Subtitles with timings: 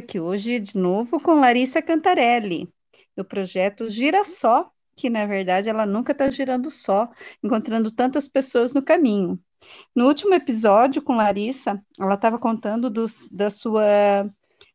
[0.00, 2.68] aqui hoje de novo com Larissa Cantarelli,
[3.16, 7.08] do projeto Gira Só, que na verdade ela nunca está girando só,
[7.42, 9.38] encontrando tantas pessoas no caminho.
[9.94, 14.28] No último episódio com Larissa, ela estava contando dos, da sua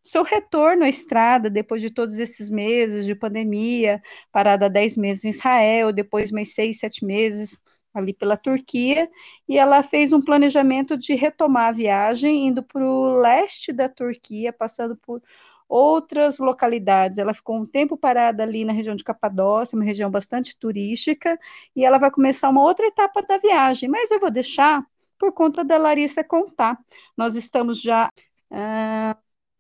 [0.03, 3.99] seu retorno à estrada depois de todos esses meses de pandemia,
[4.31, 7.59] parada 10 meses em Israel, depois mais seis, sete meses
[7.99, 9.09] ali pela Turquia,
[9.47, 14.51] e ela fez um planejamento de retomar a viagem, indo para o leste da Turquia,
[14.53, 15.21] passando por
[15.67, 17.17] outras localidades.
[17.17, 21.39] Ela ficou um tempo parada ali na região de Capadócia, uma região bastante turística,
[21.75, 24.85] e ela vai começar uma outra etapa da viagem, mas eu vou deixar
[25.17, 26.77] por conta da Larissa contar.
[27.17, 28.09] Nós estamos já
[28.51, 29.17] ah,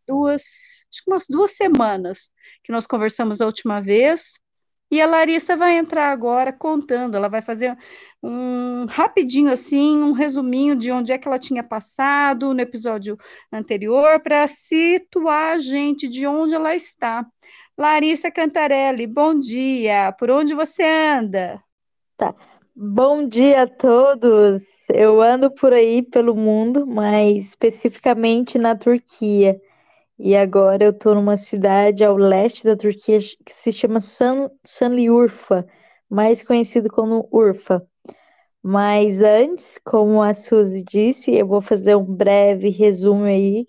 [0.07, 0.43] duas,
[0.91, 2.31] acho que umas duas semanas
[2.63, 4.39] que nós conversamos a última vez,
[4.91, 7.75] e a Larissa vai entrar agora contando, ela vai fazer
[8.25, 13.17] um rapidinho assim, um resuminho de onde é que ela tinha passado no episódio
[13.51, 17.23] anterior para situar a gente de onde ela está.
[17.77, 20.11] Larissa Cantarelli, bom dia.
[20.13, 21.61] Por onde você anda?
[22.17, 22.33] Tá.
[22.75, 24.89] Bom dia a todos.
[24.89, 29.61] Eu ando por aí pelo mundo, mas especificamente na Turquia.
[30.17, 35.67] E agora eu estou numa cidade ao leste da Turquia que se chama San, Sanliurfa,
[36.09, 37.85] mais conhecido como Urfa.
[38.67, 43.67] Mas antes, como a Suzy disse, eu vou fazer um breve resumo aí,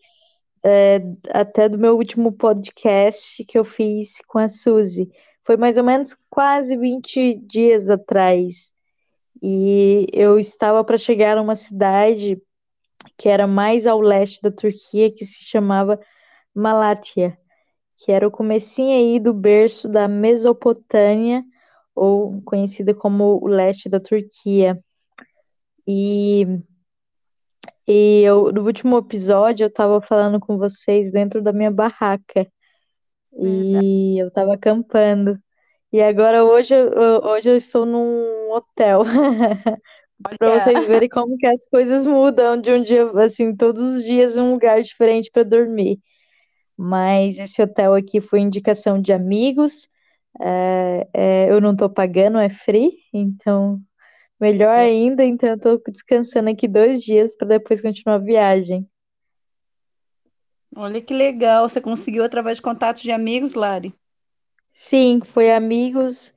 [0.64, 5.10] é, até do meu último podcast que eu fiz com a Suzy.
[5.44, 8.72] Foi mais ou menos quase 20 dias atrás.
[9.42, 12.40] E eu estava para chegar numa cidade
[13.18, 16.00] que era mais ao leste da Turquia, que se chamava
[16.54, 17.38] Malátia,
[17.98, 21.44] que era o comecinho aí do berço da Mesopotâmia,
[21.94, 24.82] ou conhecida como o leste da Turquia.
[25.86, 26.46] E,
[27.86, 32.46] e eu, no último episódio eu estava falando com vocês dentro da minha barraca.
[33.38, 35.38] E eu estava acampando.
[35.92, 39.02] E agora hoje, eu- hoje eu estou num hotel.
[40.38, 44.36] Para vocês verem como que as coisas mudam de um dia, assim, todos os dias
[44.36, 45.98] um lugar diferente para dormir.
[46.76, 49.88] Mas esse hotel aqui foi indicação de amigos.
[50.40, 53.80] é, é, eu não estou pagando, é free, então
[54.40, 55.24] melhor ainda.
[55.24, 58.88] Então eu estou descansando aqui dois dias para depois continuar a viagem.
[60.76, 63.92] olha que legal, você conseguiu através de contatos de amigos, Lari.
[64.74, 66.32] Sim, foi amigos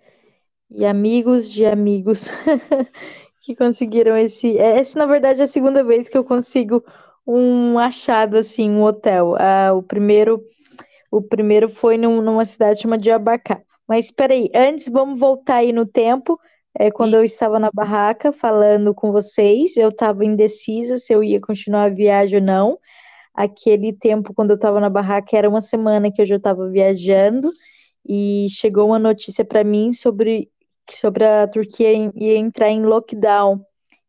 [0.71, 2.29] e amigos de amigos
[3.41, 4.57] que conseguiram esse.
[4.57, 6.83] é, Essa, na verdade, é a segunda vez que eu consigo
[7.27, 9.35] um achado assim, um hotel.
[9.39, 10.43] Ah, o primeiro,
[11.11, 13.61] o primeiro foi num- numa cidade chamada Jabacá.
[13.87, 16.39] Mas espera aí, antes vamos voltar aí no tempo.
[16.79, 21.41] É, quando eu estava na barraca falando com vocês, eu estava indecisa se eu ia
[21.41, 22.79] continuar a viagem ou não.
[23.33, 27.51] Aquele tempo, quando eu estava na barraca, era uma semana que eu já estava viajando
[28.07, 30.49] e chegou uma notícia para mim sobre
[30.91, 33.63] sobre a Turquia ia entrar em lockdown,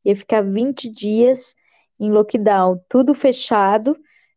[0.04, 1.54] ia ficar 20 dias
[1.98, 3.96] em lockdown, tudo fechado,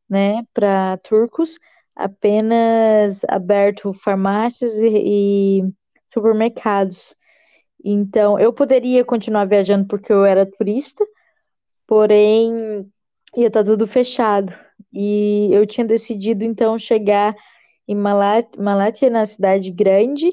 [0.09, 1.59] né, para turcos,
[1.95, 5.73] apenas aberto farmácias e, e
[6.07, 7.15] supermercados.
[7.83, 11.03] Então, eu poderia continuar viajando porque eu era turista,
[11.87, 12.85] porém
[13.35, 14.53] ia estar tudo fechado.
[14.93, 17.35] E eu tinha decidido então chegar
[17.87, 20.31] em Malatya, na cidade grande,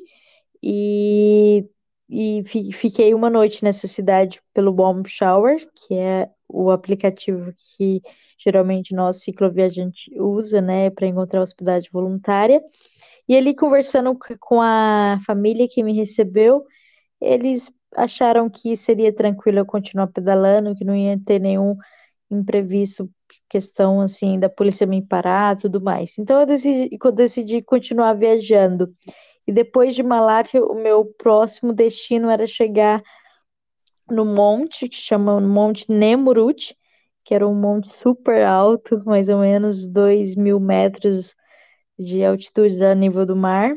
[0.63, 1.65] e,
[2.09, 8.03] e fi- fiquei uma noite nessa cidade pelo Bomb Shower, que é o aplicativo que
[8.39, 12.63] geralmente nós cicloviajante usa, né, para encontrar hospedagem voluntária.
[13.29, 16.65] E ali conversando com a família que me recebeu,
[17.21, 21.75] eles acharam que seria tranquilo eu continuar pedalando, que não ia ter nenhum
[22.31, 23.11] imprevisto,
[23.49, 26.17] questão assim da polícia me parar, tudo mais.
[26.19, 28.95] Então eu decidi, eu decidi continuar viajando.
[29.47, 33.03] E depois de Malásia, o meu próximo destino era chegar
[34.09, 36.77] no monte, que chama Monte Nemrut,
[37.25, 41.35] que era um monte super alto, mais ou menos 2 mil metros
[41.99, 43.77] de altitude a nível do mar.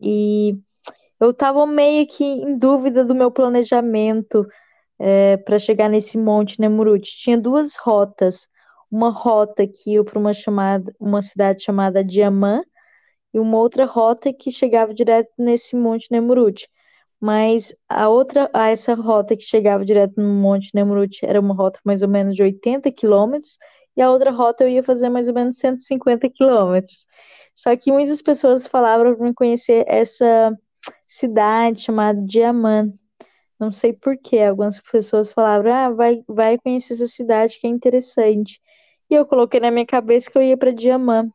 [0.00, 0.58] E
[1.20, 4.46] eu estava meio que em dúvida do meu planejamento
[4.98, 7.04] é, para chegar nesse monte Nemrut.
[7.18, 8.48] Tinha duas rotas.
[8.90, 12.62] Uma rota que ia para uma chamada, uma cidade chamada Diamã,
[13.34, 16.68] e uma outra rota que chegava direto nesse monte Nemrut.
[17.20, 21.80] Mas a outra, a essa rota que chegava direto no Monte Nemrut era uma rota
[21.82, 23.56] mais ou menos de 80 quilômetros,
[23.96, 27.06] e a outra rota eu ia fazer mais ou menos 150 quilômetros.
[27.54, 30.52] Só que muitas pessoas falavam para me conhecer essa
[31.06, 32.94] cidade chamada Diamant.
[33.58, 34.40] Não sei por quê.
[34.40, 38.60] Algumas pessoas falavam, ah, vai, vai conhecer essa cidade que é interessante.
[39.10, 41.30] E eu coloquei na minha cabeça que eu ia para Diamant.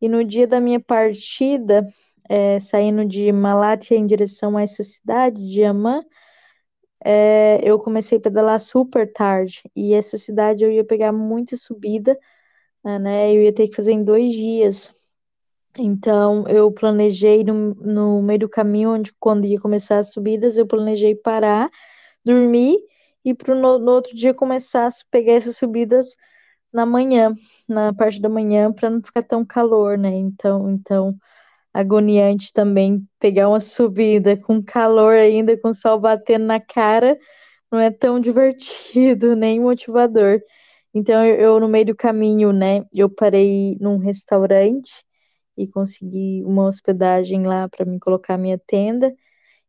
[0.00, 1.86] E no dia da minha partida,
[2.28, 6.04] é, saindo de Malatya em direção a essa cidade, Diamant,
[7.04, 9.62] é, eu comecei a pedalar super tarde.
[9.74, 12.18] E essa cidade eu ia pegar muita subida,
[12.84, 13.34] né?
[13.34, 14.92] Eu ia ter que fazer em dois dias.
[15.80, 20.66] Então, eu planejei no, no meio do caminho, onde quando ia começar as subidas, eu
[20.66, 21.70] planejei parar,
[22.24, 22.78] dormir
[23.24, 26.16] e pro, no, no outro dia começar a pegar essas subidas
[26.72, 27.34] na manhã,
[27.68, 30.10] na parte da manhã, para não ficar tão calor, né?
[30.10, 31.16] Então, então
[31.74, 37.18] agoniante também pegar uma subida com calor ainda, com sol batendo na cara,
[37.72, 40.40] não é tão divertido, nem motivador.
[40.94, 44.90] Então, eu no meio do caminho, né, eu parei num restaurante
[45.62, 49.14] e consegui uma hospedagem lá para me colocar minha tenda.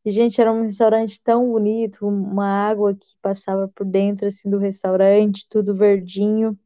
[0.05, 4.57] E, gente, era um restaurante tão bonito, uma água que passava por dentro assim do
[4.57, 6.57] restaurante, tudo verdinho.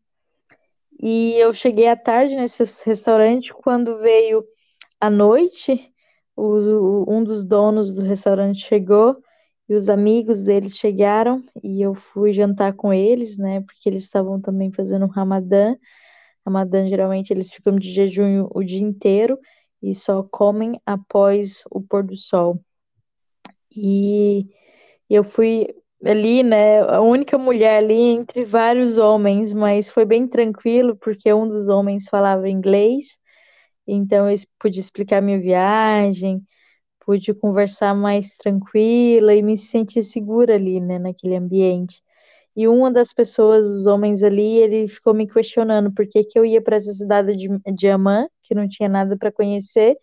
[1.01, 4.45] E eu cheguei à tarde nesse restaurante quando veio
[4.99, 5.91] à noite,
[6.35, 9.17] o, um dos donos do restaurante chegou
[9.67, 13.61] e os amigos deles chegaram e eu fui jantar com eles, né?
[13.61, 15.75] Porque eles estavam também fazendo um Ramadã.
[16.45, 19.39] Ramadã, geralmente, eles ficam de jejum o dia inteiro
[19.81, 22.61] e só comem após o pôr do sol.
[23.75, 24.47] E
[25.09, 25.67] eu fui
[26.03, 31.47] ali, né, a única mulher ali entre vários homens, mas foi bem tranquilo, porque um
[31.47, 33.17] dos homens falava inglês,
[33.87, 36.41] então eu pude explicar minha viagem,
[37.05, 42.01] pude conversar mais tranquila e me sentir segura ali, né, naquele ambiente.
[42.55, 46.45] E uma das pessoas, os homens ali, ele ficou me questionando por que, que eu
[46.45, 49.93] ia para essa cidade de, de Amman, que não tinha nada para conhecer,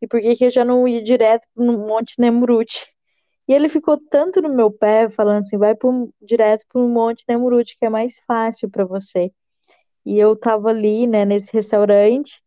[0.00, 2.86] e por que, que eu já não ia direto no Monte Nemrut.
[3.46, 7.24] E ele ficou tanto no meu pé, falando assim: vai pro, direto para o Monte
[7.28, 9.30] Nemrut, que é mais fácil para você.
[10.06, 12.42] E eu tava ali, né, nesse restaurante,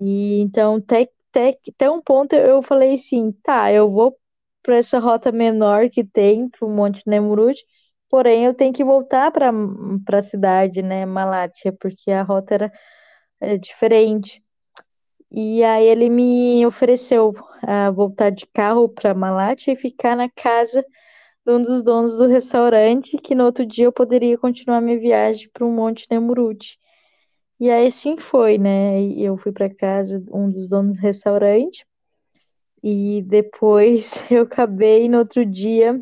[0.00, 4.16] e então, até, até, até um ponto eu falei assim: tá, eu vou
[4.62, 7.64] para essa rota menor que tem para o Monte Nemrut
[8.14, 9.50] Porém, eu tenho que voltar para
[10.12, 12.72] a cidade, né, Malátia, porque a rota era
[13.40, 14.40] é, diferente.
[15.32, 20.86] E aí ele me ofereceu a voltar de carro para Malátia e ficar na casa
[21.44, 25.50] de um dos donos do restaurante, que no outro dia eu poderia continuar minha viagem
[25.52, 26.78] para o Monte Nemrut.
[27.58, 29.02] E aí assim foi, né?
[29.18, 31.84] Eu fui para casa um dos donos do restaurante
[32.80, 36.00] e depois eu acabei no outro dia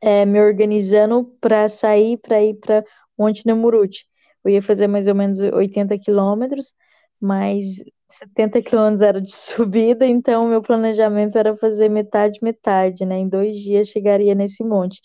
[0.00, 2.84] é, me organizando para sair para ir para
[3.18, 4.06] Monte Nemurute.
[4.44, 6.74] Eu ia fazer mais ou menos 80 quilômetros,
[7.20, 7.64] mas
[8.10, 13.18] 70 quilômetros era de subida, então meu planejamento era fazer metade, metade, né?
[13.18, 15.00] Em dois dias chegaria nesse monte.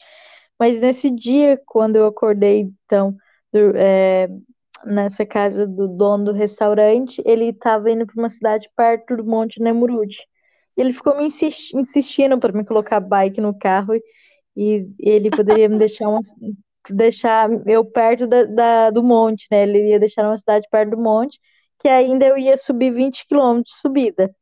[0.60, 3.16] Mas nesse dia, quando eu acordei, então,
[3.52, 4.30] do, é,
[4.86, 9.62] nessa casa do dono do restaurante, ele estava indo para uma cidade perto do Monte
[9.62, 10.18] Nemrut.
[10.76, 14.02] Ele ficou me insistindo para me colocar bike no carro e
[14.56, 16.20] ele poderia me deixar uma,
[16.90, 19.64] deixar eu perto da, da, do monte, né?
[19.64, 21.40] Ele ia deixar uma cidade perto do monte,
[21.80, 24.36] que ainda eu ia subir 20 quilômetros de subida.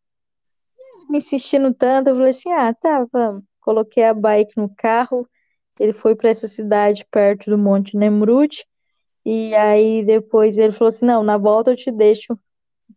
[1.10, 3.44] Me insistindo tanto, eu falei assim: ah, tá, vamos.
[3.62, 5.28] Coloquei a bike no carro,
[5.80, 8.66] ele foi para essa cidade perto do Monte Nemrut,
[9.26, 12.38] e aí depois ele falou assim: não, na volta eu te deixo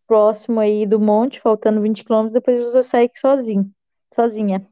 [0.06, 3.70] próximo aí do monte, faltando 20 quilômetros, depois você sai sozinho,
[4.14, 4.66] sozinha.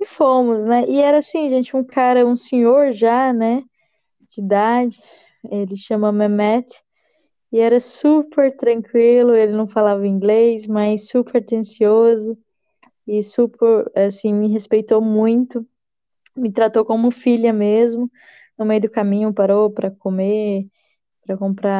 [0.00, 0.84] E fomos, né?
[0.88, 3.62] E era assim, gente, um cara, um senhor já, né,
[4.30, 5.00] de idade,
[5.50, 6.66] ele chama Mehmet,
[7.52, 12.38] E era super tranquilo, ele não falava inglês, mas super atencioso
[13.06, 15.66] e super, assim, me respeitou muito,
[16.36, 18.10] me tratou como filha mesmo.
[18.58, 20.66] No meio do caminho parou para comer,
[21.26, 21.74] para comprar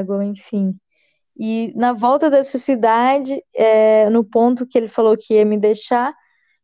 [0.00, 0.74] água, enfim.
[1.38, 6.14] E na volta dessa cidade, é, no ponto que ele falou que ia me deixar,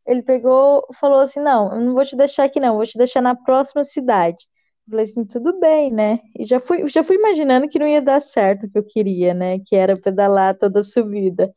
[0.06, 3.20] ele pegou, falou assim: Não, eu não vou te deixar aqui, não, vou te deixar
[3.22, 4.46] na próxima cidade.
[4.86, 6.20] Eu falei assim: Tudo bem, né?
[6.38, 9.34] E já fui, já fui imaginando que não ia dar certo o que eu queria,
[9.34, 9.58] né?
[9.66, 11.50] Que era pedalar toda a subida.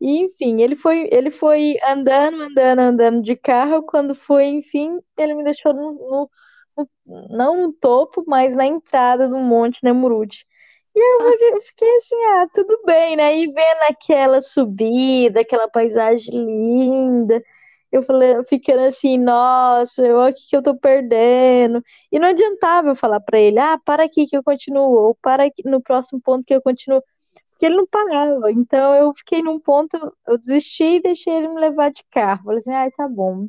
[0.00, 3.82] E, enfim, ele foi, ele foi andando, andando, andando de carro.
[3.84, 6.30] Quando foi, enfim, ele me deixou no, no,
[6.76, 10.46] no não no topo, mas na entrada do Monte Nemrut.
[10.94, 13.36] E eu fiquei assim, ah, tudo bem, né?
[13.38, 17.42] E vendo aquela subida, aquela paisagem linda,
[17.90, 21.82] eu falei, ficando assim, nossa, eu aqui que eu tô perdendo.
[22.12, 25.44] E não adiantava eu falar para ele, ah, para aqui que eu continuo, ou para
[25.44, 27.02] aqui, no próximo ponto que eu continuo,
[27.50, 28.52] porque ele não parava.
[28.52, 32.44] Então eu fiquei num ponto, eu desisti e deixei ele me levar de carro.
[32.44, 33.48] Falei assim, ah, tá bom,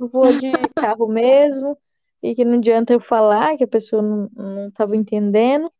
[0.00, 1.76] eu vou de carro mesmo,
[2.22, 5.70] e que não adianta eu falar que a pessoa não, não tava entendendo.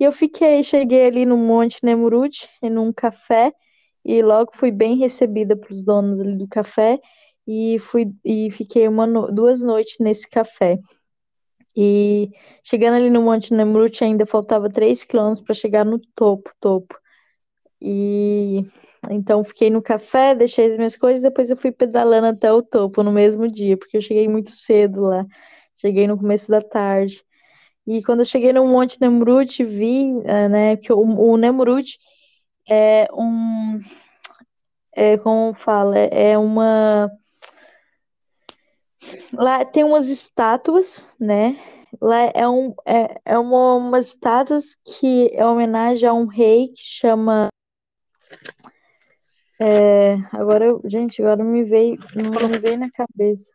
[0.00, 3.52] E eu fiquei, cheguei ali no Monte Nemrut, num café,
[4.04, 7.00] e logo fui bem recebida pelos donos ali do café
[7.46, 10.78] e fui e fiquei uma no, duas noites nesse café.
[11.76, 12.30] E
[12.64, 16.98] chegando ali no Monte Nemrut ainda faltava 3 quilômetros para chegar no topo, topo.
[17.80, 18.64] E
[19.10, 23.02] então fiquei no café, deixei as minhas coisas, depois eu fui pedalando até o topo
[23.02, 25.24] no mesmo dia, porque eu cheguei muito cedo lá.
[25.76, 27.22] Cheguei no começo da tarde.
[27.86, 31.98] E quando eu cheguei no Monte Nemrut, vi, uh, né, que o, o Nemrut
[32.68, 33.78] é um,
[34.92, 37.10] é, como fala, é uma,
[39.32, 41.58] lá tem umas estátuas, né,
[42.00, 46.82] lá é, um, é, é uma, umas estátuas que é homenagem a um rei que
[46.82, 47.48] chama,
[49.60, 53.52] é, agora, gente, agora me veio, não me veio na cabeça.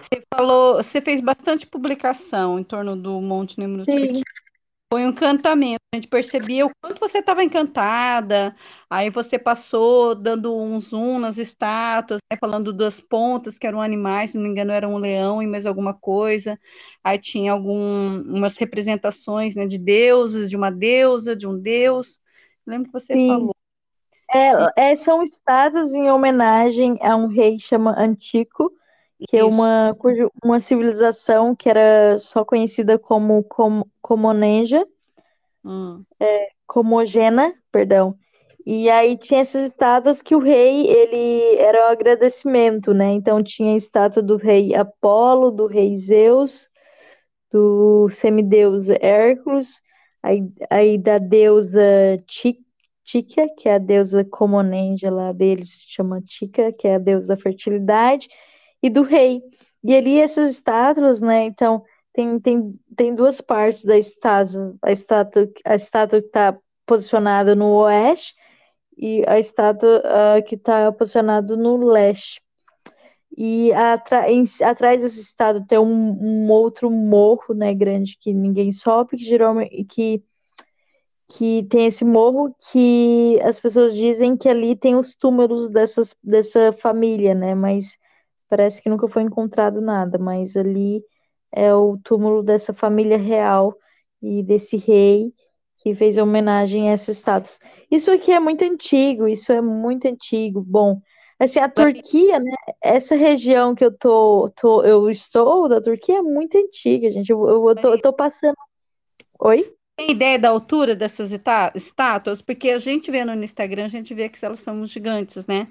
[0.00, 4.22] Você falou, você fez bastante publicação em torno do Monte Nemrut, Sim.
[4.92, 5.80] Foi um encantamento.
[5.92, 8.54] A gente percebia o quanto você estava encantada.
[8.88, 14.30] Aí você passou dando um zoom nas estátuas, né, falando das pontas que eram animais,
[14.30, 16.58] se não me engano, era um leão e mais alguma coisa.
[17.02, 22.20] Aí tinha algumas representações, né, de deuses, de uma deusa, de um deus.
[22.66, 23.28] Lembro que você Sim.
[23.28, 23.56] falou.
[24.32, 28.72] É, é, são estátuas em homenagem a um rei chama Antico,
[29.24, 34.86] que é uma, cujo- uma civilização que era só conhecida como, como Comoneja,
[35.64, 36.06] Hum.
[36.66, 38.16] Comogena, perdão.
[38.64, 43.12] E aí tinha essas estátuas que o rei, ele era o agradecimento, né?
[43.12, 46.68] Então tinha a estátua do rei Apolo, do rei Zeus,
[47.52, 49.82] do semideus Hércules,
[50.22, 51.82] aí, aí da deusa
[52.26, 52.60] Ti-
[53.04, 57.36] Tíquia, que é a deusa Comonenja lá deles, se chama Tica, que é a deusa
[57.36, 58.28] da fertilidade,
[58.86, 59.42] e do rei.
[59.84, 61.44] E ali essas estátuas, né?
[61.44, 61.78] Então
[62.12, 67.66] tem, tem, tem duas partes da estátua, a estátua, a estátua que está posicionada no
[67.74, 68.34] oeste
[68.96, 72.40] e a estátua ah, que está posicionada no leste.
[73.36, 79.24] E atrás dessa estátua tem um, um outro morro, né, grande que ninguém sobe, que
[79.24, 80.22] geralmente que,
[81.28, 86.72] que tem esse morro que as pessoas dizem que ali tem os túmulos dessas, dessa
[86.72, 87.54] família, né?
[87.54, 87.98] Mas
[88.48, 91.02] parece que nunca foi encontrado nada, mas ali
[91.52, 93.74] é o túmulo dessa família real
[94.22, 95.32] e desse rei
[95.76, 97.60] que fez homenagem a essas estátuas.
[97.90, 100.62] Isso aqui é muito antigo, isso é muito antigo.
[100.62, 101.00] Bom,
[101.38, 102.54] assim, a Turquia, né?
[102.80, 107.30] Essa região que eu tô, tô eu estou da Turquia é muito antiga, gente.
[107.30, 108.56] Eu, eu, eu tô, eu tô passando.
[109.40, 109.70] Oi?
[109.96, 111.30] Tem ideia da altura dessas
[111.74, 112.42] estátuas?
[112.42, 115.68] Porque a gente vendo no Instagram, a gente vê que elas são gigantes, né?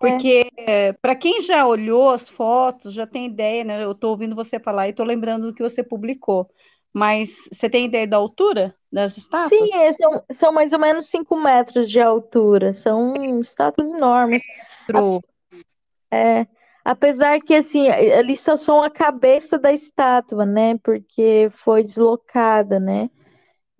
[0.00, 0.50] Porque
[1.02, 3.84] para quem já olhou as fotos, já tem ideia, né?
[3.84, 6.50] Eu estou ouvindo você falar e estou lembrando do que você publicou.
[6.92, 9.70] Mas você tem ideia da altura das estátuas?
[9.70, 12.74] Sim, é, são, são mais ou menos 5 metros de altura.
[12.74, 14.42] São estátuas enormes.
[14.86, 15.22] Tro-
[16.12, 16.46] É,
[16.84, 20.76] apesar que, assim, ali só são a cabeça da estátua, né?
[20.78, 23.10] Porque foi deslocada, né?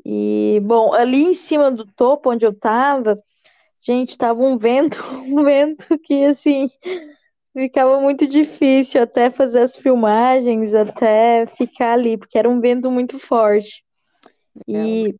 [0.04, 3.14] E, bom, ali em cima do topo onde eu tava,
[3.82, 6.68] gente, tava um vento, um vento que, assim,
[7.52, 13.18] ficava muito difícil até fazer as filmagens, até ficar ali, porque era um vento muito
[13.18, 13.84] forte.
[14.68, 15.14] E,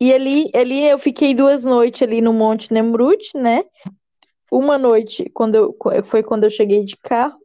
[0.00, 3.64] e ali, ali eu fiquei duas noites ali no Monte Nemrut, né?
[4.50, 7.38] Uma noite quando eu, foi quando eu cheguei de carro.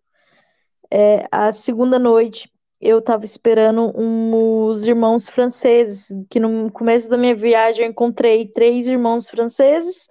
[0.93, 2.50] É, a segunda noite
[2.81, 8.87] eu estava esperando uns irmãos franceses, que no começo da minha viagem eu encontrei três
[8.87, 10.07] irmãos franceses,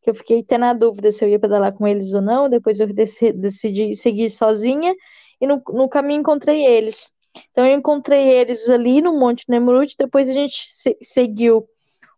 [0.00, 2.78] que eu fiquei até na dúvida se eu ia pedalar com eles ou não, depois
[2.78, 2.86] eu
[3.34, 4.94] decidi seguir sozinha,
[5.40, 7.10] e no, no caminho encontrei eles.
[7.50, 11.66] Então eu encontrei eles ali no Monte Nemrut, depois a gente se seguiu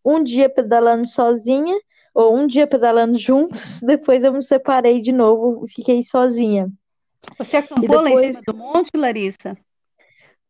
[0.04, 1.78] um dia pedalando sozinha,
[2.14, 6.68] ou um dia pedalando juntos, depois eu me separei de novo, fiquei sozinha.
[7.38, 8.20] Você acampou depois...
[8.20, 9.56] lá em cima do monte, Larissa?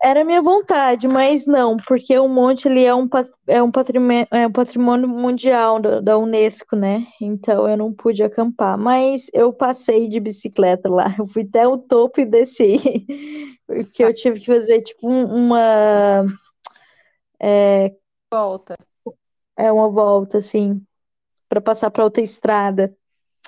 [0.05, 3.09] Era minha vontade, mas não, porque o monte ele é um,
[3.47, 7.07] é um, patrimônio, é um patrimônio mundial da, da Unesco, né?
[7.19, 11.79] Então eu não pude acampar, mas eu passei de bicicleta lá, eu fui até o
[11.79, 12.77] topo e desci,
[13.67, 16.27] porque eu tive que fazer tipo uma
[17.41, 17.91] é,
[18.31, 18.77] volta.
[19.57, 20.85] É uma volta, assim,
[21.49, 22.95] para passar para outra estrada.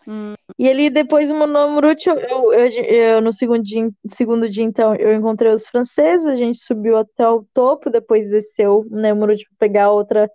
[0.08, 0.35] Hum.
[0.58, 5.12] E ali depois no Nomrut, eu, eu, eu, no segundo dia, segundo dia, então, eu
[5.12, 9.90] encontrei os franceses, a gente subiu até o topo, depois desceu no Nomrut para pegar
[9.90, 10.30] outra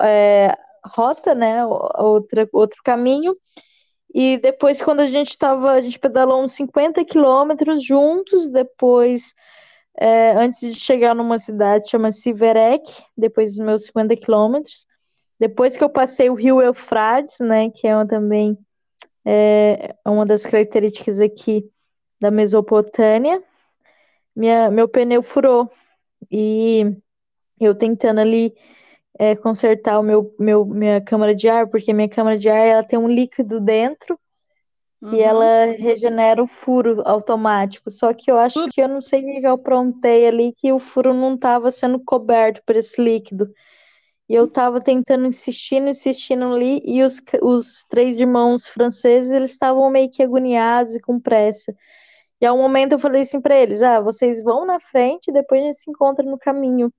[0.00, 1.64] é, rota, né?
[1.66, 3.36] Outra, outro caminho.
[4.14, 9.34] E depois, quando a gente estava, a gente pedalou uns 50 quilômetros juntos, depois,
[9.98, 14.86] é, antes de chegar numa cidade chama Siverek, depois dos meus 50 quilômetros.
[15.38, 18.56] Depois que eu passei o rio Eufrates, né, que é uma, também
[19.24, 21.70] é uma das características aqui
[22.20, 23.42] da Mesopotâmia,
[24.34, 25.70] minha, meu pneu furou
[26.30, 26.96] e
[27.60, 28.54] eu tentando ali
[29.18, 32.82] é, consertar o meu, meu minha câmara de ar, porque minha câmara de ar ela
[32.82, 34.18] tem um líquido dentro
[35.00, 35.20] que uhum.
[35.20, 37.90] ela regenera o furo automático.
[37.90, 40.78] Só que eu acho que eu não sei o que eu aprontei ali que o
[40.78, 43.52] furo não estava sendo coberto por esse líquido.
[44.28, 49.90] E eu tava tentando insistindo, insistindo ali, e os, os três irmãos franceses, eles estavam
[49.90, 51.74] meio que agoniados e com pressa.
[52.40, 55.64] E ao momento eu falei assim para eles: ah, vocês vão na frente, depois a
[55.66, 56.92] gente se encontra no caminho.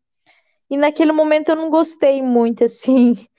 [0.70, 3.16] E naquele momento eu não gostei muito, assim.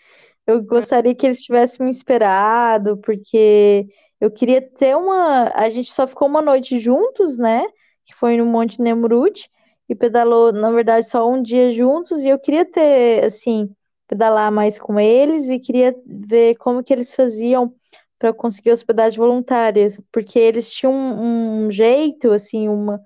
[0.46, 3.86] Eu gostaria que eles tivessem me esperado, porque
[4.20, 5.50] eu queria ter uma.
[5.54, 7.66] A gente só ficou uma noite juntos, né?
[8.04, 9.50] Que foi no Monte Nemrut
[9.88, 13.70] e pedalou, na verdade, só um dia juntos, e eu queria ter, assim,
[14.08, 17.74] pedalar mais com eles e queria ver como que eles faziam
[18.18, 23.00] para conseguir hospedagem voluntária, porque eles tinham um, jeito, assim, uma,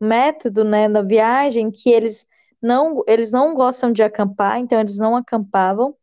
[0.00, 2.26] um método, né, na viagem que eles
[2.60, 5.96] não, eles não gostam de acampar, então eles não acampavam,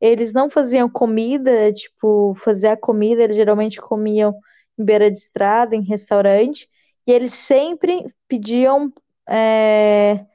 [0.00, 4.34] eles não faziam comida, tipo, fazer a comida, eles geralmente comiam
[4.78, 6.68] em beira de estrada, em restaurante,
[7.06, 8.92] e eles sempre pediam
[9.30, 10.26] é,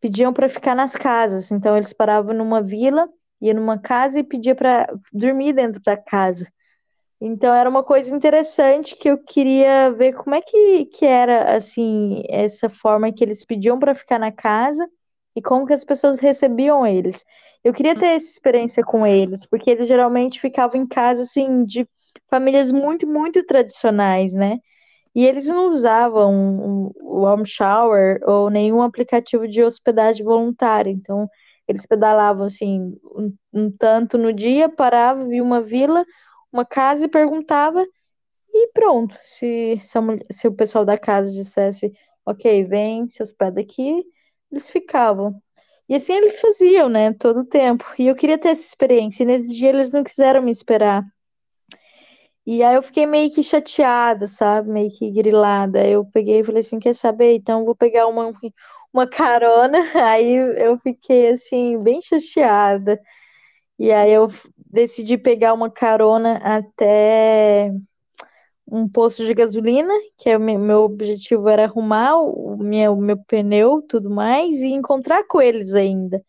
[0.00, 1.50] pediam para ficar nas casas.
[1.50, 3.08] Então eles paravam numa vila,
[3.40, 6.50] ia numa casa e pedia para dormir dentro da casa.
[7.20, 12.22] Então era uma coisa interessante que eu queria ver como é que, que era assim
[12.28, 14.88] essa forma que eles pediam para ficar na casa
[15.36, 17.22] e como que as pessoas recebiam eles.
[17.62, 21.86] Eu queria ter essa experiência com eles, porque eles geralmente ficavam em casa assim de
[22.30, 24.58] famílias muito muito tradicionais, né?
[25.14, 30.90] E eles não usavam o Warm Shower ou nenhum aplicativo de hospedagem voluntária.
[30.90, 31.28] Então,
[31.66, 36.04] eles pedalavam assim um, um tanto no dia, paravam, via uma vila,
[36.52, 37.84] uma casa e perguntava
[38.52, 39.16] e pronto.
[39.22, 39.98] Se, se,
[40.32, 41.92] se, o pessoal da casa dissesse,
[42.26, 44.04] ok, vem, se hospeda aqui,
[44.50, 45.40] eles ficavam.
[45.88, 47.84] E assim eles faziam, né, todo o tempo.
[47.98, 49.24] E eu queria ter essa experiência.
[49.24, 51.04] E nesse dia eles não quiseram me esperar.
[52.46, 54.70] E aí eu fiquei meio que chateada, sabe?
[54.70, 55.86] Meio que grilada.
[55.86, 57.34] Eu peguei e falei assim, quer saber?
[57.34, 58.32] Então vou pegar uma,
[58.92, 59.78] uma carona.
[59.94, 63.00] Aí eu fiquei assim, bem chateada.
[63.78, 64.28] E aí eu
[64.70, 67.70] decidi pegar uma carona até
[68.66, 73.16] um posto de gasolina, que é o meu, meu objetivo era arrumar o meu, meu
[73.26, 76.22] pneu, tudo mais, e encontrar com eles ainda.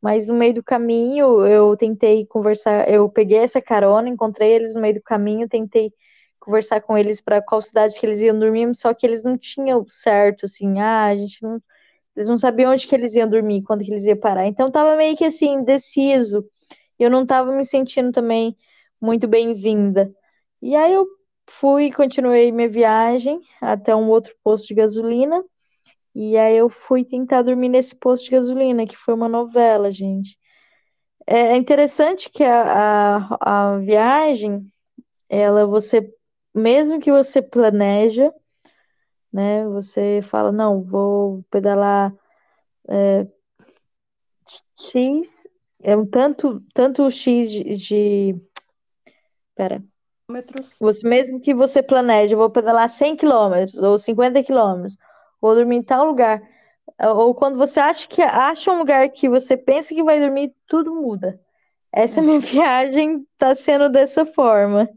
[0.00, 4.80] Mas no meio do caminho eu tentei conversar, eu peguei essa carona, encontrei eles no
[4.80, 5.92] meio do caminho, tentei
[6.38, 9.84] conversar com eles para qual cidade que eles iam dormir, só que eles não tinham
[9.88, 11.62] certo, assim, ah, a gente não,
[12.16, 14.46] eles não sabiam onde que eles iam dormir, quando que eles iam parar.
[14.46, 16.44] Então tava meio que assim, indeciso.
[16.98, 18.56] Eu não tava me sentindo também
[19.00, 20.12] muito bem-vinda.
[20.62, 21.06] E aí eu
[21.48, 25.42] fui, continuei minha viagem até um outro posto de gasolina.
[26.14, 30.38] E aí eu fui tentar dormir nesse posto de gasolina, que foi uma novela, gente.
[31.26, 34.70] É, é interessante que a, a, a viagem,
[35.28, 36.12] ela você,
[36.54, 38.32] mesmo que você planeja,
[39.32, 39.66] né?
[39.68, 42.12] Você fala, não, vou pedalar
[42.88, 43.26] é,
[44.78, 45.46] X,
[45.82, 48.36] é um tanto, tanto X de, de
[49.54, 49.82] pera.
[50.80, 54.96] Você, mesmo que você planeje, vou pedalar 100 quilômetros ou 50 quilômetros,
[55.40, 56.42] vou dormir em tal lugar.
[57.16, 60.94] Ou quando você acha que acha um lugar que você pensa que vai dormir, tudo
[60.94, 61.40] muda.
[61.92, 64.88] Essa minha viagem tá sendo dessa forma.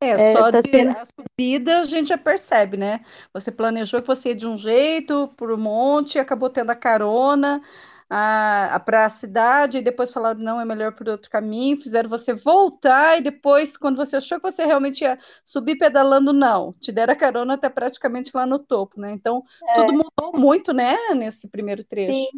[0.00, 0.96] É, É, só tá de sendo.
[0.96, 3.04] a subida a gente já percebe, né?
[3.32, 7.62] Você planejou que você ia de um jeito para o monte, acabou tendo a carona
[8.08, 13.18] para a cidade, e depois falaram, não, é melhor por outro caminho, fizeram você voltar,
[13.18, 17.16] e depois, quando você achou que você realmente ia subir pedalando, não, te deram a
[17.16, 19.12] carona até praticamente lá no topo, né?
[19.12, 22.24] Então, tudo É, mudou muito, né, nesse primeiro sim.
[22.24, 22.34] trecho.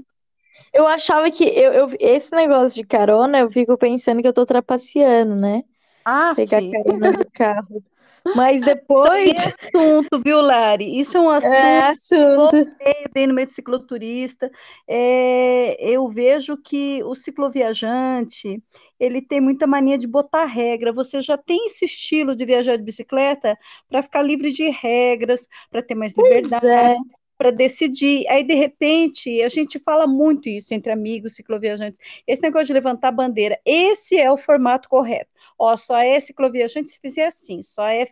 [0.73, 4.47] Eu achava que eu, eu- esse negócio de carona, eu fico pensando que eu tô
[4.47, 5.65] trapaceando, né?
[6.05, 7.85] Ah, Pegar fi, carona de carro.
[8.35, 10.99] Mas isso depois é assunto, viu, Lari?
[10.99, 12.73] Isso é um é assunto assunto.
[13.13, 14.51] bem no meio de cicloturista,
[14.87, 18.63] é, eu vejo que o cicloviajante,
[18.99, 20.93] ele tem muita mania de botar regra.
[20.93, 25.83] Você já tem esse estilo de viajar de bicicleta para ficar livre de regras, para
[25.83, 26.97] ter mais Pois liberdade, é.
[27.41, 28.27] Para decidir.
[28.29, 32.01] Aí, de repente, a gente fala muito isso entre amigos cicloviajantes.
[32.27, 35.31] Esse negócio de levantar a bandeira, esse é o formato correto.
[35.59, 38.07] Ó, só é cicloviajante se fizer assim, só é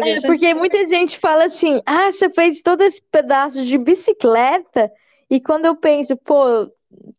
[0.00, 4.90] É, cicloviajante porque muita gente fala assim: ah, você fez todo esse pedaço de bicicleta,
[5.30, 6.70] e quando eu penso, pô,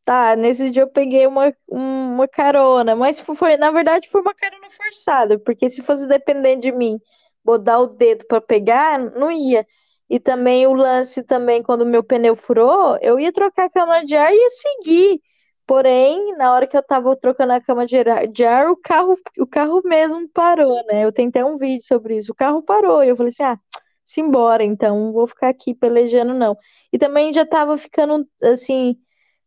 [0.06, 4.22] tá, nesse dia eu peguei uma, um- uma carona, mas fo- foi, na verdade, foi
[4.22, 7.00] uma carona forçada, porque se fosse depender de mim,
[7.44, 9.66] botar o dedo para pegar, não ia.
[10.10, 14.04] E também o lance também, quando o meu pneu furou, eu ia trocar a cama
[14.06, 15.22] de ar e ia seguir.
[15.68, 19.16] Porém, na hora que eu tava trocando a cama de ar, de ar, o carro,
[19.40, 21.06] o carro mesmo parou, né?
[21.06, 22.32] Eu tentei um vídeo sobre isso.
[22.32, 23.04] O carro parou.
[23.04, 23.60] E eu falei assim: ah,
[24.04, 26.58] simbora, então, não vou ficar aqui pelejando, não.
[26.92, 28.98] E também já tava ficando assim,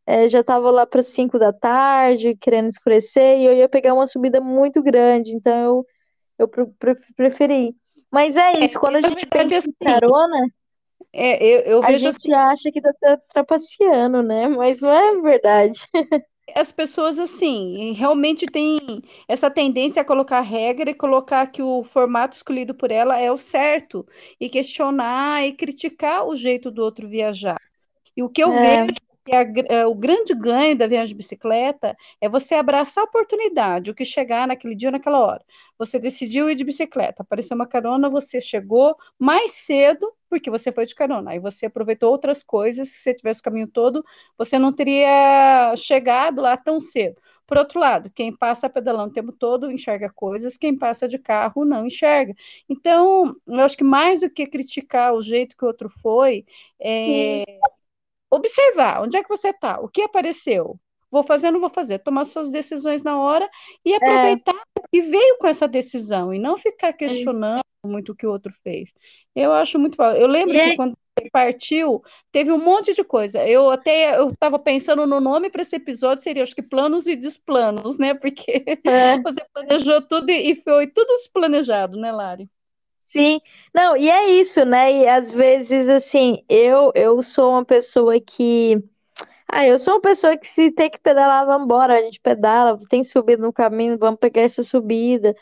[0.07, 4.07] é, já tava lá para 5 da tarde, querendo escurecer, e eu ia pegar uma
[4.07, 5.85] subida muito grande, então
[6.39, 7.77] eu, eu pre- preferi.
[8.13, 10.37] Mas é isso, quando a Na gente pensa em assim, carona,
[11.13, 14.49] é, eu, eu a vejo assim, gente acha que tá tra- trapaceando, né?
[14.49, 15.79] Mas não é verdade.
[16.55, 18.79] as pessoas assim realmente têm
[19.29, 23.37] essa tendência a colocar regra e colocar que o formato escolhido por ela é o
[23.39, 24.07] certo
[24.41, 27.57] e questionar e criticar o jeito do outro viajar.
[28.17, 28.95] E o que eu vejo É,
[29.25, 33.07] que a gr- é, o grande ganho da viagem de bicicleta é você abraçar a
[33.07, 35.45] oportunidade, o que chegar naquele dia naquela hora.
[35.79, 40.87] Você decidiu ir de bicicleta, apareceu uma carona, você chegou mais cedo porque você foi
[40.87, 41.33] de carona.
[41.33, 44.05] Aí você aproveitou outras coisas, se você tivesse o caminho todo,
[44.39, 47.21] você não teria chegado lá tão cedo.
[47.47, 51.65] Por outro lado, quem passa pedalando o tempo todo enxerga coisas, quem passa de carro
[51.67, 52.35] não enxerga.
[52.69, 56.47] Então, eu acho que mais do que criticar o jeito que o outro foi,
[56.81, 57.45] é,
[58.33, 60.79] observar onde é que você está, o que apareceu.
[61.11, 63.49] Vou fazer, não vou fazer, tomar suas decisões na hora
[63.85, 64.55] e é, aproveitar
[64.91, 66.93] que veio com essa decisão e não ficar é.
[66.95, 68.93] questionando muito o que o outro fez.
[69.35, 69.97] Eu acho muito.
[69.97, 73.47] fa- Eu lembro que é, quando ele partiu, teve um monte de coisa.
[73.47, 77.15] Eu até eu estava pensando no nome para esse episódio, seria acho que planos e
[77.15, 78.15] desplanos, né?
[78.15, 82.49] Porque é, você planejou tudo e e foi tudo desplanejado, né, Lari?
[83.03, 83.41] Sim,
[83.75, 84.93] não, e é isso, né?
[84.93, 88.77] E às vezes, assim, eu, eu sou uma pessoa que
[89.53, 91.95] Ah, eu sou uma pessoa que se tem que pedalar, vamos embora.
[91.99, 95.35] A gente pedala, tem subida no caminho, vamos pegar essa subida.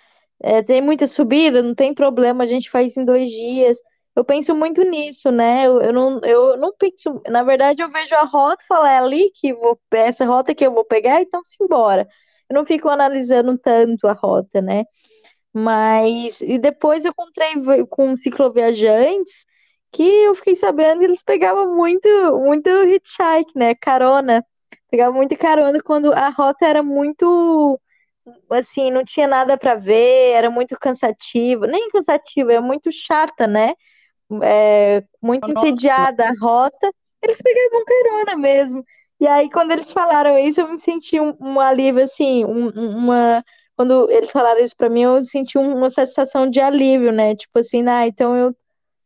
[0.43, 3.79] É, tem muita subida, não tem problema, a gente faz em dois dias.
[4.17, 5.67] Eu penso muito nisso, né?
[5.67, 7.23] Eu, eu não, eu não penso.
[7.31, 10.67] Na verdade, eu vejo a rota e falo, é ali que vou, essa rota que
[10.67, 12.09] eu vou pegar, então simbora.
[12.51, 14.85] Eu não fico analisando tanto a rota, né?
[15.53, 17.55] Mas, e depois eu encontrei
[17.89, 19.47] com cicloviajantes
[19.93, 22.09] que eu fiquei sabendo que eles pegavam muito,
[22.41, 23.75] muito hitchhike, né?
[23.75, 24.45] Carona.
[24.91, 27.81] Pegavam muito carona quando a rota era muito,
[28.51, 31.67] assim, não tinha nada para ver, era muito cansativa.
[31.67, 33.75] Nem cansativa, é muito chata, né?
[34.43, 36.93] É, muito entediada a rota.
[37.23, 38.85] Eles pegavam carona mesmo.
[39.21, 43.45] E aí, quando eles falaram isso, eu me senti um, um alívio, assim, um- uma
[43.81, 47.35] quando eles falaram isso pra mim, eu senti um- uma sensação de alívio, né?
[47.35, 48.55] Tipo assim, ah, então eu,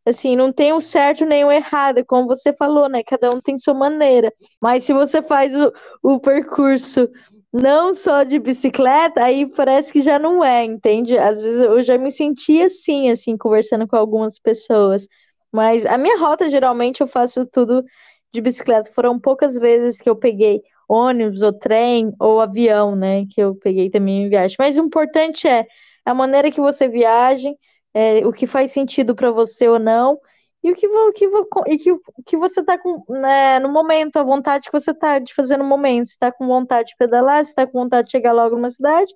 [0.06, 3.02] assim, não tem o certo nem o errado, como você falou, né?
[3.04, 4.32] Cada um tem sua maneira.
[4.60, 7.08] Mas se você faz o, o percurso
[7.52, 11.16] não só de bicicleta, aí parece que já não é, entende?
[11.18, 15.06] Às vezes eu já me senti assim, assim, conversando com algumas pessoas.
[15.52, 17.84] Mas a minha rota, geralmente, eu faço tudo
[18.32, 18.90] de bicicleta.
[18.92, 23.26] Foram poucas vezes que eu peguei ônibus, ou trem, ou avião, né?
[23.30, 24.56] Que eu peguei também em viagem.
[24.58, 25.66] Mas o importante é
[26.04, 27.50] a maneira que você viaja,
[27.92, 30.18] é, o que faz sentido para você ou não,
[30.62, 31.26] e o que, vo- que,
[31.74, 31.90] e que,
[32.26, 35.64] que você tá com, né, no momento, a vontade que você tá de fazer no
[35.64, 36.06] momento.
[36.08, 39.12] Se tá com vontade de pedalar, se tá com vontade de chegar logo numa cidade,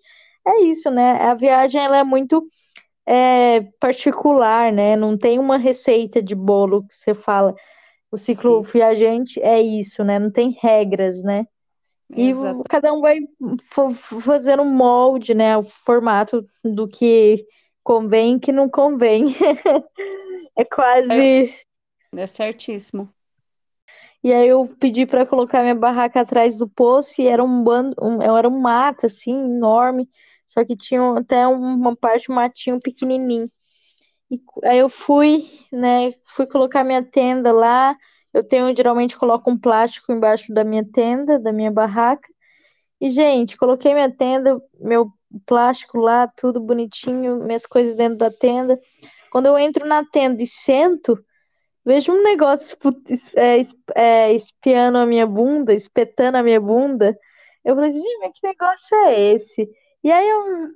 [0.47, 1.13] é isso, né?
[1.23, 2.47] A viagem, ela é muito
[3.07, 4.97] é, particular, né?
[4.97, 7.55] Não tem uma receita de bolo que você fala.
[8.13, 10.19] O ciclo viajante é isso, né?
[10.19, 11.47] Não tem regras, né?
[12.17, 12.65] E Exato.
[12.69, 13.19] cada um vai
[13.71, 15.57] fa- fazer um molde, né?
[15.57, 17.47] O formato do que
[17.85, 19.27] convém e que não convém.
[20.57, 21.55] É quase.
[22.17, 23.15] É certíssimo.
[24.23, 27.95] E aí eu pedi para colocar minha barraca atrás do poço e era um bando,
[28.03, 30.09] um, era um mato assim enorme,
[30.47, 33.51] só que tinha até uma parte um matinho pequenininho.
[34.31, 37.97] E aí eu fui, né, fui colocar minha tenda lá.
[38.33, 42.29] Eu tenho geralmente coloco um plástico embaixo da minha tenda, da minha barraca.
[43.01, 45.11] E gente, coloquei minha tenda, meu
[45.47, 48.79] plástico lá, tudo bonitinho, minhas coisas dentro da tenda.
[49.31, 51.19] Quando eu entro na tenda e sento,
[51.85, 52.77] vejo um negócio
[53.35, 53.63] é,
[53.95, 57.19] é, espiando a minha bunda, espetando a minha bunda.
[57.65, 59.69] Eu falei, assim, gente, que negócio é esse?
[60.03, 60.69] E aí eu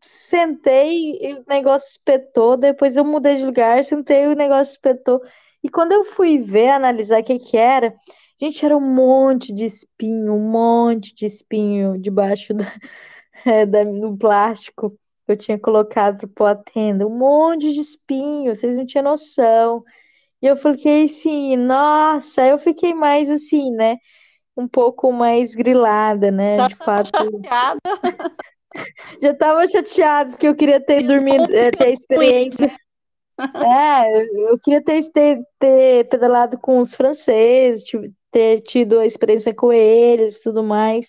[0.00, 2.56] sentei e o negócio espetou.
[2.56, 5.20] Depois eu mudei de lugar, sentei e o negócio espetou.
[5.66, 7.92] E quando eu fui ver, analisar o que que era,
[8.40, 12.64] gente, era um monte de espinho, um monte de espinho debaixo da,
[13.44, 14.90] é, da- do plástico
[15.26, 17.04] que eu tinha colocado para pôr a tenda.
[17.04, 19.82] Um monte de espinho, vocês não tinham noção.
[20.40, 23.96] E eu fiquei assim, nossa, eu fiquei mais assim, né?
[24.56, 26.68] Um pouco mais grilada, né?
[26.68, 27.80] De fato, Chateada.
[29.20, 32.70] já tava chateada porque eu queria ter dormido, eh, ter a experiência.
[33.38, 37.84] É, eu queria ter, ter, ter pedalado com os franceses,
[38.30, 41.08] ter tido a experiência com eles e tudo mais.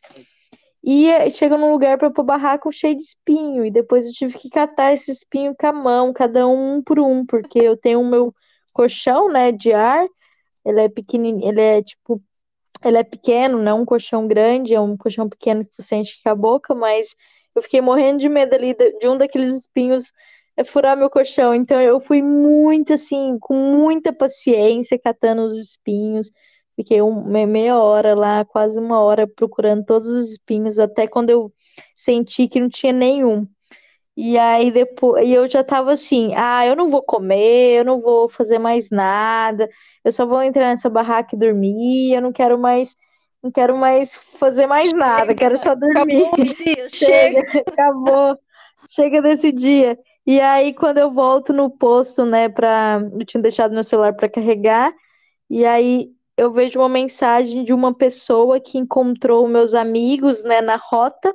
[0.83, 4.37] E eh, chega num lugar para pôr barraco cheio de espinho, e depois eu tive
[4.37, 8.01] que catar esse espinho com a mão, cada um um por um, porque eu tenho
[8.01, 8.33] o meu
[8.73, 10.05] colchão, né, de ar,
[10.65, 12.21] ele é pequenininho, ele é tipo,
[12.83, 16.15] ele é pequeno, não é um colchão grande, é um colchão pequeno que você enche
[16.23, 17.15] com a boca, mas
[17.55, 20.11] eu fiquei morrendo de medo ali de de um daqueles espinhos
[20.57, 26.31] é furar meu colchão, então eu fui muito assim, com muita paciência, catando os espinhos,
[26.75, 31.29] fiquei um, me- meia hora lá, quase uma hora procurando todos os espinhos, até quando
[31.29, 31.53] eu
[31.95, 33.47] senti que não tinha nenhum.
[34.15, 37.99] E aí depois, e eu já tava assim, ah, eu não vou comer, eu não
[37.99, 39.69] vou fazer mais nada,
[40.03, 42.95] eu só vou entrar nessa barraca e dormir, eu não quero mais,
[43.43, 46.23] não quero mais fazer mais nada, quero só dormir.
[46.25, 47.41] Acabou dia, chega.
[47.43, 48.37] Chega, acabou,
[48.89, 49.97] chega desse dia.
[50.27, 54.29] E aí quando eu volto no posto, né, pra, eu tinha deixado meu celular para
[54.29, 54.93] carregar,
[55.49, 60.77] e aí eu vejo uma mensagem de uma pessoa que encontrou meus amigos, né, na
[60.77, 61.33] rota.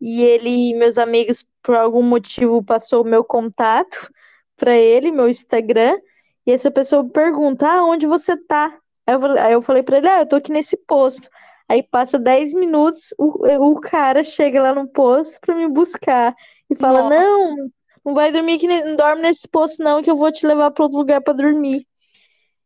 [0.00, 4.10] E ele, meus amigos, por algum motivo, passou o meu contato
[4.56, 5.98] para ele, meu Instagram.
[6.46, 8.78] E essa pessoa pergunta: Ah, onde você tá?
[9.06, 11.28] Aí eu, falei- para ele: Ah, eu tô aqui nesse posto.
[11.68, 16.34] Aí passa 10 minutos, o, o cara chega lá no posto para me buscar
[16.70, 17.28] e fala: Nossa.
[17.42, 17.70] Não,
[18.04, 20.70] não vai dormir aqui, ne- não dorme nesse posto, não, que eu vou te levar
[20.70, 21.86] para outro lugar para dormir.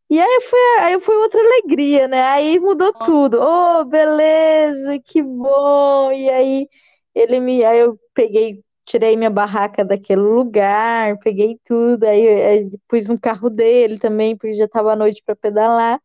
[0.09, 2.21] E aí foi, aí foi outra alegria, né?
[2.23, 3.39] Aí mudou tudo.
[3.41, 6.11] Oh, beleza, que bom.
[6.11, 6.67] E aí
[7.13, 13.07] ele me, aí eu peguei, tirei minha barraca daquele lugar, peguei tudo, aí, aí pus
[13.07, 16.01] no carro dele também, porque já estava à noite para pedalar.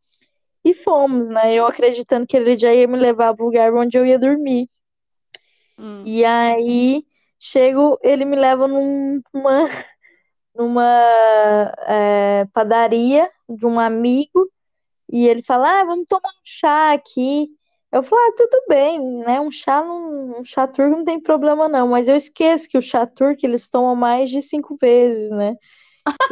[0.65, 1.55] E fomos, né?
[1.55, 4.69] Eu acreditando que ele já ia me levar para o lugar onde eu ia dormir.
[5.79, 6.05] Hum.
[6.05, 7.05] E aí
[7.45, 9.69] chego, ele me leva num- numa,
[10.55, 10.85] numa
[11.87, 14.49] é, padaria de um amigo
[15.11, 17.49] e ele fala: Ah, vamos tomar um chá aqui.
[17.93, 19.41] Eu falo: Ah, tudo bem, né?
[19.41, 22.83] Um chá, não, um chá turco não tem problema não, mas eu esqueço que o
[22.83, 25.55] chá turco eles tomam mais de cinco vezes, né?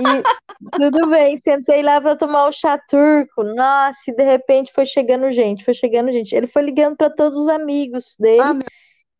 [0.00, 0.04] E
[0.78, 3.42] tudo bem, sentei lá para tomar o chá turco.
[3.44, 6.34] Nossa, e de repente foi chegando gente, foi chegando gente.
[6.34, 8.54] Ele foi ligando para todos os amigos dele Ah,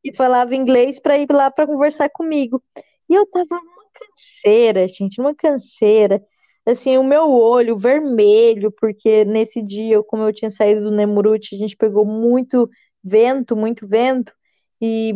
[0.02, 2.62] que falava inglês para ir lá para conversar comigo.
[3.08, 6.22] E eu tava numa canseira, gente, numa canseira.
[6.66, 11.58] Assim, o meu olho vermelho, porque nesse dia, como eu tinha saído do Nemurut, a
[11.58, 12.70] gente pegou muito
[13.02, 14.32] vento, muito vento,
[14.80, 15.12] e,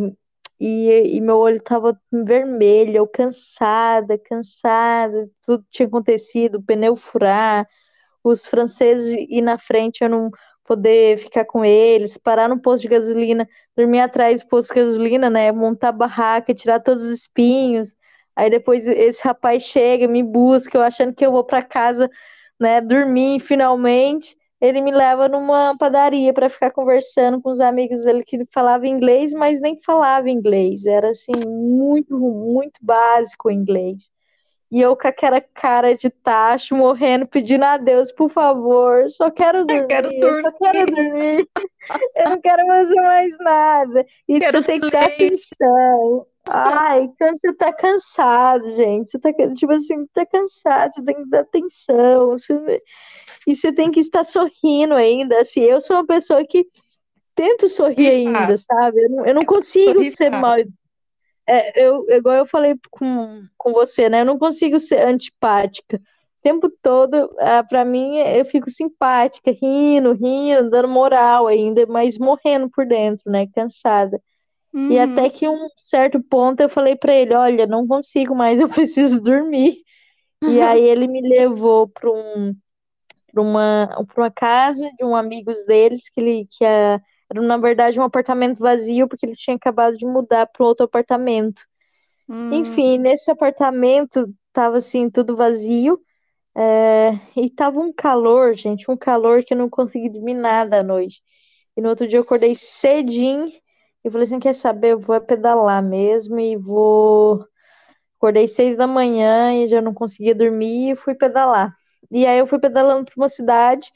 [0.60, 7.66] e, e meu olho tava vermelho, eu cansada, cansada, tudo tinha acontecido, pneu furar,
[8.24, 10.30] os franceses ir na frente, eu não
[10.66, 15.30] poder ficar com eles, parar no posto de gasolina, dormir atrás do posto de gasolina,
[15.30, 15.52] né?
[15.52, 17.94] Montar barraca, tirar todos os espinhos.
[18.34, 22.10] Aí depois esse rapaz chega, me busca, eu achando que eu vou para casa,
[22.60, 22.80] né?
[22.80, 24.36] Dormir finalmente.
[24.60, 29.32] Ele me leva numa padaria para ficar conversando com os amigos dele que falavam inglês,
[29.34, 30.86] mas nem falava inglês.
[30.86, 34.10] Era assim, muito, muito básico o inglês.
[34.70, 39.64] E eu com aquela cara de tacho, morrendo, pedindo a Deus, por favor, só quero
[39.64, 41.48] dormir, quero eu só quero dormir.
[42.16, 44.06] Eu não quero fazer mais nada.
[44.28, 45.56] E Quero você tem que ter silêncio.
[45.64, 46.26] atenção.
[46.48, 51.28] Ai, quando você tá cansado, gente, você tá, tipo assim, tá cansado, você tem que
[51.30, 52.26] dar atenção.
[52.30, 52.82] você-
[53.46, 55.40] E você tem que estar sorrindo ainda.
[55.40, 56.66] Assim, eu sou uma pessoa que
[57.36, 59.02] tento sorrir Sorri ainda, sabe?
[59.04, 60.56] Eu não, eu não consigo ser mal.
[61.46, 64.20] É, eu, igual eu falei com, com você, né?
[64.22, 65.96] Eu não consigo ser antipática.
[65.98, 72.18] O tempo todo, ah, pra mim, eu fico simpática, rindo, rindo, dando moral ainda, mas
[72.18, 73.46] morrendo por dentro, né?
[73.48, 74.20] Cansada.
[74.88, 74.98] E Uhum.
[74.98, 79.20] até que um certo ponto eu falei pra ele, olha, não consigo mais, eu preciso
[79.20, 79.78] dormir.
[80.46, 82.54] E aí ele me levou para um,
[83.32, 87.56] para uma, para uma casa de um amigos deles que ele que é, era na
[87.58, 91.62] verdade um apartamento vazio porque eles tinham acabado de mudar para outro apartamento.
[92.28, 96.00] Hum, Enfim, nesse apartamento tava assim tudo vazio
[96.56, 100.82] é, e tava um calor, gente, um calor que eu não consegui dormir nada à
[100.84, 101.22] noite.
[101.76, 103.52] E no outro dia eu acordei cedinho
[104.04, 107.46] e falei assim, quer saber, eu vou pedalar mesmo e vou
[108.18, 111.74] Acordei seis da manhã e já não conseguia dormir e fui pedalar.
[112.10, 113.90] E aí eu fui pedalando para uma cidade,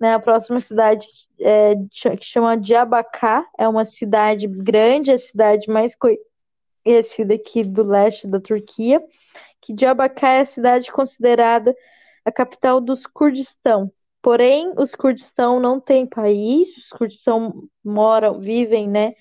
[0.00, 0.14] né?
[0.14, 1.06] A próxima cidade
[1.38, 1.74] é,
[2.16, 8.40] que chama Diabacá, é uma cidade grande, a cidade mais conhecida aqui do leste da
[8.40, 9.02] Turquia,
[9.60, 11.76] que Diabacá é a cidade considerada
[12.24, 13.92] a capital dos Kurdistão.
[14.22, 19.14] Porém, os Kurdistão não têm país, os Kurdistão moram, vivem, né,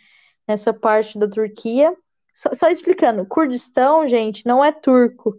[0.48, 1.94] nessa parte da Turquia.
[2.34, 5.36] Só, só explicando, Kurdistão, gente, não é turco.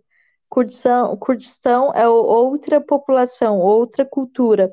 [0.48, 4.72] Kurdistão, Kurdistão é outra população, outra cultura.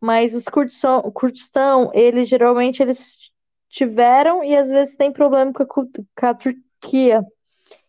[0.00, 3.30] Mas os Kurdistão, Kurdistão, eles geralmente eles
[3.68, 7.24] tiveram e às vezes têm problema com a, com a Turquia.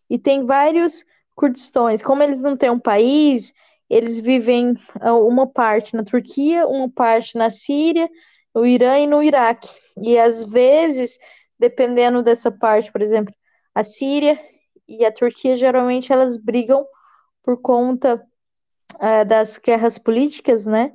[0.10, 2.02] E tem vários Kurdistões.
[2.04, 3.54] Como eles não têm um país,
[3.90, 8.10] eles vivem ah, uma parte na Turquia, uma parte na Síria,
[8.54, 9.70] no Irã e no Iraque.
[10.02, 11.18] E às vezes,
[11.58, 13.34] dependendo dessa parte, por exemplo,
[13.74, 14.40] a Síria
[14.88, 16.86] e a Turquia geralmente elas brigam
[17.44, 18.22] por conta
[19.00, 20.94] ah, das guerras políticas, né?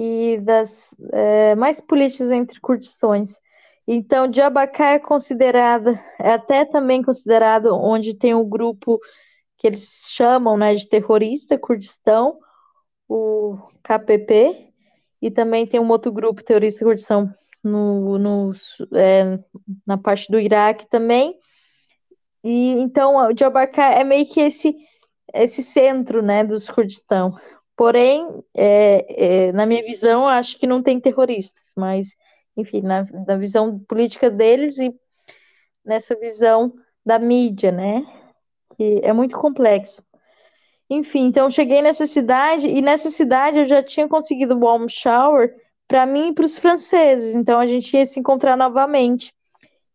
[0.00, 3.40] E das eh, mais políticas entre Kurdistões.
[3.84, 9.00] Então, Diyarbakir é considerada, é até também considerado onde tem o grupo
[9.56, 12.38] que eles chamam, né, de terrorista Kurdistão,
[13.08, 14.70] o KPP,
[15.20, 17.34] e também tem um outro grupo terrorista Kurdistão
[17.64, 18.52] no, no,
[18.94, 19.38] é,
[19.84, 21.34] na parte do Iraque também.
[22.44, 24.76] E então Diyarbakir é meio que esse
[25.34, 27.36] esse centro, né, dos Kurdistão.
[27.78, 29.06] Porém, é,
[29.46, 32.16] é, na minha visão, acho que não tem terroristas, mas
[32.56, 34.92] enfim, na, na visão política deles e
[35.84, 36.74] nessa visão
[37.06, 38.04] da mídia, né,
[38.76, 40.02] que é muito complexo.
[40.90, 45.54] Enfim, então cheguei nessa cidade e nessa cidade eu já tinha conseguido o warm shower
[45.86, 49.32] para mim e para os franceses, então a gente ia se encontrar novamente.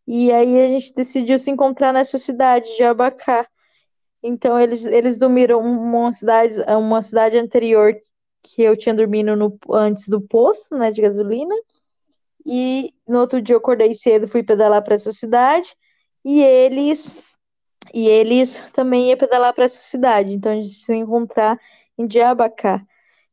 [0.07, 3.45] E aí a gente decidiu se encontrar nessa cidade de Abacá.
[4.23, 7.93] Então eles, eles dormiram uma cidade, uma cidade anterior
[8.41, 11.53] que eu tinha dormido no, antes do posto, né, de gasolina.
[12.45, 15.75] E no outro dia eu acordei cedo, fui pedalar para essa cidade.
[16.23, 17.13] E eles
[17.93, 20.31] e eles também iam pedalar para essa cidade.
[20.33, 21.59] Então a gente se encontrar
[21.97, 22.85] em Diabacá.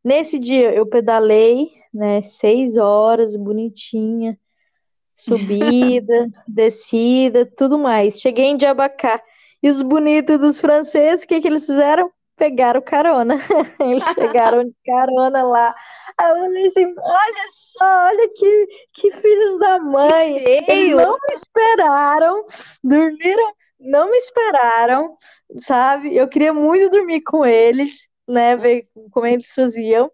[0.02, 4.38] Nesse dia eu pedalei, né, seis horas, bonitinha,
[5.14, 8.18] subida, descida, tudo mais.
[8.20, 9.22] Cheguei em Diabacá.
[9.62, 12.10] E os bonitos dos franceses, o que que eles fizeram?
[12.36, 13.34] Pegaram carona.
[13.78, 15.74] Eles chegaram de carona lá.
[16.16, 20.38] Aí eu falei assim: olha só, olha que, que filhos da mãe.
[20.66, 22.46] Eles não me esperaram,
[22.82, 25.18] dormiram, não me esperaram,
[25.58, 26.16] sabe?
[26.16, 28.56] Eu queria muito dormir com eles, né?
[28.56, 30.10] Ver como eles faziam.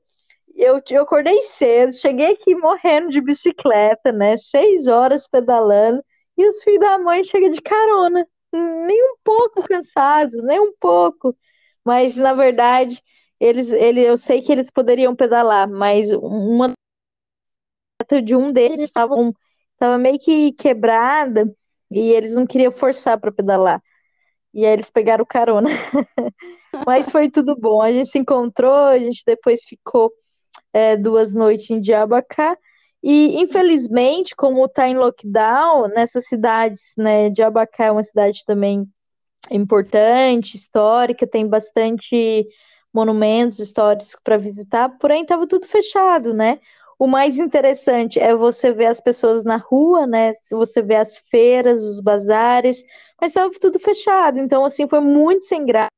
[0.56, 4.36] Eu, eu acordei cedo, cheguei aqui morrendo de bicicleta, né?
[4.36, 6.02] Seis horas pedalando,
[6.36, 8.26] e os filhos da mãe chegam de carona,
[8.56, 11.36] nem um pouco cansados, nem um pouco.
[11.84, 13.02] Mas na verdade,
[13.38, 16.72] eles, ele, eu sei que eles poderiam pedalar, mas uma
[18.22, 19.14] de um deles estava
[19.72, 21.52] estava meio que quebrada
[21.90, 23.82] e eles não queriam forçar para pedalar.
[24.54, 25.68] E aí eles pegaram carona.
[26.86, 27.82] Mas foi tudo bom.
[27.82, 30.10] A gente se encontrou, a gente depois ficou
[30.72, 32.56] é, duas noites em Diabacá.
[33.02, 38.86] E infelizmente, como está em lockdown, nessas cidades, né, Diabacá é uma cidade também
[39.50, 42.46] importante, histórica, tem bastante
[42.92, 46.58] monumentos históricos para visitar, porém estava tudo fechado, né?
[46.98, 50.32] O mais interessante é você ver as pessoas na rua, né?
[50.50, 52.82] Você vê as feiras, os bazares,
[53.20, 54.38] mas estava tudo fechado.
[54.38, 55.90] Então, assim, foi muito sem graça.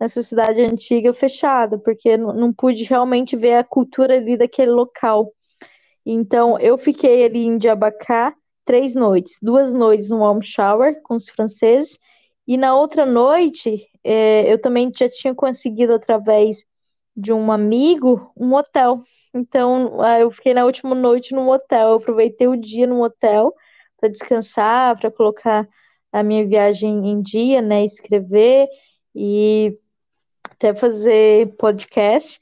[0.00, 5.30] Nessa cidade antiga fechada, porque não, pude realmente ver a cultura ali daquele local.
[6.06, 8.34] Então, eu fiquei ali em Jabacá
[8.64, 11.98] três noites, duas noites no warm shower com os franceses,
[12.48, 16.64] e na outra noite é, eu também já tinha conseguido através
[17.14, 19.02] de um amigo um hotel.
[19.34, 23.52] Então, eu fiquei na última noite no hotel, eu aproveitei o dia no hotel
[23.98, 25.68] para descansar, para colocar
[26.10, 28.66] a minha viagem em dia, né, escrever
[29.14, 29.76] e
[30.44, 32.40] até fazer podcast.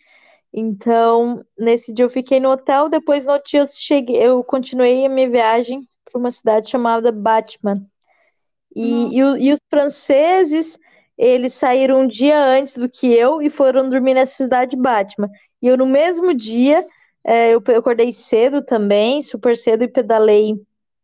[0.53, 5.05] Então, nesse dia eu fiquei no hotel, depois no outro dia eu cheguei, eu continuei
[5.05, 7.82] a minha viagem para uma cidade chamada Batman.
[8.74, 10.78] E, e, e, os franceses,
[11.16, 15.28] eles saíram um dia antes do que eu e foram dormir nessa cidade Batman.
[15.61, 16.84] E eu, no mesmo dia,
[17.24, 20.55] é, eu, eu acordei cedo também, super cedo, e pedalei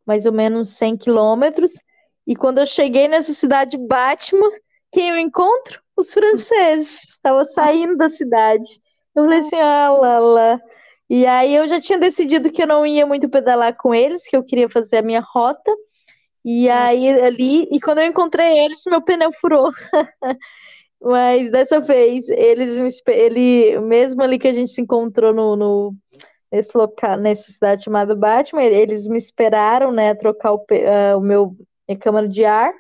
[0.07, 1.73] mais ou menos 100 quilômetros.
[2.27, 4.51] E quando eu cheguei nessa cidade Batman,
[4.95, 5.83] quem eu encontro?
[5.97, 7.03] Os franceses.
[7.03, 8.69] Estava saindo da cidade.
[9.15, 10.61] Eu falei assim, ah, lá, lá.
[11.11, 14.37] E aí eu já tinha decidido que eu não ia muito pedalar com eles, que
[14.37, 15.71] eu queria fazer a minha rota.
[16.45, 19.71] E aí ali, e quando eu encontrei eles, meu pneu furou.
[21.03, 22.79] Mas dessa vez, eles
[23.09, 25.95] ele mesmo ali que a gente se encontrou no, no
[26.51, 31.57] nesse local, nessa cidade chamada Batman, eles me esperaram, né, trocar o, uh, o meu
[31.89, 32.73] minha câmara de ar.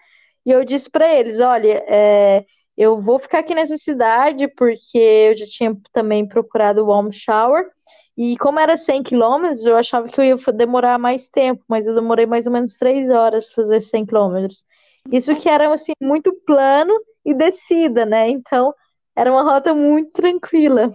[0.45, 2.45] E eu disse para eles, olha, é,
[2.76, 7.68] eu vou ficar aqui nessa cidade porque eu já tinha também procurado o warm shower.
[8.16, 11.95] E como era 100 quilômetros, eu achava que eu ia demorar mais tempo, mas eu
[11.95, 14.64] demorei mais ou menos 3 horas para fazer 100 quilômetros.
[15.11, 18.28] Isso que era, assim, muito plano e descida, né?
[18.28, 18.72] Então,
[19.16, 20.95] era uma rota muito tranquila.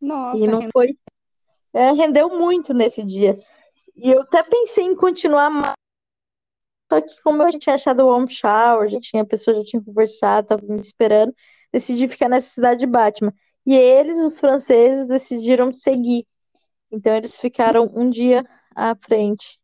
[0.00, 0.92] Nossa, e não foi...
[1.72, 3.36] É, rendeu muito nesse dia.
[3.96, 5.74] E eu até pensei em continuar mais,
[6.90, 9.62] só que como eu já tinha achado o warm shower, já tinha, a pessoa já
[9.62, 11.34] tinha conversado, tava me esperando,
[11.72, 13.32] decidi ficar nessa cidade de Batman.
[13.66, 16.26] E eles, os franceses, decidiram seguir.
[16.90, 19.58] Então eles ficaram um dia à frente,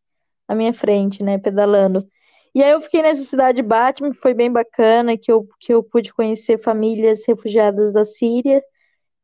[0.49, 2.07] à minha frente, né, pedalando.
[2.55, 5.83] E aí eu fiquei nessa cidade de Batman, foi bem bacana, que eu, que eu
[5.83, 8.62] pude conhecer famílias refugiadas da Síria,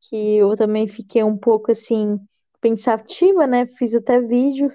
[0.08, 2.18] que eu também fiquei um pouco assim
[2.60, 3.66] pensativa, né?
[3.66, 4.72] Fiz até vídeo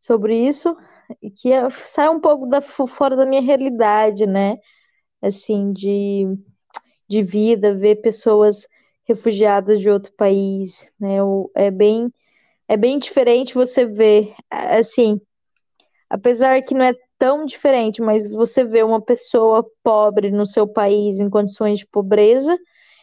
[0.00, 0.76] sobre isso,
[1.36, 4.58] que é, sai um pouco da, fora da minha realidade, né?
[5.22, 6.26] Assim, de,
[7.08, 8.66] de vida, ver pessoas
[9.04, 11.16] refugiadas de outro país, né?
[11.54, 12.12] É bem
[12.66, 15.20] é bem diferente você ver, assim,
[16.08, 21.20] apesar que não é tão diferente, mas você vê uma pessoa pobre no seu país
[21.20, 22.56] em condições de pobreza,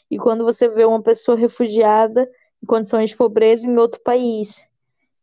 [0.09, 2.27] e quando você vê uma pessoa refugiada
[2.61, 4.61] em condições de pobreza em outro país,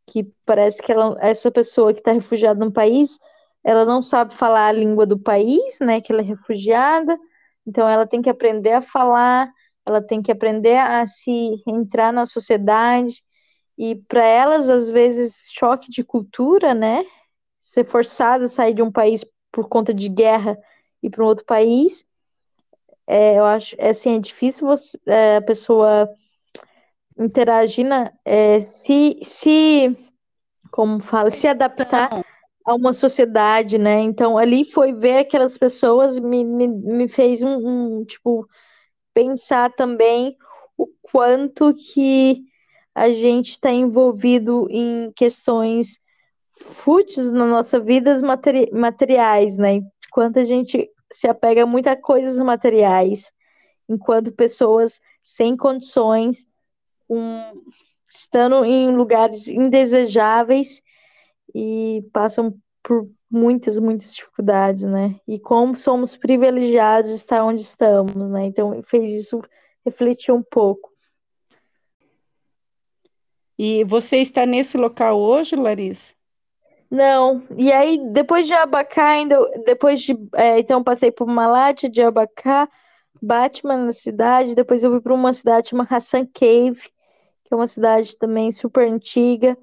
[0.09, 3.19] que parece que ela, essa pessoa que está refugiada no país,
[3.65, 7.19] ela não sabe falar a língua do país, né, que ela é refugiada,
[7.67, 9.51] então ela tem que aprender a falar,
[9.85, 13.23] ela tem que aprender a se entrar na sociedade,
[13.77, 17.05] e para elas, às vezes, choque de cultura, né?
[17.61, 20.59] Ser forçada a sair de um país por conta de guerra
[21.01, 22.05] e para um outro país,
[23.07, 26.11] é, eu acho, é, assim, é difícil você, é, a pessoa
[27.19, 29.97] interagir, na, é, se, se,
[30.71, 32.25] como fala, se adaptar
[32.65, 34.01] a uma sociedade, né?
[34.01, 38.47] Então, ali foi ver aquelas pessoas, me, me, me fez um, um tipo,
[39.15, 40.37] pensar também
[40.77, 42.45] o quanto que
[42.95, 45.99] a gente está envolvido em questões
[46.61, 49.81] fúteis na nossa vida materi materiais, né?
[50.07, 53.33] Enquanto a gente se apega muito a coisas materiais,
[53.89, 56.47] enquanto pessoas sem condições,
[57.09, 57.63] um,
[58.09, 60.83] estando em lugares indesejáveis
[61.55, 65.21] e passam por muitas, muitas dificuldades, né?
[65.27, 68.47] E como somos privilegiados de estar onde estamos, né?
[68.47, 69.43] Então fez isso
[69.85, 70.91] refletir um pouco.
[73.59, 76.15] E você está nesse local hoje, Larissa?
[76.91, 77.43] Não.
[77.57, 80.17] E aí, depois de Abacá, ainda, depois de.
[80.35, 82.69] É, então, passei por Malate, de Abacá,
[83.21, 84.55] Batman na cidade.
[84.55, 86.81] Depois eu fui para uma cidade chamada Hassan Cave,
[87.49, 89.57] que é uma cidade também super antiga.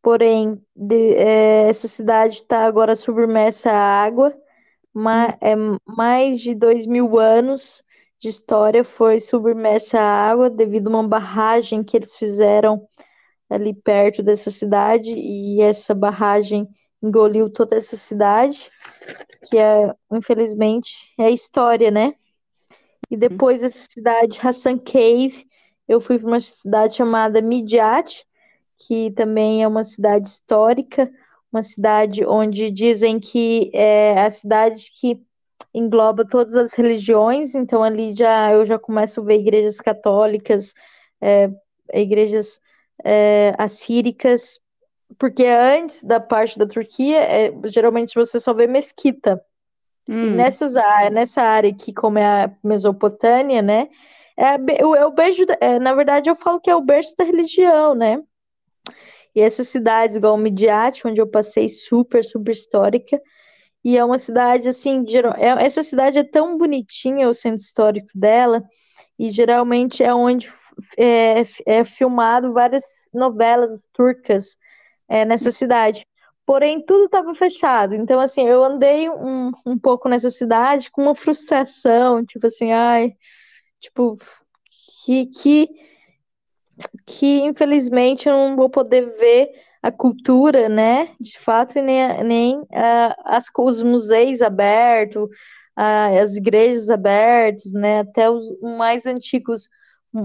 [0.00, 4.32] Porém, de, é, essa cidade está agora submersa à água.
[4.94, 5.36] Ma, hum.
[5.40, 7.82] é, mais de dois mil anos
[8.20, 12.88] de história foi submersa à água devido a uma barragem que eles fizeram
[13.50, 16.68] ali perto dessa cidade e essa barragem
[17.02, 18.70] engoliu toda essa cidade,
[19.46, 22.14] que é, infelizmente, é a história, né?
[23.10, 25.44] E depois dessa cidade, Hassan Cave,
[25.92, 28.24] eu fui para uma cidade chamada Midyat,
[28.78, 31.10] que também é uma cidade histórica,
[31.52, 35.20] uma cidade onde dizem que é a cidade que
[35.74, 40.72] engloba todas as religiões, então ali já eu já começo a ver igrejas católicas,
[41.20, 41.50] é,
[41.92, 42.60] igrejas
[43.04, 44.58] é, assíricas,
[45.18, 49.42] porque antes da parte da Turquia, é, geralmente você só vê mesquita.
[50.08, 50.24] Hum.
[50.24, 50.72] E nessas,
[51.12, 53.88] nessa área aqui, como é a Mesopotâmia, né?
[54.36, 57.94] É, é o berço, é, na verdade, eu falo que é o berço da religião,
[57.94, 58.18] né?
[59.34, 63.20] E essas cidades, igual Midiat, onde eu passei, super, super histórica.
[63.84, 65.02] E é uma cidade, assim,
[65.38, 68.62] é, essa cidade é tão bonitinha, o centro histórico dela,
[69.18, 70.50] e geralmente é onde
[70.96, 74.56] é, é filmado várias novelas turcas
[75.08, 76.06] é, nessa cidade.
[76.46, 77.94] Porém, tudo estava fechado.
[77.94, 83.14] Então, assim, eu andei um, um pouco nessa cidade com uma frustração, tipo assim, ai,
[83.82, 84.16] tipo,
[85.04, 85.68] que, que,
[87.04, 89.50] que infelizmente eu não vou poder ver
[89.82, 96.36] a cultura, né, de fato, e nem, nem uh, as, os museus abertos, uh, as
[96.36, 99.68] igrejas abertas, né, até os mais antigos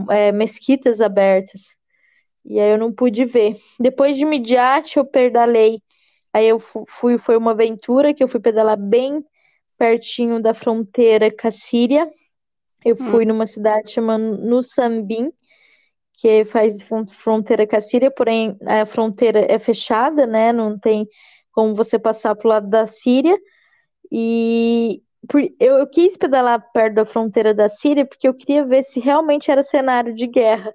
[0.09, 1.75] é, mesquitas abertas.
[2.45, 3.59] E aí eu não pude ver.
[3.79, 5.81] Depois de Midiat, eu pedalei.
[6.31, 9.23] Aí eu fui, foi uma aventura que eu fui pedalar bem
[9.77, 12.09] pertinho da fronteira com a Síria.
[12.87, 13.27] Eu fui hum.
[13.27, 15.29] numa cidade chamada Nussambin,
[16.13, 16.81] que faz
[17.21, 20.53] fronteira com a Síria, porém a fronteira é fechada, né?
[20.53, 21.05] Não tem
[21.51, 23.37] como você passar pro lado da Síria.
[24.09, 25.01] E
[25.59, 29.51] eu, eu quis pedalar perto da fronteira da Síria porque eu queria ver se realmente
[29.51, 30.73] era cenário de guerra.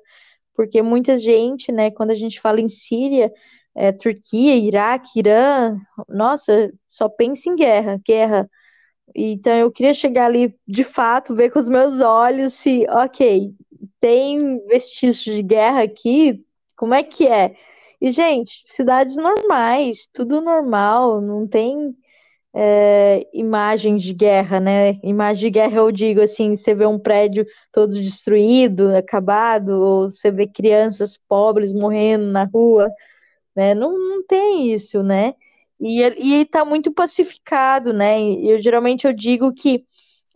[0.54, 3.32] Porque muita gente, né, quando a gente fala em Síria,
[3.74, 8.50] é, Turquia, Iraque, Irã, nossa, só pensa em guerra, guerra.
[9.14, 13.52] Então eu queria chegar ali de fato, ver com os meus olhos se, ok,
[14.00, 16.44] tem vestígios de guerra aqui?
[16.76, 17.54] Como é que é?
[18.00, 21.94] E, gente, cidades normais, tudo normal, não tem
[22.54, 24.92] é, imagens de guerra, né?
[25.02, 30.30] Imagem de guerra eu digo assim, você vê um prédio todo destruído, acabado, ou você
[30.30, 32.90] vê crianças pobres morrendo na rua,
[33.56, 33.74] né?
[33.74, 35.34] Não, não tem isso, né?
[35.82, 36.00] E,
[36.40, 38.20] e tá muito pacificado, né?
[38.22, 39.84] Eu geralmente eu digo que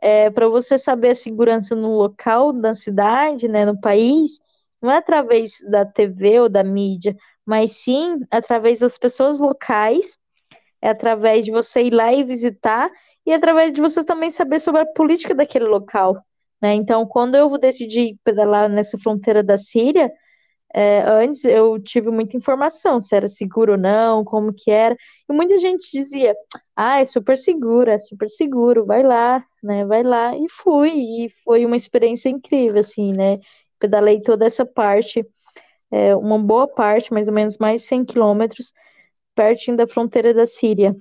[0.00, 4.40] é, para você saber a segurança no local, na cidade, né, no país,
[4.82, 10.18] não é através da TV ou da mídia, mas sim através das pessoas locais,
[10.82, 12.90] é através de você ir lá e visitar,
[13.24, 16.16] e através de você também saber sobre a política daquele local.
[16.60, 16.74] Né?
[16.74, 20.12] Então, quando eu decidi pedalar nessa fronteira da Síria,
[20.74, 24.96] é, antes eu tive muita informação, se era seguro ou não, como que era.
[25.28, 26.34] E muita gente dizia,
[26.74, 29.84] ah, é super seguro, é super seguro, vai lá, né?
[29.86, 30.36] Vai lá.
[30.36, 30.90] E fui,
[31.24, 33.38] e foi uma experiência incrível, assim, né?
[33.78, 35.26] Pedalei toda essa parte,
[35.90, 38.72] é, uma boa parte, mais ou menos mais 100 quilômetros,
[39.34, 40.94] pertinho da fronteira da Síria.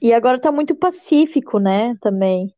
[0.00, 1.96] E agora tá muito pacífico, né?
[2.00, 2.54] Também.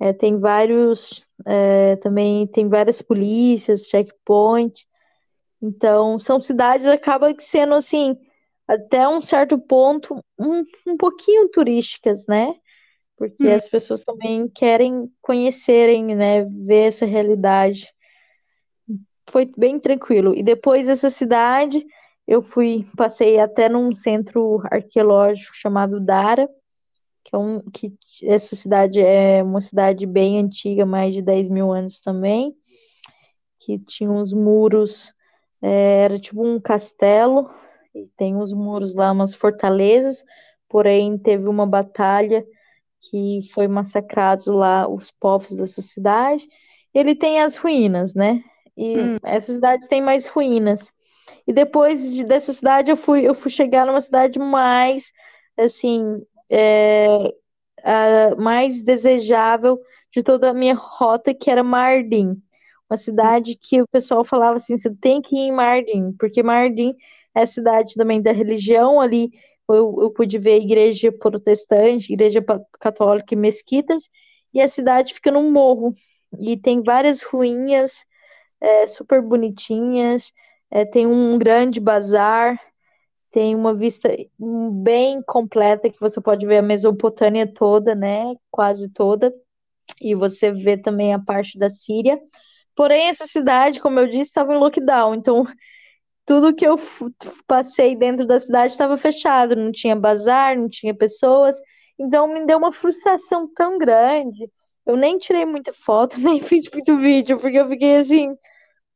[0.00, 4.86] É, tem vários, é, também tem várias polícias, checkpoint.
[5.64, 8.14] Então, são cidades acaba sendo assim,
[8.68, 12.54] até um certo ponto, um, um pouquinho turísticas, né?
[13.16, 13.54] Porque hum.
[13.54, 17.90] as pessoas também querem conhecerem, né, ver essa realidade.
[19.30, 20.34] Foi bem tranquilo.
[20.34, 21.82] E depois dessa cidade,
[22.28, 26.46] eu fui, passei até num centro arqueológico chamado Dara,
[27.24, 31.72] que é um que essa cidade é uma cidade bem antiga, mais de 10 mil
[31.72, 32.54] anos também,
[33.60, 35.14] que tinha uns muros
[35.64, 37.48] é, era tipo um castelo,
[37.94, 40.22] e tem uns muros lá, umas fortalezas,
[40.68, 42.44] porém teve uma batalha
[43.00, 46.46] que foi massacrados lá os povos dessa cidade.
[46.92, 48.42] Ele tem as ruínas, né?
[48.76, 49.16] E hum.
[49.22, 50.92] essa cidade tem mais ruínas.
[51.46, 55.12] E depois de, dessa cidade eu fui, eu fui chegar numa cidade mais,
[55.56, 57.32] assim, é,
[57.82, 59.80] a, mais desejável
[60.12, 62.36] de toda a minha rota, que era Mardin
[62.90, 66.94] uma cidade que o pessoal falava assim, você tem que ir em Mardin, porque Mardin
[67.34, 69.30] é a cidade também da religião ali,
[69.68, 72.44] eu, eu pude ver igreja protestante, igreja
[72.78, 74.08] católica e mesquitas,
[74.52, 75.94] e a cidade fica num morro,
[76.38, 78.04] e tem várias ruínas
[78.60, 80.32] é, super bonitinhas,
[80.70, 82.60] é, tem um grande bazar,
[83.30, 84.08] tem uma vista
[84.38, 89.34] bem completa que você pode ver a Mesopotâmia toda, né, quase toda,
[90.00, 92.20] e você vê também a parte da Síria,
[92.74, 95.44] Porém, essa cidade, como eu disse, estava em lockdown, então
[96.26, 96.78] tudo que eu
[97.46, 101.56] passei dentro da cidade estava fechado, não tinha bazar, não tinha pessoas,
[101.98, 104.50] então me deu uma frustração tão grande.
[104.86, 108.34] Eu nem tirei muita foto, nem fiz muito vídeo, porque eu fiquei assim,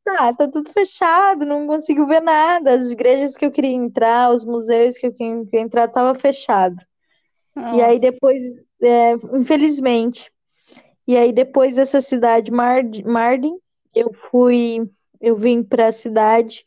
[0.07, 2.74] ah, tá tudo fechado, não consigo ver nada.
[2.74, 6.76] As igrejas que eu queria entrar, os museus que eu queria entrar, tava fechado.
[7.74, 8.12] E aí Nossa.
[8.12, 8.43] depois,
[8.83, 10.31] é, infelizmente,
[11.07, 13.57] e aí depois dessa cidade Mard Mardin,
[13.95, 14.89] eu fui,
[15.20, 16.64] eu vim para a cidade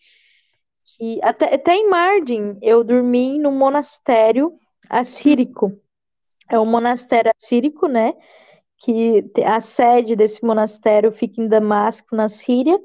[0.98, 4.54] que até, até em Mardin eu dormi num monastério
[4.90, 5.80] assírico.
[6.50, 8.14] É um monastério assírico, né?
[8.78, 12.78] Que a sede desse monastério fica em Damasco, na Síria,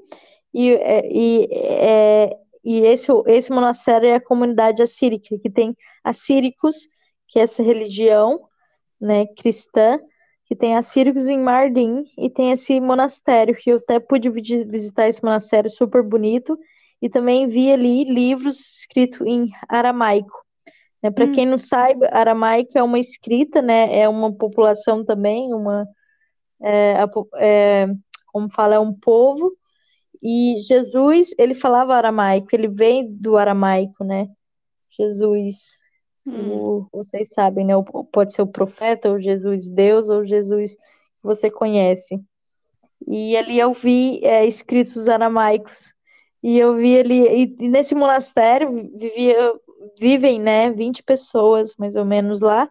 [0.52, 6.76] e, é, e, é, e esse, esse monastério é a comunidade assírica, que tem assíricos,
[7.26, 8.40] que é essa religião,
[9.00, 9.98] né, cristã,
[10.46, 15.08] que tem assíricos em Mardin, e tem esse monastério, que eu até pude vi- visitar
[15.08, 16.58] esse monastério super bonito,
[17.02, 20.40] e também vi ali livros escritos em aramaico.
[21.02, 21.10] Né?
[21.10, 21.32] Para Hum.
[21.32, 23.98] quem não sabe, aramaico é uma escrita, né?
[23.98, 25.86] É uma população também, uma
[26.62, 26.96] é,
[27.36, 27.86] é,
[28.32, 29.52] como fala, é um povo.
[30.22, 34.28] E Jesus, ele falava aramaico, ele vem do aramaico, né?
[34.98, 35.56] Jesus,
[36.26, 36.86] Hum.
[36.92, 37.74] vocês sabem, né?
[38.12, 40.80] Pode ser o profeta, ou Jesus Deus, ou Jesus que
[41.22, 42.20] você conhece.
[43.06, 45.92] E ali eu vi é, escritos aramaicos.
[46.42, 49.54] E eu vi ali, e nesse monastério vivia,
[49.98, 52.68] vivem, né, 20 pessoas mais ou menos lá.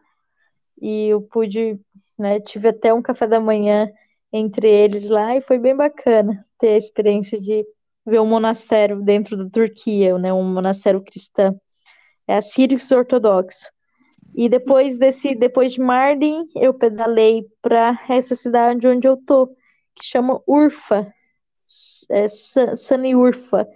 [0.82, 1.80] E eu pude,
[2.18, 3.89] né, tive até um café da manhã
[4.32, 7.66] entre eles lá e foi bem bacana ter a experiência de
[8.06, 11.60] ver um monastério dentro da Turquia, né, um monastério cristão.
[12.28, 13.68] É assírios ortodoxo.
[14.36, 19.48] E depois desse, depois de Mardin, eu pedalei para essa cidade onde eu tô,
[19.96, 21.14] que chama Urfa,
[22.10, 23.68] é Sa- Saniurfa,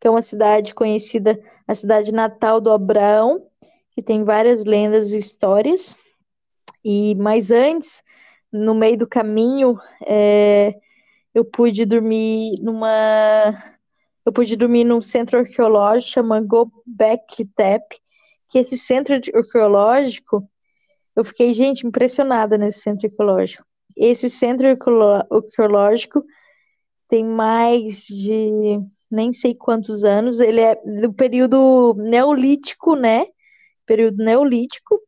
[0.00, 3.46] que é uma cidade conhecida, a cidade natal do Abraão,
[3.92, 5.94] que tem várias lendas e histórias.
[6.84, 8.02] E mais antes,
[8.52, 10.74] no meio do caminho, é,
[11.34, 13.73] eu pude dormir numa,
[14.24, 17.98] eu pude dormir num centro arqueológico chamado Göbekli Tepe,
[18.48, 20.48] que esse centro arqueológico,
[21.14, 23.64] eu fiquei, gente, impressionada nesse centro arqueológico.
[23.96, 26.24] Esse centro arqueológico
[27.08, 33.26] tem mais de nem sei quantos anos, ele é do período neolítico, né?
[33.86, 35.00] Período neolítico.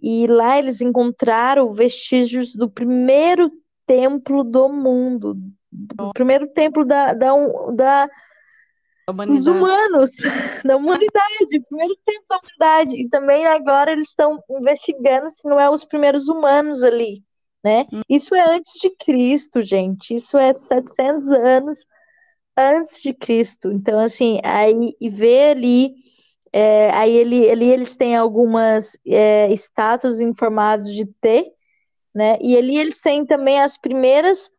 [0.00, 3.50] E lá eles encontraram vestígios do primeiro
[3.86, 5.36] templo do mundo,
[5.70, 7.32] do primeiro templo da, da,
[7.74, 8.10] da
[9.08, 9.50] Humanidade.
[9.50, 10.12] humanos,
[10.64, 12.96] da humanidade, o primeiro tempo da humanidade.
[13.00, 17.22] E também agora eles estão investigando se não é os primeiros humanos ali,
[17.62, 17.86] né?
[18.08, 20.14] Isso é antes de Cristo, gente.
[20.14, 21.86] Isso é 700 anos
[22.56, 23.70] antes de Cristo.
[23.70, 25.94] Então, assim, aí e ver ali,
[26.52, 31.52] é, aí ele, ali eles têm algumas é, estátuas em formatos de T,
[32.14, 32.38] né?
[32.40, 34.50] E ali eles têm também as primeiras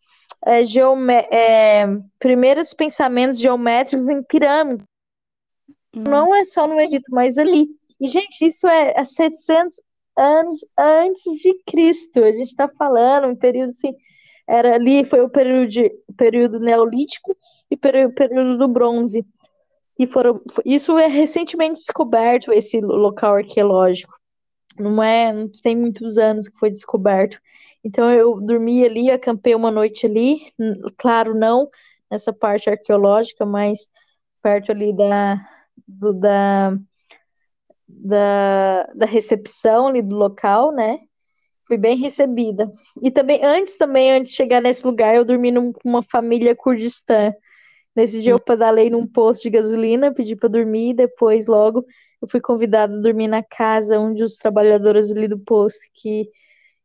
[0.45, 1.85] é, geome- é,
[2.19, 4.83] primeiros pensamentos geométricos em pirâmide.
[5.93, 7.67] Não é só no Egito, mas ali.
[7.99, 9.81] E, gente, isso é há 700
[10.17, 12.23] anos antes de Cristo.
[12.23, 13.93] A gente está falando, um período assim,
[14.47, 17.35] era ali, foi o período, de, período neolítico
[17.71, 19.25] e período, período do bronze.
[19.95, 24.13] Que foram, isso é recentemente descoberto, esse local arqueológico.
[24.79, 27.39] Não é, não tem muitos anos que foi descoberto.
[27.83, 30.51] Então eu dormi ali, acampei uma noite ali,
[30.97, 31.69] claro, não
[32.11, 33.87] nessa parte arqueológica, mas
[34.41, 35.37] perto ali da,
[35.87, 36.77] do- da,
[37.87, 40.99] da, da recepção ali do local, né?
[41.67, 42.71] Fui bem recebida.
[43.03, 47.33] E também, antes também, antes de chegar nesse lugar, eu dormi com uma família kurdistã.
[47.95, 51.85] Nesse dia eu pedalei num posto de gasolina, pedi para dormir, depois logo
[52.21, 56.29] eu fui convidada a dormir na casa onde os trabalhadores ali do posto que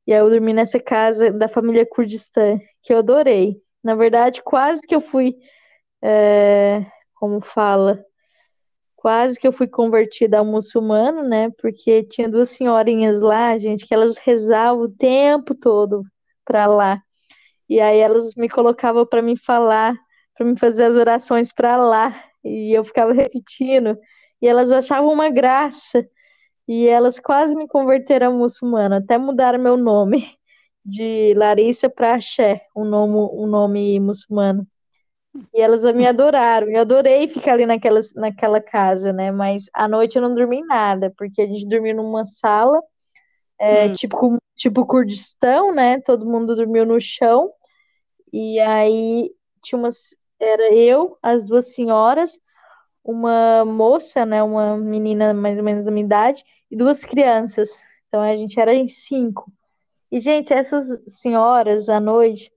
[0.07, 3.63] e aí eu dormi nessa casa da família kurdistã, que eu adorei.
[3.83, 5.37] Na verdade, quase que eu fui,
[6.03, 8.05] é, como fala,
[8.97, 11.51] quase que eu fui convertida ao muçulmano, né?
[11.59, 16.03] Porque tinha duas senhorinhas lá, gente, que elas rezavam o tempo todo
[16.45, 17.01] para lá.
[17.69, 19.95] E aí elas me colocavam para me falar,
[20.37, 23.97] para me fazer as orações para lá, e eu ficava repetindo,
[24.41, 26.07] e elas achavam uma graça.
[26.69, 30.37] E elas quase me converteram ao muçulmano, até mudaram meu nome
[30.85, 34.67] de Larissa para Axé, um nome, um nome muçulmano.
[35.55, 39.31] E elas me adoraram, eu adorei ficar ali naquela, naquela casa, né?
[39.31, 42.81] Mas à noite eu não dormi nada, porque a gente dormiu numa sala,
[43.59, 43.93] é, Hum.
[43.93, 46.01] tipo, tipo Kurdistão, né?
[46.01, 47.53] Todo mundo dormiu no chão,
[48.33, 49.31] e aí
[49.63, 52.41] tinha umas, era eu, as duas senhoras,
[53.05, 54.43] uma moça, né?
[54.43, 57.85] Uma menina mais ou menos da minha idade, e duas crianças.
[58.09, 59.53] Então a gente era em cinco.
[60.11, 62.53] E, gente, essas senhoras à noite,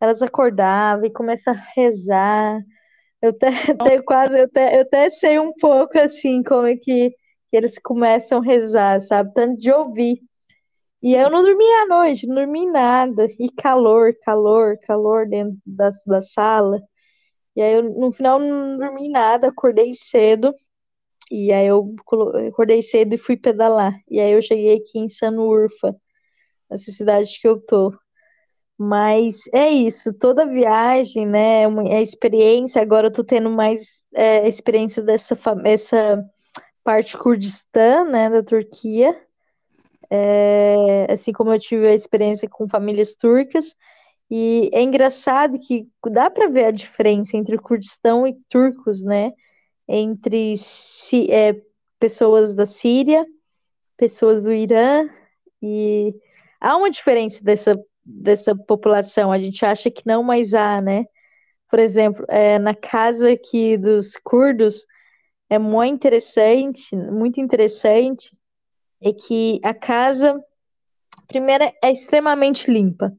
[0.00, 2.60] elas acordavam e começavam a rezar.
[3.22, 7.10] Eu até, até quase, eu até, eu até sei um pouco assim como é que,
[7.48, 9.32] que eles começam a rezar, sabe?
[9.34, 10.20] Tanto de ouvir.
[11.02, 13.26] E eu não dormia à noite, não dormi nada.
[13.38, 16.82] E calor, calor, calor dentro da, da sala.
[17.58, 20.54] E aí eu, no final, não dormi nada, acordei cedo.
[21.28, 21.92] E aí eu
[22.48, 23.98] acordei cedo e fui pedalar.
[24.08, 25.92] E aí eu cheguei aqui em Sanurfa,
[26.70, 27.92] nessa cidade que eu tô.
[28.78, 32.80] Mas é isso, toda viagem, né, é é experiência.
[32.80, 36.24] Agora eu tô tendo mais é, experiência dessa essa
[36.84, 39.20] parte Kurdistã, né, da Turquia.
[40.08, 43.74] É, assim como eu tive a experiência com famílias turcas.
[44.30, 49.32] E é engraçado que dá para ver a diferença entre Kurdistão e turcos, né?
[49.86, 50.54] Entre
[51.30, 51.56] é,
[51.98, 53.24] pessoas da Síria,
[53.96, 55.08] pessoas do Irã,
[55.62, 56.14] e
[56.60, 59.32] há uma diferença dessa, dessa população.
[59.32, 61.06] A gente acha que não, mas há, né?
[61.70, 64.86] Por exemplo, é, na casa aqui dos curdos,
[65.50, 68.30] é muito interessante, muito interessante,
[69.00, 70.38] é que a casa,
[71.26, 73.12] primeiro, é extremamente limpa.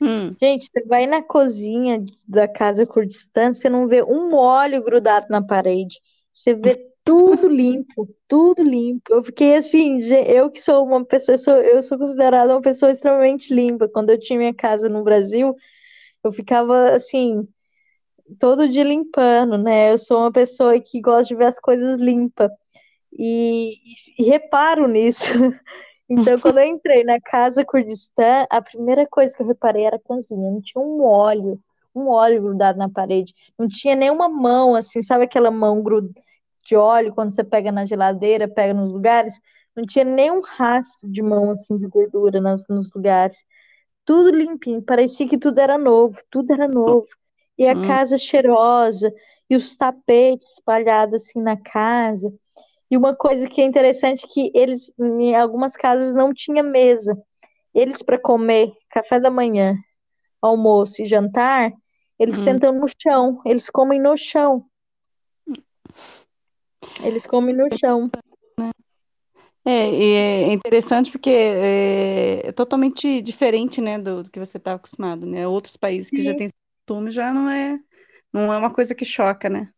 [0.00, 5.26] Hum, Gente, você vai na cozinha da casa Kurdistã, você não vê um óleo grudado
[5.30, 5.98] na parede.
[6.34, 9.12] Você vê tudo limpo, tudo limpo.
[9.14, 12.92] Eu fiquei assim, eu que sou uma pessoa, eu sou, eu sou considerada uma pessoa
[12.92, 13.88] extremamente limpa.
[13.88, 15.54] Quando eu tinha minha casa no Brasil,
[16.24, 17.48] eu ficava assim,
[18.38, 19.92] todo dia limpando, né?
[19.92, 22.50] Eu sou uma pessoa que gosta de ver as coisas limpas.
[23.18, 23.74] E,
[24.18, 25.26] e, e reparo nisso.
[26.08, 30.00] Então, quando eu entrei na casa Kurdistã, a primeira coisa que eu reparei era a
[30.00, 30.50] cozinha.
[30.50, 31.60] Não tinha um óleo,
[31.94, 33.34] um óleo grudado na parede.
[33.58, 36.10] Não tinha nenhuma mão, assim, sabe aquela mão gru-
[36.64, 39.34] de óleo quando você pega na geladeira, pega nos lugares?
[39.74, 43.36] Não tinha nenhum rastro de mão, assim, de gordura nas, nos lugares.
[44.04, 47.06] Tudo limpinho, parecia que tudo era novo, tudo era novo.
[47.58, 47.76] E a Hum.
[47.76, 49.12] casa cheirosa,
[49.50, 52.32] e os tapetes espalhados, assim, na casa.
[52.90, 57.16] E uma coisa que é interessante é que eles, em algumas casas, não tinha mesa.
[57.74, 59.76] Eles, para comer café da manhã,
[60.40, 61.72] almoço e jantar,
[62.18, 62.44] eles Hum.
[62.44, 63.40] sentam no chão.
[63.44, 64.64] Eles comem no chão.
[67.02, 68.10] Eles comem no chão.
[69.64, 74.74] É, e é interessante porque é, é totalmente diferente, né, do, do que você está
[74.74, 75.46] acostumado, né?
[75.48, 76.48] Outros países que já Sim, têm
[76.86, 77.76] costume já não é,
[78.32, 79.68] não é uma coisa que choca, né?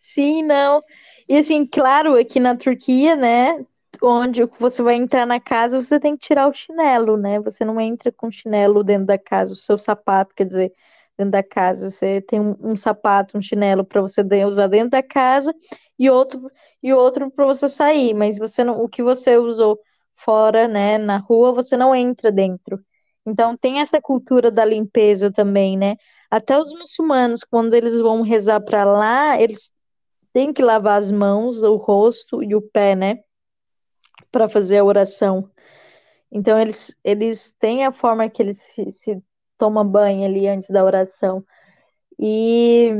[0.00, 0.82] sim, não.
[1.28, 3.64] E assim, claro, aqui na Turquia, né,
[4.02, 7.40] onde você vai entrar na casa, você tem que tirar o chinelo, né?
[7.40, 10.72] Você não entra com chinelo dentro da casa, o seu sapato, quer dizer,
[11.16, 11.90] dentro da casa.
[11.90, 15.54] Você tem um, um sapato, um chinelo para você usar dentro da casa
[15.98, 16.50] e outro
[16.82, 19.78] e outro para você sair, mas você não, o que você usou
[20.16, 22.80] fora, né, na rua, você não entra dentro.
[23.26, 25.96] Então tem essa cultura da limpeza também, né?
[26.30, 29.70] Até os muçulmanos, quando eles vão rezar para lá, eles
[30.32, 33.20] têm que lavar as mãos, o rosto e o pé, né,
[34.30, 35.48] para fazer a oração.
[36.32, 39.22] Então eles eles têm a forma que eles se, se
[39.58, 41.44] tomam banho ali antes da oração.
[42.20, 42.90] E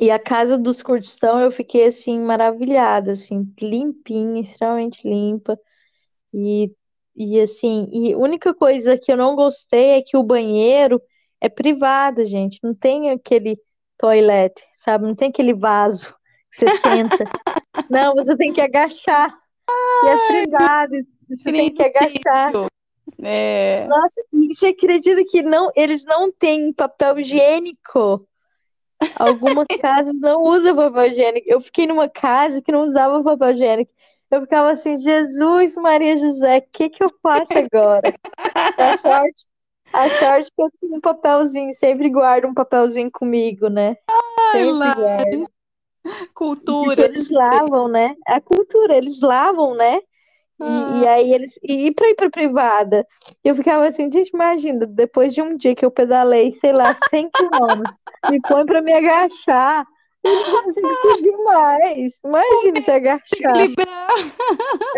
[0.00, 5.58] E a casa dos Kurdistão eu fiquei assim maravilhada, assim, limpinha, extremamente limpa.
[6.34, 6.72] E,
[7.16, 11.00] e assim, e a única coisa que eu não gostei é que o banheiro
[11.40, 12.58] é privado, gente.
[12.62, 13.58] Não tem aquele
[13.98, 15.06] toilet, sabe?
[15.06, 16.14] Não tem aquele vaso
[16.54, 17.24] você senta.
[17.90, 19.36] Não, você tem que agachar.
[20.04, 20.94] E é privado,
[21.28, 22.52] você tem que agachar.
[23.20, 28.26] É, Nossa, e você acredita que não, eles não têm papel higiênico?
[29.16, 31.46] Algumas casas não usam papel higiênico.
[31.48, 33.92] Eu fiquei numa casa que não usava papel higiênico.
[34.30, 38.14] Eu ficava assim, Jesus, Maria José, o que que eu faço agora?
[38.78, 39.44] A sorte,
[39.92, 43.96] a sorte que eu tinha um papelzinho, sempre guardo um papelzinho comigo, né?
[44.08, 45.53] ai, Sempre lá, guardo.
[46.34, 47.04] Cultura.
[47.04, 48.14] eles lavam, né?
[48.26, 50.00] A cultura, eles lavam, né?
[50.60, 51.58] E, e Ah, aí eles.
[51.62, 53.06] E pra ir pra privada?
[53.42, 57.30] Eu ficava assim, gente, imagina, depois de um dia que eu pedalei, sei lá, 100
[57.30, 57.96] quilômetros,
[58.28, 59.84] me põe pra me agachar.
[60.22, 62.20] Eu não consigo subir mais.
[62.24, 63.66] Imagina se agachar.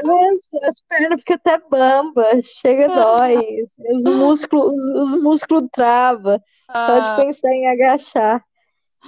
[0.05, 3.63] Nossa, as pernas ficam até bambas, chega, dói.
[3.93, 6.41] Os músculos, os, os músculos travam,
[6.85, 8.45] só de Ah, pensar em agachar.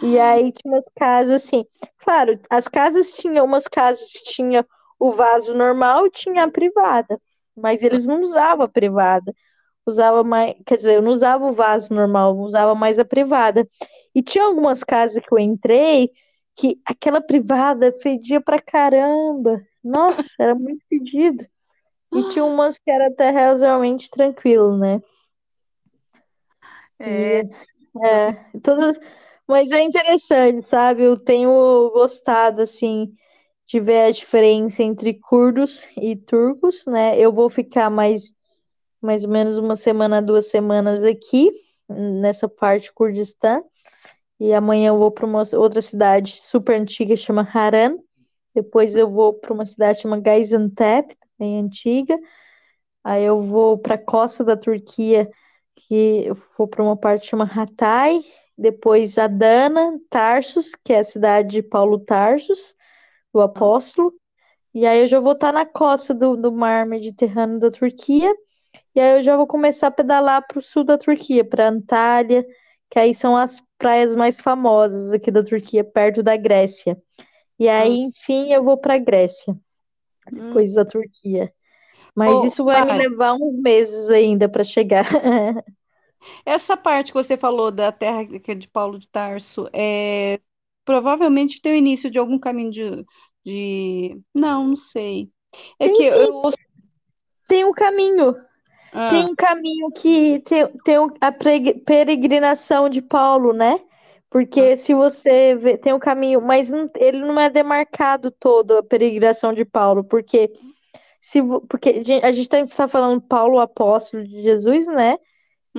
[0.01, 1.65] E aí tinha umas casas assim.
[1.99, 4.67] Claro, as casas tinham, umas casas tinha
[4.99, 7.21] o vaso normal e tinha a privada.
[7.57, 9.35] Mas eles não usavam a privada.
[9.87, 13.67] Usava mais, quer dizer, eu não usava o vaso normal, usava mais a privada.
[14.15, 16.11] E tinha algumas casas que eu entrei
[16.57, 19.63] que aquela privada fedia pra caramba.
[19.83, 21.47] Nossa, era muito fedido.
[22.13, 25.01] E tinha umas que era até razoavelmente tranquilo, né?
[26.99, 27.51] é, E
[28.05, 28.33] é,
[28.63, 28.99] todas,
[29.49, 31.03] mas é interessante, sabe?
[31.03, 33.13] Eu tenho gostado assim
[33.67, 37.19] de ver a diferença entre curdos e turcos, né?
[37.19, 38.35] Eu vou ficar mais
[39.03, 41.53] mais ou menos uma semana, duas semanas aqui,
[41.89, 43.63] nessa parte Kurdistã.
[44.41, 47.97] E amanhã eu vou para uma outra cidade super antiga, chama Haran.
[48.55, 52.19] Depois eu vou para uma cidade chamada Gaziantep, também antiga.
[53.05, 55.31] Aí eu vou para a costa da Turquia,
[55.77, 58.23] que eu vou para uma parte que chama Hatay.
[58.59, 62.75] Depois Adana, Tarsus, que é a cidade de Paulo Tarsus,
[63.33, 64.13] do apóstolo.
[64.75, 68.33] E aí eu já vou estar na costa do, do mar Mediterrâneo da Turquia.
[68.95, 72.45] E aí eu já vou começar a pedalar para o sul da Turquia, para Antália,
[72.91, 77.01] que aí são as praias mais famosas aqui da Turquia, perto da Grécia.
[77.59, 79.57] E aí, enfim, eu vou para a Grécia,
[80.31, 81.53] depois da Turquia.
[82.15, 85.07] Mas Ô, isso vai me Mari, levar uns meses ainda para chegar.
[86.45, 90.39] essa parte que você falou da terra que é de Paulo de Tarso, é
[90.85, 93.07] provavelmente tem o início de algum caminho de,
[93.45, 94.21] de...
[94.35, 95.31] Não, não sei.
[95.79, 96.59] É Tem que sim, eu ouço...
[97.47, 98.35] tem um caminho.
[99.09, 103.81] Tem Ah, um caminho que tem, tem a peregrinação de Paulo, né?
[104.31, 108.83] Porque se você vê, tem um caminho, mas não- ele não é demarcado todo a
[108.85, 110.53] peregrinação de Paulo, porque
[111.21, 111.91] se porque
[112.23, 115.17] a gente está falando Paulo, apóstolo de Jesus, né?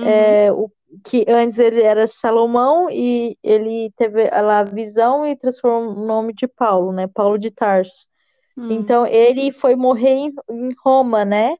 [0.02, 0.70] Uhum, É, o
[1.04, 6.48] que antes ele era Salomão e ele teve a visão e transformou o nome de
[6.48, 7.06] Paulo, né?
[7.06, 8.08] Paulo de Tarso.
[8.56, 11.56] hum, Então ele foi morrer em, em Roma, né?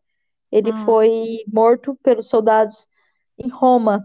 [0.50, 0.84] Ele hum.
[0.84, 2.86] foi morto pelos soldados
[3.38, 4.04] em Roma.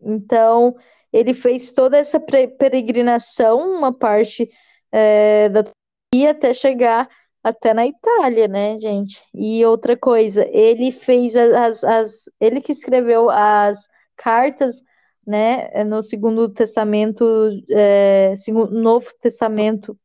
[0.00, 0.74] Então,
[1.12, 4.50] ele fez toda essa peregrinação, uma parte
[4.92, 7.08] é, da Turquia até chegar
[7.44, 9.20] até na Itália, né, gente?
[9.34, 13.86] E outra coisa, ele fez as, as, ele que escreveu as
[14.16, 14.82] cartas,
[15.26, 17.24] né, no Segundo Testamento,
[17.70, 19.98] é, segundo, Novo Testamento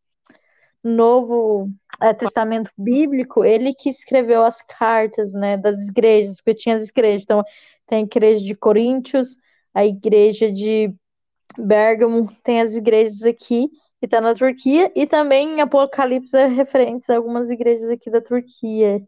[0.84, 1.70] Novo
[2.02, 7.24] é, Testamento Bíblico, ele que escreveu as cartas, né, das igrejas, porque tinha as igrejas.
[7.24, 7.44] Então,
[7.88, 9.36] tem a igreja de Coríntios,
[9.74, 10.94] a igreja de
[11.58, 13.70] Bérgamo, tem as igrejas aqui,
[14.00, 18.22] que está na Turquia, e também em Apocalipse é referentes a algumas igrejas aqui da
[18.22, 19.02] Turquia.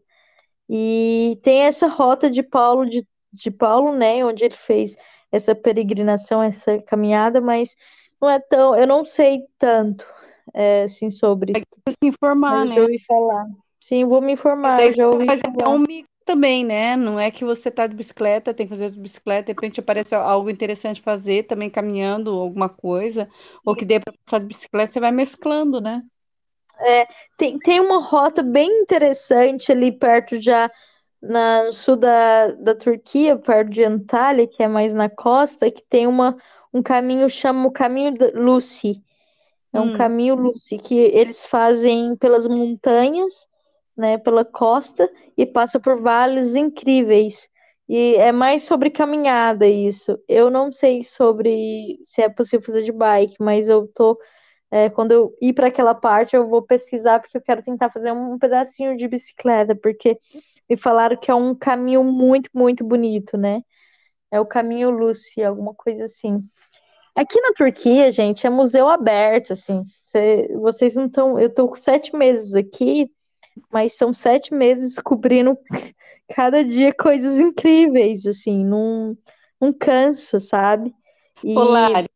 [0.68, 4.96] E tem essa rota de Paulo, de, de Paulo, né, onde ele fez
[5.30, 7.74] essa peregrinação, essa caminhada, mas
[8.20, 10.06] não é tão, eu não sei tanto,
[10.52, 11.52] é, assim, sobre.
[11.88, 12.80] Se informar, já né?
[12.82, 13.46] ouvi falar.
[13.80, 15.74] Sim, vou me informar, já ouvi faz até falar.
[15.74, 16.96] um mix também, né?
[16.96, 20.14] Não é que você tá de bicicleta, tem que fazer de bicicleta, de repente aparece
[20.14, 23.28] algo interessante fazer também caminhando, alguma coisa,
[23.64, 26.02] ou que dê para passar de bicicleta, você vai mesclando, né?
[26.80, 27.06] É,
[27.36, 30.70] tem, tem uma rota bem interessante ali perto já
[31.22, 35.82] na, no sul da, da Turquia, perto de Antalya, que é mais na costa, que
[35.88, 36.36] tem uma,
[36.74, 39.02] um caminho, chama o Caminho Lucy.
[39.72, 39.90] É um Hum.
[39.90, 43.48] caminho Lucy que eles fazem pelas montanhas,
[43.96, 47.48] né, pela costa e passa por vales incríveis.
[47.88, 50.18] E é mais sobre caminhada isso.
[50.28, 54.18] Eu não sei sobre se é possível fazer de bike, mas eu tô
[54.70, 58.12] é, quando eu ir para aquela parte, eu vou pesquisar porque eu quero tentar fazer
[58.12, 60.18] um pedacinho de bicicleta, porque
[60.70, 63.62] me falaram que é um caminho muito, muito bonito, né?
[64.30, 66.42] É o caminho Lucy, alguma coisa assim.
[67.14, 69.84] Aqui na Turquia, gente, é museu aberto, assim.
[70.02, 71.38] Cê- vocês não estão.
[71.38, 73.10] Eu tô com sete meses aqui,
[73.72, 75.56] mas são sete meses cobrindo
[76.34, 78.64] cada dia coisas incríveis, assim.
[78.64, 79.16] Não,
[79.60, 80.94] não cansa, sabe?
[81.42, 81.54] E.
[81.56, 82.08] Lari,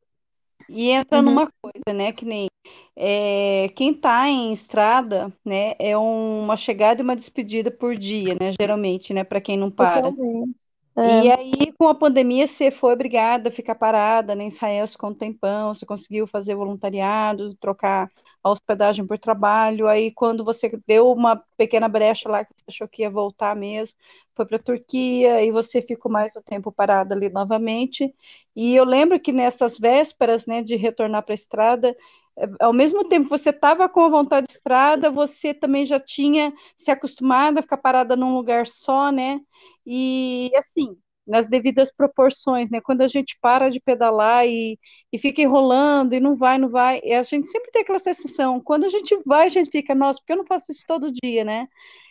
[0.68, 2.12] e entra Uhum, numa coisa, né?
[2.12, 2.48] Que nem
[2.96, 5.74] é, quem tá em estrada, né?
[5.78, 8.52] É uma chegada e uma despedida por dia, né?
[8.60, 9.24] Geralmente, né?
[9.24, 10.14] Para quem não para.
[10.16, 10.64] totalmente.
[11.02, 14.46] E É, aí, com a pandemia, você foi obrigada a ficar parada, né?
[14.46, 18.10] Israel, ficou um tempão, você conseguiu fazer voluntariado, trocar
[18.46, 19.88] a hospedagem por trabalho.
[19.88, 23.96] Aí, quando você deu uma pequena brecha lá, que você achou que ia voltar mesmo,
[24.34, 28.14] foi para a Turquia, e você ficou mais um tempo parada ali novamente.
[28.54, 31.96] E eu lembro que nessas vésperas, né, de retornar para a estrada,
[32.38, 36.52] eh, ao mesmo tempo você estava com a vontade de estrada, você também já tinha
[36.76, 39.40] se acostumado a ficar parada num lugar só, né?
[39.86, 42.80] E assim, nas devidas proporções, né?
[42.80, 44.78] Quando a gente para de pedalar e,
[45.12, 48.60] e fica enrolando e não vai, não vai, e a gente sempre tem aquela sensação.
[48.60, 51.44] Quando a gente vai, a gente fica, nossa, porque eu não faço isso todo dia,
[51.44, 51.68] né?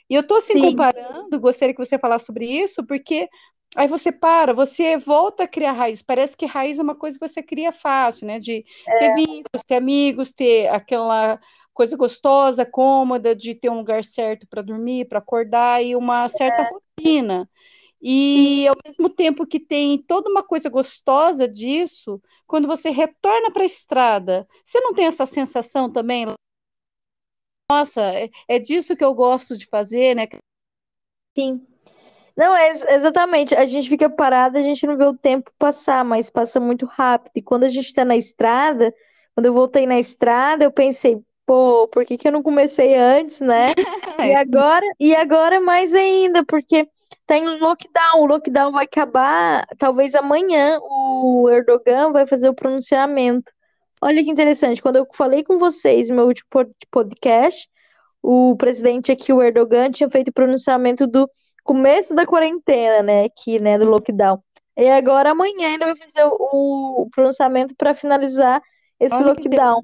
[0.10, 3.28] E eu tô assim sim, comparando, gostaria que você falasse sobre isso, porque
[3.76, 6.02] aí você para, você volta a criar raiz.
[6.02, 8.40] Parece que raiz é uma coisa que você cria fácil, né?
[8.40, 8.66] De
[8.98, 11.40] ter vínculos, ter amigos, ter aquela
[11.74, 16.64] coisa gostosa, cômoda, de ter um lugar certo para dormir, para acordar e uma certa
[16.64, 17.50] rotina.
[18.22, 18.50] Sim.
[18.58, 23.64] E ao mesmo tempo que tem toda uma coisa gostosa disso, quando você retorna para
[23.64, 26.26] a estrada, você não tem essa sensação também?
[27.70, 30.26] Nossa, é, é disso que eu gosto de fazer, né?
[31.38, 31.66] Sim,
[32.38, 33.56] Não, é ex- exatamente.
[33.56, 37.32] A gente fica parada, a gente não vê o tempo passar, mas passa muito rápido.
[37.36, 38.94] E quando a gente tá na estrada,
[39.36, 43.40] quando eu voltei na estrada, eu pensei, pô, por que que eu não comecei antes,
[43.42, 43.76] né?
[44.22, 46.90] E agora, e agora mais ainda, porque
[47.26, 48.22] tá em lockdown.
[48.22, 53.52] O lockdown vai acabar, talvez amanhã o Erdogan vai fazer o pronunciamento.
[54.02, 57.68] Olha que interessante, quando eu falei com vocês no meu último pod- podcast,
[58.22, 61.30] o presidente aqui, o Erdogan, tinha feito o pronunciamento do
[61.64, 64.40] começo da quarentena, né, aqui, né, do lockdown.
[64.78, 68.62] E agora amanhã ele vai fazer o, o pronunciamento para finalizar
[69.00, 69.82] esse Olha lockdown.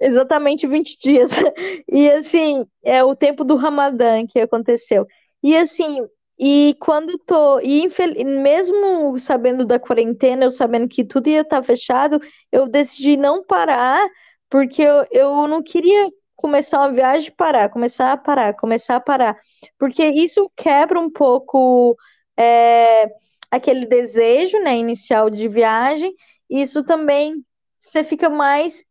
[0.00, 1.30] Exatamente 20 dias.
[1.86, 5.06] E assim, é o tempo do Ramadã que aconteceu.
[5.44, 6.00] E assim,
[6.40, 11.62] e quando tô, e infel- mesmo sabendo da quarentena, eu sabendo que tudo ia estar
[11.64, 12.20] fechado,
[12.52, 14.06] eu decidi não parar,
[14.50, 19.00] porque eu, eu não queria começar uma viagem e parar, começar a parar, começar a
[19.00, 19.38] parar.
[19.78, 21.96] Porque isso quebra um pouco
[22.38, 23.08] é,
[23.50, 26.14] aquele desejo, né, inicial de viagem.
[26.50, 27.44] Isso também
[27.80, 28.84] você fica mais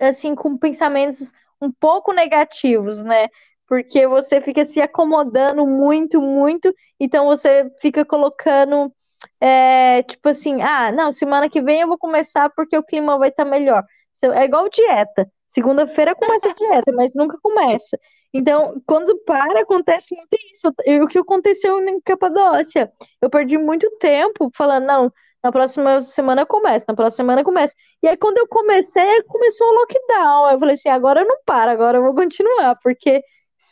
[0.00, 3.28] assim, com pensamentos um pouco negativos, né?
[3.72, 8.92] Porque você fica se acomodando muito, muito, então você fica colocando,
[9.40, 13.30] é, tipo assim, ah, não, semana que vem eu vou começar porque o clima vai
[13.30, 13.82] estar melhor.
[14.12, 15.26] Isso É igual dieta.
[15.46, 17.98] Segunda-feira começa a dieta, mas nunca começa.
[18.34, 20.68] Então, quando para, acontece muito isso.
[21.02, 22.92] O que aconteceu em Capadócia?
[23.22, 25.12] Eu perdi muito tempo falando, não,
[25.42, 27.74] na próxima semana eu começo, na próxima semana eu começo.
[28.02, 30.50] E aí, quando eu comecei, começou o lockdown.
[30.50, 33.22] Eu falei assim, agora eu não paro, agora eu vou continuar, porque,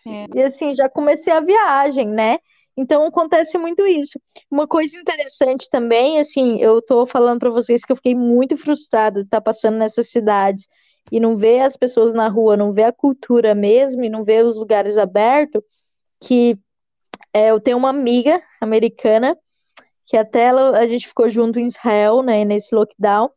[0.06, 0.26] É.
[0.34, 2.38] e assim, já comecei a viagem, né?
[2.76, 4.18] Então, acontece muito isso.
[4.50, 9.20] Uma coisa interessante também, assim, eu tô falando para vocês que eu fiquei muito frustrada
[9.20, 10.66] de estar passando nessas cidades
[11.12, 14.44] e não ver as pessoas na rua, não ver a cultura mesmo, e não ver
[14.44, 15.62] os lugares abertos,
[16.20, 16.56] que
[17.34, 19.36] é, eu tenho uma amiga americana
[20.06, 23.30] que até ela, a gente ficou junto em Israel, né, nesse lockdown,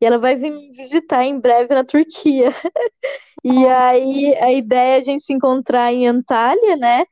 [0.00, 2.54] e ela vai vir me visitar em breve na Turquia.
[3.44, 7.04] E aí a ideia é a gente se encontrar em Antalya, né?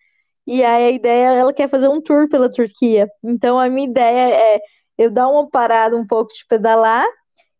[0.47, 3.09] E aí a ideia, ela quer fazer um tour pela Turquia.
[3.25, 4.61] Então a minha ideia é
[4.99, 7.07] eu dar uma parada um pouco de pedalar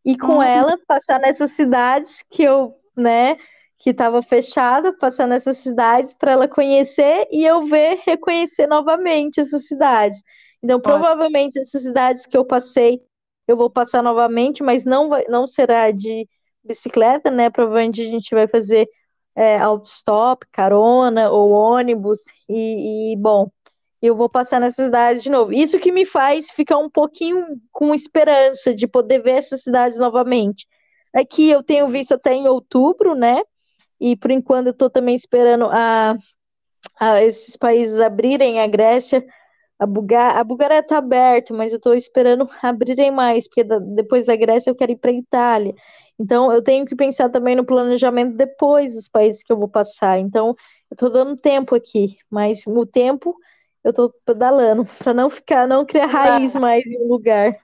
[0.05, 0.47] e com Ah.
[0.49, 3.37] ela passar nessas cidades que eu, né,
[3.79, 9.67] que estava fechado, passar nessas cidades para ela conhecer e eu ver, reconhecer novamente essas
[9.67, 10.21] cidades.
[10.63, 13.01] Então, provavelmente essas cidades que eu passei,
[13.47, 16.29] eu vou passar novamente, mas não vai, não será de
[16.65, 17.51] bicicleta, né?
[17.51, 18.89] Provavelmente a gente vai fazer
[19.35, 23.51] é, autostop, carona ou ônibus e, e, bom,
[24.03, 25.53] eu vou passar nessas cidades de novo.
[25.53, 30.67] Isso que me faz ficar um pouquinho com esperança de poder ver essas cidades novamente.
[31.15, 33.41] Aqui eu tenho visto até em outubro, né?
[34.01, 36.17] E por enquanto eu estou também esperando a,
[37.01, 39.25] a esses países abrirem a Grécia.
[39.79, 44.27] A, Bulga a Bulgária está aberta, mas eu estou esperando abrirem mais, porque da, depois
[44.27, 45.75] da Grécia eu quero ir para a Itália.
[46.19, 50.19] Então eu tenho que pensar também no planejamento depois dos países que eu vou passar.
[50.19, 50.49] Então
[50.91, 53.37] eu estou dando tempo aqui, mas o tempo
[53.85, 57.57] eu estou pedalando para não ficar, não criar raiz mais em um lugar.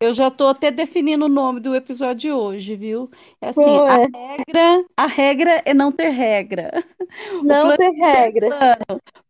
[0.00, 3.08] Eu já estou até definindo o nome do episódio de hoje, viu?
[3.40, 4.06] É assim, Pô, a é.
[4.12, 6.70] regra, a regra é não ter regra.
[7.44, 8.78] Não plano- ter regra.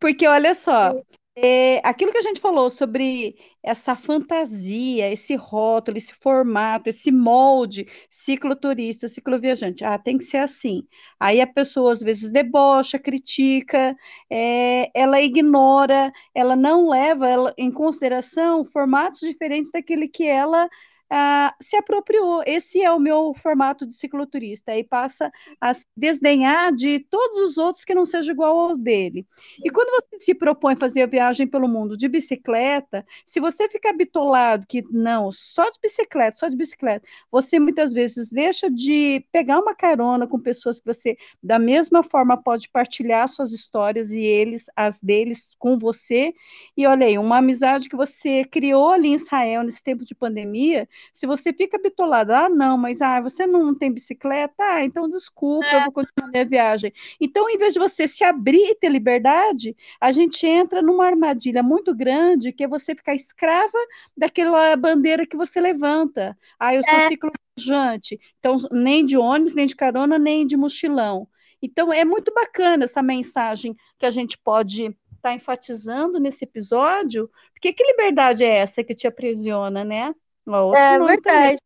[0.01, 0.95] Porque olha só,
[1.35, 7.87] é, aquilo que a gente falou sobre essa fantasia, esse rótulo, esse formato, esse molde,
[8.11, 10.87] cicloturista, cicloviajante, ah, tem que ser assim.
[11.19, 13.97] Aí a pessoa às vezes debocha, critica,
[14.31, 20.69] é, ela ignora, ela não leva ela, em consideração formatos diferentes daquele que ela
[21.15, 22.43] ah, se apropriou.
[22.47, 24.73] Esse é o meu formato de cicloturista.
[24.73, 29.27] Aí passa a desdenhar de todos os outros que não seja igual ao dele.
[29.63, 33.93] E quando você se propõe fazer a viagem pelo mundo de bicicleta, se você fica
[33.93, 39.59] bitolado que não, só de bicicleta, só de bicicleta, você muitas vezes deixa de pegar
[39.59, 44.65] uma carona com pessoas que você, da mesma forma, pode partilhar suas histórias e eles,
[44.75, 46.33] as deles, com você.
[46.75, 50.89] E olha aí, uma amizade que você criou ali em Israel nesse tempo de pandemia,
[51.13, 55.77] se você fica bitolado, ah, não, mas ah, você não tem bicicleta, ah, então desculpa,
[55.77, 56.93] eu vou continuar minha viagem.
[57.21, 61.63] Então, em vez de você se abrir e ter liberdade, a gente entra numa armadilha
[61.63, 63.79] muito grande, que é você ficar escrava
[64.17, 66.37] daquela bandeira que você levanta.
[66.59, 67.09] Ah, eu sou É.
[67.09, 71.29] cicloviajante, então nem de ônibus, nem de carona, nem de mochilão.
[71.61, 77.73] Então, é muito bacana essa mensagem que a gente pode estar enfatizando nesse episódio, porque
[77.73, 80.13] que liberdade é essa que te aprisiona, né?
[80.47, 81.59] Uma outra É também verdade.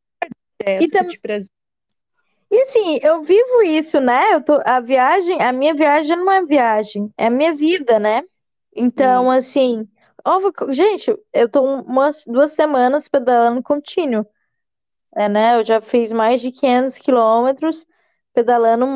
[0.60, 1.16] essa E que tam-.
[2.50, 4.34] E assim, eu vivo isso, né?
[4.34, 8.22] Eu tô, a viagem, a minha viagem não é viagem, é a minha vida, né?
[8.74, 9.30] Então, Isso.
[9.30, 9.88] assim,
[10.24, 14.24] óbvio gente, eu tô umas duas semanas pedalando contínuo.
[15.16, 15.56] É, né?
[15.60, 17.86] Eu já fiz mais de 500 quilômetros
[18.34, 18.86] pedalando,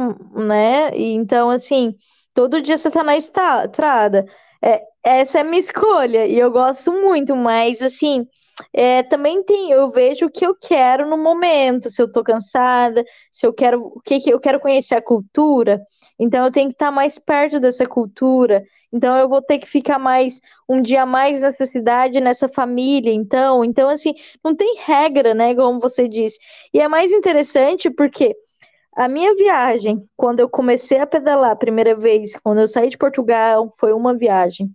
[0.46, 0.90] né?
[0.96, 1.96] E então, assim,
[2.34, 4.24] todo dia você tá na estrada.
[4.62, 8.26] É, essa é a minha escolha e eu gosto muito, mas, assim,
[8.72, 13.04] é, também tem, eu vejo o que eu quero no momento, se eu tô cansada,
[13.30, 15.80] se eu quero, o que que eu quero conhecer a cultura,
[16.18, 18.62] então eu tenho que estar mais perto dessa cultura.
[18.92, 23.64] Então eu vou ter que ficar mais um dia mais nessa cidade, nessa família, então,
[23.64, 26.38] então assim, não tem regra, né, como você disse.
[26.74, 28.34] E é mais interessante porque
[28.96, 32.98] a minha viagem, quando eu comecei a pedalar a primeira vez, quando eu saí de
[32.98, 34.70] Portugal, foi uma viagem.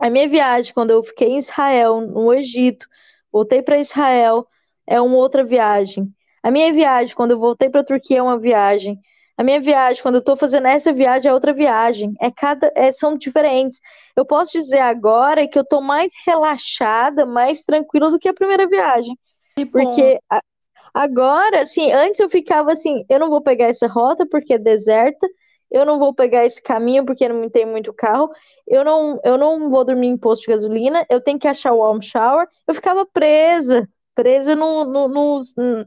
[0.00, 2.86] A minha viagem, quando eu fiquei em Israel, no Egito,
[3.32, 4.46] voltei para Israel,
[4.86, 6.12] é uma outra viagem.
[6.42, 8.98] A minha viagem, quando eu voltei para a Turquia, é uma viagem.
[9.36, 12.12] A minha viagem, quando eu estou fazendo essa viagem, é outra viagem.
[12.20, 13.80] É cada, é, são diferentes.
[14.16, 18.66] Eu posso dizer agora que eu estou mais relaxada, mais tranquila do que a primeira
[18.68, 19.16] viagem.
[19.54, 20.10] Que bom.
[20.10, 20.40] Porque a-
[20.94, 25.28] agora, assim, antes eu ficava assim, eu não vou pegar essa rota porque é deserta,
[25.70, 28.30] eu não vou pegar esse caminho porque não tem muito carro,
[28.66, 31.78] eu não, eu não vou dormir em posto de gasolina, eu tenho que achar o
[31.78, 32.46] warm shower.
[32.66, 35.40] Eu ficava presa, presa no, no, no,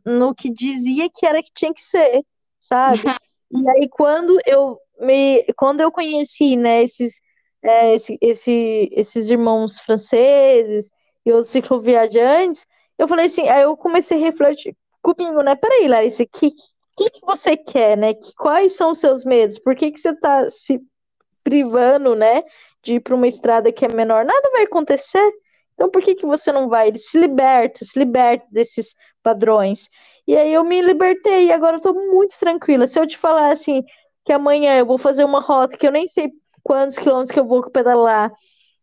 [0.06, 2.24] no que dizia que era que tinha que ser,
[2.60, 3.02] sabe?
[3.54, 7.12] E aí quando eu me, quando eu conheci, né, esses,
[7.62, 10.90] é, esse, esse, esses irmãos franceses
[11.26, 12.66] e outros cicloviajantes,
[12.98, 15.56] eu falei assim, aí eu comecei a refletir comigo, né?
[15.56, 16.52] Peraí, Larissa, que,
[16.96, 18.14] que que você quer, né?
[18.14, 19.60] Que, quais são os seus medos?
[19.60, 20.80] Por que que você tá se
[21.44, 22.44] privando, né,
[22.84, 24.26] de ir para uma estrada que é menor?
[24.26, 25.32] Nada vai acontecer.
[25.74, 26.90] Então por que que você não vai?
[26.90, 29.90] Ele se liberta, se liberta desses padrões.
[30.28, 32.86] E aí eu me libertei e agora eu tô muito tranquila.
[32.86, 33.84] Se eu te falar assim
[34.24, 36.32] que amanhã eu vou fazer uma rota que eu nem sei
[36.64, 38.32] quantos quilômetros que eu vou pedalar,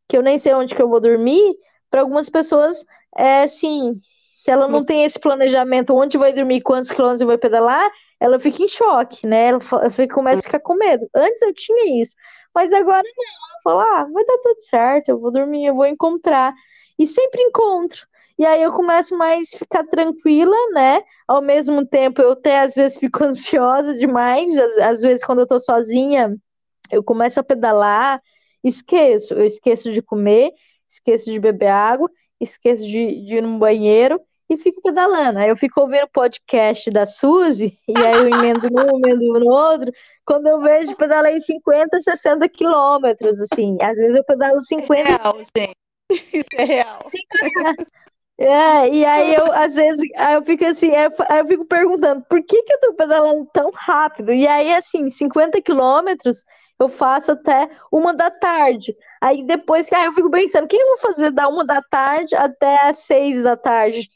[0.08, 1.54] que eu nem sei onde que eu vou dormir,
[1.90, 2.84] para algumas pessoas
[3.16, 3.96] é assim,
[4.48, 8.62] se ela não tem esse planejamento onde vai dormir, quantos quilômetros vai pedalar, ela fica
[8.62, 9.48] em choque, né?
[9.48, 11.06] Ela ela fica- começa a ficar com medo.
[11.14, 12.14] Antes eu tinha isso,
[12.54, 13.24] mas agora não.
[13.58, 16.54] Eu falo, ah, vai dar tudo certo, eu vou dormir, eu vou encontrar.
[16.98, 18.06] E sempre encontro.
[18.38, 21.02] E aí eu começo mais a ficar tranquila, né?
[21.26, 24.56] Ao mesmo tempo, eu até às vezes fico ansiosa demais.
[24.58, 26.34] Às, às vezes, quando eu tô sozinha,
[26.90, 28.22] eu começo a pedalar,
[28.64, 29.34] esqueço.
[29.34, 30.52] Eu esqueço de comer,
[30.88, 35.38] esqueço de beber água, esqueço de, de ir no banheiro e fico pedalando.
[35.38, 39.50] Aí eu fico ouvindo o podcast da Suzy, e aí eu emendo num, emendo no
[39.50, 39.92] outro.
[40.24, 43.76] Quando eu vejo, pedalei 50, 60 quilômetros, assim.
[43.80, 45.76] Às vezes eu pedalo 50 real, gente.
[46.10, 46.98] Isso é real.
[48.40, 51.64] É, e aí eu, às vezes, aí eu fico assim, aí eu, aí eu fico
[51.64, 54.32] perguntando, por que que eu tô pedalando tão rápido?
[54.32, 56.44] E aí, assim, 50 quilômetros
[56.78, 58.94] eu faço até uma da tarde.
[59.20, 62.36] Aí depois aí eu fico pensando, o que eu vou fazer da uma da tarde
[62.36, 64.08] até as seis da tarde?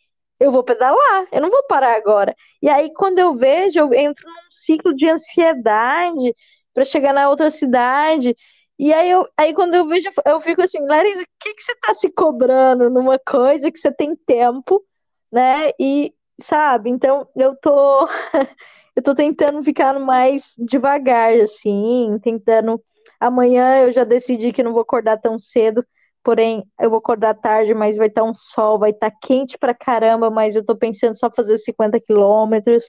[0.42, 2.34] Eu vou pedalar, eu não vou parar agora.
[2.60, 6.34] E aí, quando eu vejo, eu entro num ciclo de ansiedade
[6.74, 8.36] para chegar na outra cidade.
[8.76, 11.76] E aí, eu, aí quando eu vejo, eu fico assim, Larissa, o que que você
[11.76, 14.84] tá se cobrando numa coisa que você tem tempo,
[15.30, 15.70] né?
[15.78, 18.08] E, sabe, então eu tô,
[18.96, 22.82] eu tô tentando ficar mais devagar, assim, tentando.
[23.20, 25.86] Amanhã eu já decidi que não vou acordar tão cedo,
[26.22, 30.30] porém eu vou acordar tarde, mas vai estar um sol, vai estar quente pra caramba,
[30.30, 32.88] mas eu tô pensando só fazer 50 quilômetros.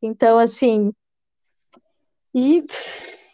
[0.00, 0.92] Então, assim,
[2.34, 2.64] e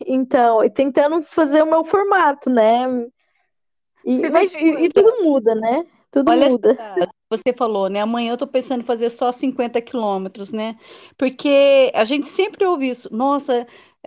[0.07, 2.87] então, e tentando fazer o meu formato, né?
[4.05, 5.85] E, mas, e, e tudo muda, né?
[6.11, 6.71] Tudo Olha muda.
[6.71, 8.01] essa, você falou, né?
[8.01, 10.77] Amanhã eu tô pensando em fazer só 50 quilômetros, né?
[11.17, 13.15] Porque a gente sempre ouve isso.
[13.15, 13.67] Nossa,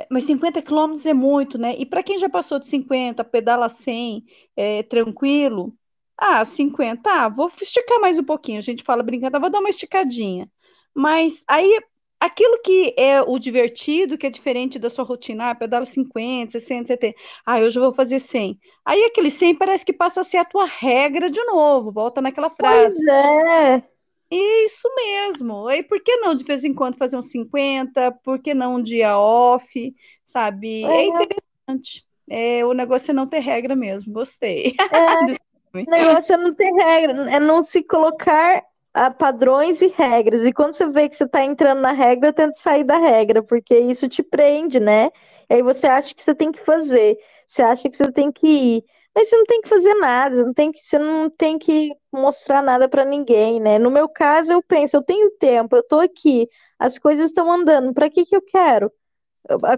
[0.10, 1.76] mas 50 quilômetros é muito, né?
[1.78, 4.24] E para quem já passou de 50, pedala 100,
[4.56, 5.74] é, tranquilo.
[6.18, 8.60] Ah, 50, ah, vou esticar mais um pouquinho.
[8.60, 10.50] A gente fala brincando, "Ah, vou dar uma esticadinha.
[10.94, 11.82] Mas aí,
[12.20, 16.88] aquilo que é o divertido, que é diferente da sua rotina, ah, pedala 50, 60,
[16.88, 17.18] 70.
[17.46, 18.60] Ah, hoje eu vou fazer 100.
[18.86, 22.50] Aí aquele 100 parece que passa a ser a tua regra de novo, volta naquela
[22.50, 22.96] frase.
[22.96, 23.91] Pois é.
[24.32, 25.68] Isso mesmo.
[25.68, 28.12] Aí por que não de vez em quando fazer uns 50?
[28.24, 29.94] Por que não um dia off?
[30.26, 30.86] Sabe?
[30.86, 32.06] É É, interessante.
[32.30, 34.14] É, o negócio é não ter regra mesmo.
[34.14, 34.76] Gostei.
[34.78, 35.36] é.
[35.88, 38.64] O negócio é não ter regra, é não se colocar
[38.94, 40.46] a padrões e regras.
[40.46, 43.78] E quando você vê que você tá entrando na regra, tenta sair da regra, porque
[43.80, 45.10] isso te prende, né?
[45.50, 47.18] E aí você acha que você tem que fazer,
[47.48, 48.84] você acha que você tem que ir.
[49.16, 51.90] Mas você não tem que fazer nada, você não tem que, você não tem que
[52.12, 53.78] mostrar nada pra ninguém, né?
[53.78, 56.48] No meu caso, eu penso, eu tenho tempo, eu tô aqui,
[56.80, 58.92] as coisas estão andando, pra que que eu quero?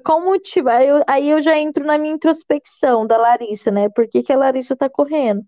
[0.06, 0.70] Qual motivo?
[0.70, 3.90] Aí eu, aí eu já entro na minha introspecção da Larissa, né?
[3.90, 5.44] Por que, que a Larissa tá correndo?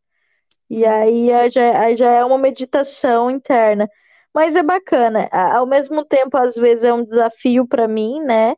[0.69, 3.89] E aí já, aí já é uma meditação interna.
[4.33, 5.29] Mas é bacana.
[5.31, 8.55] Ao mesmo tempo, às vezes é um desafio para mim, né?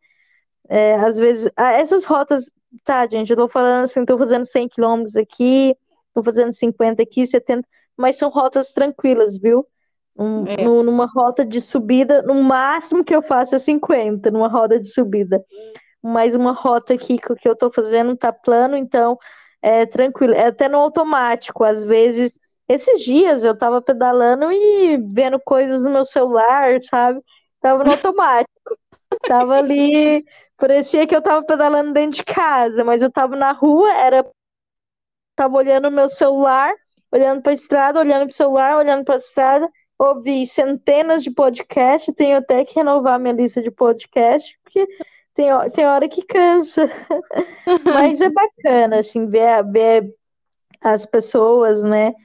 [0.69, 2.51] É, às vezes, essas rotas,
[2.83, 5.75] tá, gente, eu tô falando assim, tô fazendo 100 quilômetros aqui,
[6.13, 9.65] tô fazendo 50 aqui, 70, mas são rotas tranquilas, viu?
[10.19, 10.63] Um, é.
[10.63, 15.43] numa rota de subida, no máximo que eu faço é 50 numa roda de subida.
[16.01, 19.17] Mas uma rota aqui que eu tô fazendo tá plano, então
[19.61, 20.33] é tranquilo.
[20.33, 22.39] É até no automático, às vezes.
[22.69, 27.21] Esses dias eu tava pedalando e vendo coisas no meu celular, sabe?
[27.61, 28.77] Tava no automático.
[29.21, 30.23] Tava ali
[30.57, 34.27] Parecia que eu tava pedalando dentro de casa, mas eu tava na rua, era
[35.35, 36.73] tava olhando o meu celular,
[37.11, 39.69] olhando para a estrada, olhando para o celular, olhando para a estrada,
[39.99, 44.87] ouvi centenas de podcasts, tenho até que renovar minha lista de podcasts, porque
[45.35, 46.89] tem, tem hora que cansa.
[47.85, 50.11] Mas é bacana, assim, ver, ver
[50.81, 52.15] as pessoas, né?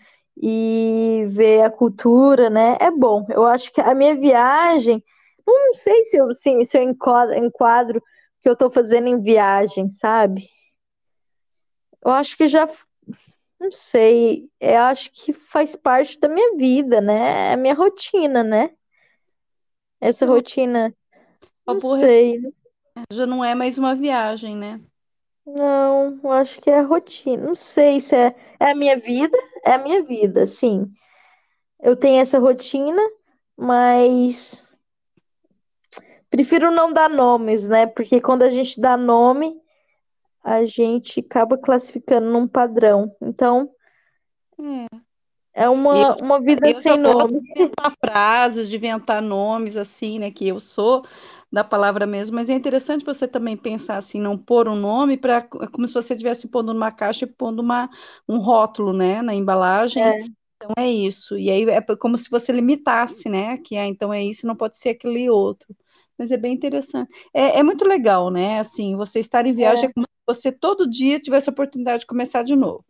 [0.41, 2.79] E ver a cultura, né?
[2.81, 3.27] É bom.
[3.29, 5.05] Eu acho que a minha viagem,
[5.47, 8.03] não sei se eu, se, se eu enquadro, enquadro
[8.41, 10.49] que eu tô fazendo em viagem, sabe?
[12.05, 12.69] Eu acho que já.
[13.61, 14.51] Não sei.
[14.61, 17.51] Eu acho que faz parte da minha vida, né?
[17.51, 18.71] É a minha rotina, né?
[20.01, 20.93] Essa rotina.
[21.67, 22.41] Não sei.
[23.13, 24.81] Já não é mais uma viagem, né?
[25.47, 27.45] Não, eu acho que é rotina.
[27.47, 30.93] Não sei se é, é a minha vida, é a minha vida, sim.
[31.81, 33.01] Eu tenho essa rotina,
[33.57, 34.62] mas
[36.33, 37.87] Prefiro não dar nomes, né?
[37.87, 39.55] Porque quando a gente dá nome,
[40.43, 43.15] a gente acaba classificando num padrão.
[43.21, 43.69] Então,
[44.59, 44.87] é,
[45.53, 47.39] é uma, eu, uma vida eu sem nome.
[47.55, 50.31] Inventar frases, de inventar nomes, assim, né?
[50.31, 51.05] Que eu sou
[51.53, 55.37] da palavra mesmo, mas é interessante você também pensar assim, não pôr um nome para
[55.37, 57.91] é como se você estivesse pondo numa caixa e pondo uma,
[58.27, 60.03] um rótulo, né, na embalagem.
[60.03, 60.25] É.
[60.57, 61.37] Então é isso.
[61.37, 63.59] E aí é como se você limitasse, né?
[63.59, 65.77] Que é, então é isso, não pode ser aquele outro
[66.19, 67.11] mas é bem interessante.
[67.33, 68.59] É, é muito legal, né?
[68.59, 72.01] Assim, você estar em viagem é, é como se você todo dia tivesse a oportunidade
[72.01, 72.85] de começar de novo.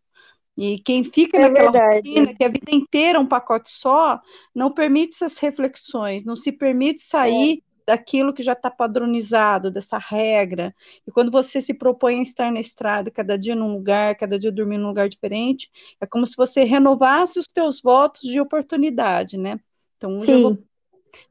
[0.57, 2.09] E quem fica é naquela verdade.
[2.09, 4.21] rotina, que a vida inteira é um pacote só,
[4.55, 7.93] não permite essas reflexões, não se permite sair é.
[7.93, 10.75] daquilo que já está padronizado, dessa regra.
[11.07, 14.53] E quando você se propõe a estar na estrada, cada dia num lugar, cada dia
[14.53, 15.71] dormir num lugar diferente,
[16.01, 19.59] é como se você renovasse os teus votos de oportunidade, né?
[19.97, 20.33] Então, Sim.
[20.33, 20.59] eu vou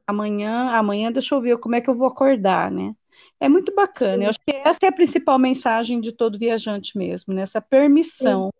[0.05, 2.93] amanhã, amanhã deixa eu ver como é que eu vou acordar, né?
[3.39, 4.17] É muito bacana.
[4.17, 4.23] Sim.
[4.23, 7.65] Eu acho que essa é a principal mensagem de todo viajante mesmo, nessa né?
[7.69, 8.51] permissão.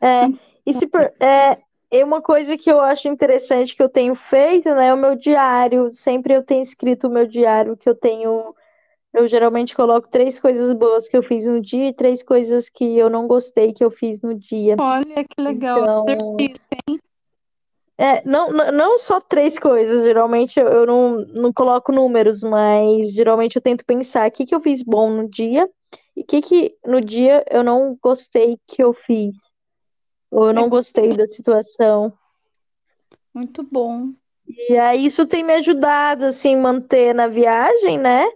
[0.00, 0.28] É,
[0.66, 1.58] e se per, é,
[1.90, 4.88] é uma coisa que eu acho interessante que eu tenho feito, né?
[4.88, 5.92] É o meu diário.
[5.92, 8.54] Sempre eu tenho escrito o meu diário que eu tenho.
[9.14, 12.84] Eu geralmente coloco três coisas boas que eu fiz no dia e três coisas que
[12.84, 14.76] eu não gostei que eu fiz no dia.
[14.78, 16.04] Olha que legal.
[16.08, 16.36] Então,
[17.98, 23.56] é, não, não só três coisas, geralmente eu, eu não, não coloco números, mas geralmente
[23.56, 25.68] eu tento pensar o que, que eu fiz bom no dia
[26.14, 29.36] e o que, que no dia eu não gostei que eu fiz.
[30.30, 32.12] Ou eu não gostei da situação.
[33.32, 34.10] Muito bom.
[34.68, 38.26] E aí isso tem me ajudado, assim, manter na viagem, né?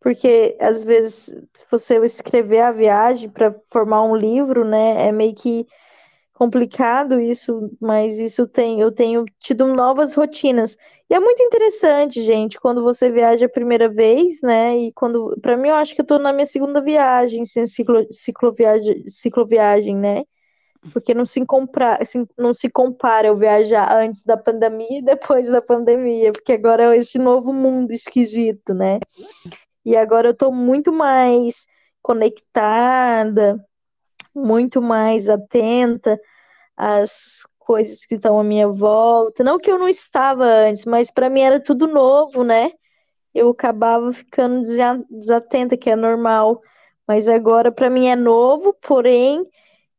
[0.00, 1.34] Porque às vezes
[1.70, 5.08] você escrever a viagem para formar um livro, né?
[5.08, 5.66] É meio que
[6.38, 10.76] complicado isso, mas isso tem, eu tenho tido novas rotinas.
[11.10, 14.78] E é muito interessante, gente, quando você viaja a primeira vez, né?
[14.78, 18.06] E quando, para mim, eu acho que eu tô na minha segunda viagem, sem ciclo,
[18.12, 20.22] cicloviagem, cicloviagem, né?
[20.92, 21.98] Porque não se, compra,
[22.38, 26.98] não se compara eu viajar antes da pandemia e depois da pandemia, porque agora é
[26.98, 29.00] esse novo mundo esquisito, né?
[29.84, 31.66] E agora eu tô muito mais
[32.02, 33.58] conectada,
[34.34, 36.18] muito mais atenta
[36.76, 39.44] às coisas que estão à minha volta.
[39.44, 42.72] Não que eu não estava antes, mas para mim era tudo novo, né?
[43.34, 44.62] Eu acabava ficando
[45.10, 46.60] desatenta, que é normal.
[47.06, 49.46] Mas agora para mim é novo, porém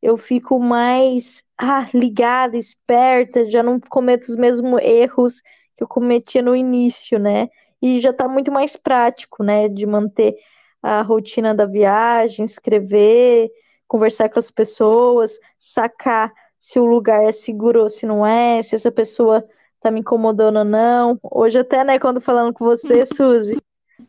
[0.01, 5.41] eu fico mais ah, ligada, esperta, já não cometo os mesmos erros
[5.75, 7.49] que eu cometia no início, né?
[7.81, 9.67] E já está muito mais prático, né?
[9.69, 10.35] De manter
[10.81, 13.49] a rotina da viagem, escrever,
[13.89, 18.75] conversar com as pessoas, sacar se o lugar é seguro ou se não é, se
[18.75, 19.43] essa pessoa
[19.81, 21.19] tá me incomodando ou não.
[21.23, 23.59] Hoje até, né, quando falando com você, Suzy,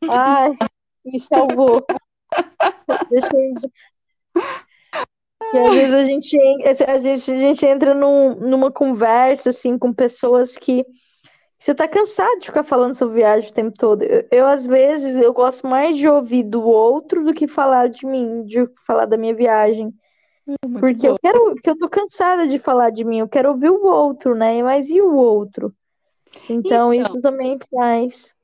[0.08, 0.52] ai,
[1.04, 1.84] me salvou.
[3.10, 3.54] Deixa eu...
[5.50, 6.38] Que às vezes a gente,
[6.84, 10.84] a gente, a gente entra num, numa conversa, assim, com pessoas que
[11.60, 14.02] Você tá cansado de ficar falando sobre viagem o tempo todo.
[14.02, 18.06] Eu, eu, às vezes, eu gosto mais de ouvir do outro do que falar de
[18.06, 19.92] mim, de falar da minha viagem.
[20.66, 21.12] Muito Porque bom.
[21.12, 24.62] eu quero, eu tô cansada de falar de mim, eu quero ouvir o outro, né?
[24.62, 25.74] Mas e o outro?
[26.48, 28.34] Então, Então, isso também faz.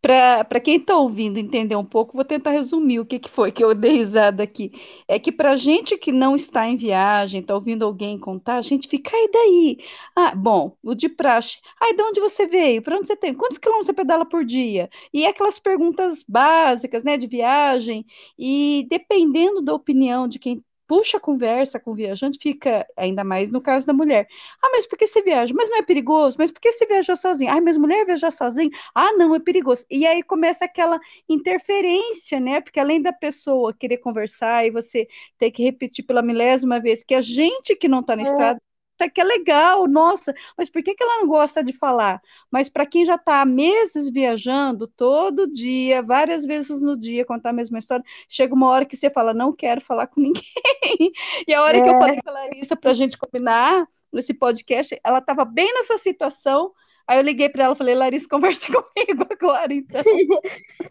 [0.00, 3.62] Para quem está ouvindo entender um pouco, vou tentar resumir o que, que foi que
[3.62, 4.72] eu dei risada aqui.
[5.06, 8.88] É que para gente que não está em viagem, está ouvindo alguém contar, a gente
[8.88, 9.78] fica, e daí?
[10.16, 11.58] Ah, bom, o de praxe.
[11.80, 12.82] Ai, de onde você veio?
[12.82, 13.34] Para onde você tem?
[13.34, 14.88] Quantos quilômetros você pedala por dia?
[15.12, 18.04] E aquelas perguntas básicas, né, de viagem.
[18.38, 23.50] E dependendo da opinião de quem puxa a conversa com o viajante, fica, ainda mais
[23.50, 24.26] no caso da mulher.
[24.62, 25.54] Ah, mas por que você viaja?
[25.56, 26.36] Mas não é perigoso?
[26.38, 27.50] Mas por que você viajou sozinho?
[27.52, 28.70] Ah, mas mulher viajar sozinha?
[28.94, 29.86] Ah, não, é perigoso.
[29.90, 30.98] E aí começa aquela
[31.28, 32.60] interferência, né?
[32.60, 35.06] Porque além da pessoa querer conversar e você
[35.38, 38.60] ter que repetir pela milésima vez que a gente que não está na É, estrada
[39.08, 42.20] que é legal, nossa, mas por que, que ela não gosta de falar?
[42.50, 47.50] Mas para quem já está há meses viajando, todo dia, várias vezes no dia, contar
[47.50, 50.42] a mesma história, chega uma hora que você fala, não quero falar com ninguém.
[51.46, 54.34] E a hora que eu é, falei com a Larissa para a gente combinar esse
[54.34, 56.72] podcast, ela estava bem nessa situação.
[57.06, 60.02] Aí eu liguei para ela e falei, Larissa, conversa comigo agora, então.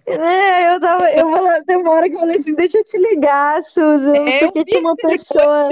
[0.05, 2.97] É, eu tava, eu falei, tem uma hora que eu falei assim, deixa eu te
[2.97, 5.69] ligar, Suzy, É, eu porque tinha uma pessoa,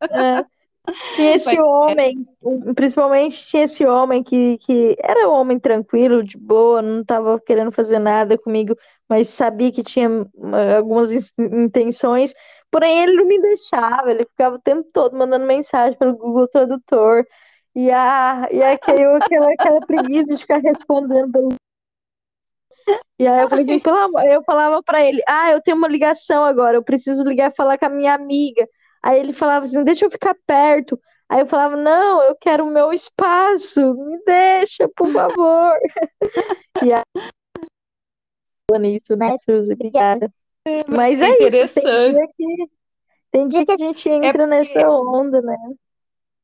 [0.00, 0.44] é,
[1.14, 2.26] tinha esse homem,
[2.74, 7.72] principalmente tinha esse homem que, que era um homem tranquilo, de boa, não tava querendo
[7.72, 8.76] fazer nada comigo,
[9.08, 12.34] mas sabia que tinha uh, algumas in- intenções,
[12.70, 17.24] porém ele não me deixava, ele ficava o tempo todo mandando mensagem pelo Google Tradutor,
[17.74, 21.48] e, a, e aquele, aquela, aquela preguiça de ficar respondendo pelo
[23.18, 25.88] E aí eu falei assim, pelo amor, eu falava pra ele, ah, eu tenho uma
[25.88, 28.66] ligação agora, eu preciso ligar e falar com a minha amiga.
[29.02, 31.00] Aí ele falava assim, deixa eu ficar perto.
[31.28, 35.78] Aí eu falava, não, eu quero o meu espaço, me deixa, por favor.
[36.84, 37.02] E aí,
[38.80, 39.72] nisso, né, Suzy?
[39.72, 40.32] Obrigada.
[40.88, 42.70] Mas é é isso, tem dia que
[43.30, 45.56] tem dia que a gente É entra porque nessa onda, né?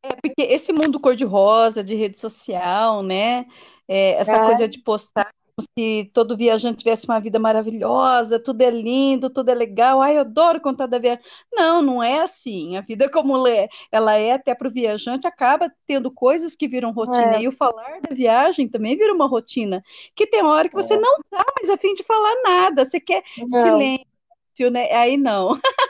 [0.02, 3.46] É porque esse mundo cor-de-rosa, de rede social, né?
[3.88, 8.70] É, essa Ah, coisa de postar se todo viajante tivesse uma vida maravilhosa, tudo é
[8.70, 10.00] lindo, tudo é legal.
[10.02, 11.22] Ai, eu adoro contar da viagem.
[11.52, 12.76] Não, não é assim.
[12.76, 16.66] A vida como ela é, ela é até para o viajante, acaba tendo coisas que
[16.68, 17.36] viram rotina.
[17.36, 19.82] é, E o falar da viagem também vira uma rotina.
[20.14, 21.00] Que tem hora que você é.
[21.00, 23.48] não tá mais a fim de falar nada, você quer Não.
[23.48, 24.92] silêncio, né?
[24.92, 25.50] Aí não.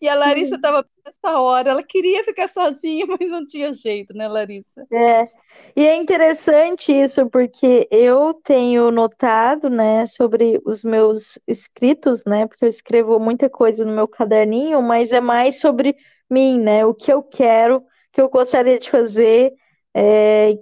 [0.00, 4.28] E a Larissa estava nessa hora, ela queria ficar sozinha, mas não tinha jeito, né,
[4.28, 4.86] Larissa?
[4.92, 5.28] É,
[5.76, 12.64] e é interessante isso porque eu tenho notado, né, sobre os meus escritos, né, porque
[12.64, 15.96] eu escrevo muita coisa no meu caderninho, mas é mais sobre
[16.28, 19.52] mim, né, o que eu quero, o que eu gostaria de fazer,
[19.94, 20.58] é, o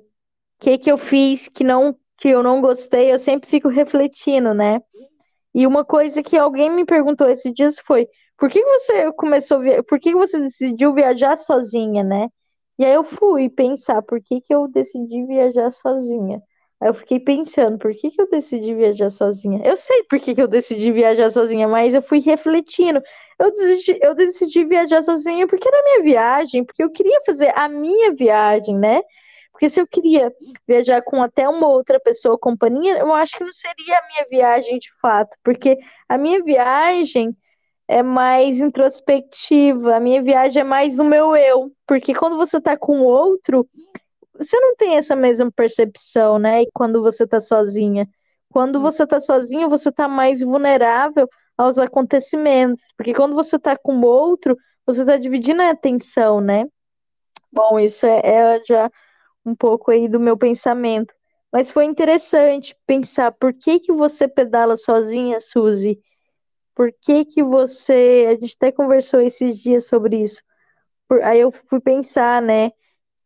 [0.61, 4.81] que que eu fiz que não, que eu não gostei, eu sempre fico refletindo, né,
[5.55, 8.07] e uma coisa que alguém me perguntou esses dias foi,
[8.37, 12.29] por que você começou, por que você decidiu viajar sozinha, né?
[12.79, 16.43] E aí eu fui pensar, por que que eu decidi viajar sozinha?
[16.81, 19.61] Aí eu fiquei pensando, por que que eu decidi viajar sozinha?
[19.65, 23.03] Eu sei por que que eu decidi viajar sozinha, mas eu fui refletindo.
[23.39, 27.69] Eu decidi, eu decidi viajar sozinha porque era minha viagem, porque eu queria fazer a
[27.69, 29.01] minha viagem, né?
[29.53, 30.33] Porque se eu queria
[30.69, 34.79] viajar com até uma outra pessoa, companhia, eu acho que não seria a minha viagem
[34.79, 35.77] de fato, porque
[36.09, 37.37] a minha viagem
[37.89, 42.77] é mais introspectiva, a minha viagem é mais no meu eu, porque quando você tá
[42.77, 43.67] com o outro,
[44.37, 46.63] você não tem essa mesma percepção, né?
[46.63, 48.09] E quando você tá sozinha.
[48.51, 53.97] Quando você tá sozinho, você tá mais vulnerável aos acontecimentos, porque quando você tá com
[53.99, 54.57] o outro,
[54.87, 56.65] você tá dividindo a atenção, né?
[57.53, 58.91] Bom, isso é, é já
[59.45, 61.15] um pouco aí do meu pensamento.
[61.53, 66.01] Mas foi interessante pensar por que que você pedala sozinha, Suzy?
[66.79, 68.27] Por que que você.
[68.31, 70.43] A gente até conversou esses dias sobre isso.
[71.09, 72.73] Por- Aí eu fui pensar, né?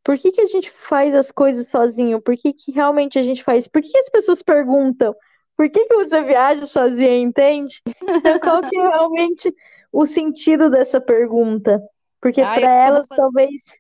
[0.04, 2.20] Por que que a gente faz as coisas sozinho?
[2.22, 3.68] Por que que realmente a gente faz?
[3.68, 5.14] Por que que as pessoas perguntam?
[5.56, 7.82] Por que que você viaja sozinha, entende?
[8.20, 9.54] Então, qual que é realmente
[9.92, 11.80] o sentido dessa pergunta?
[12.20, 13.78] Porque para vou elas talvez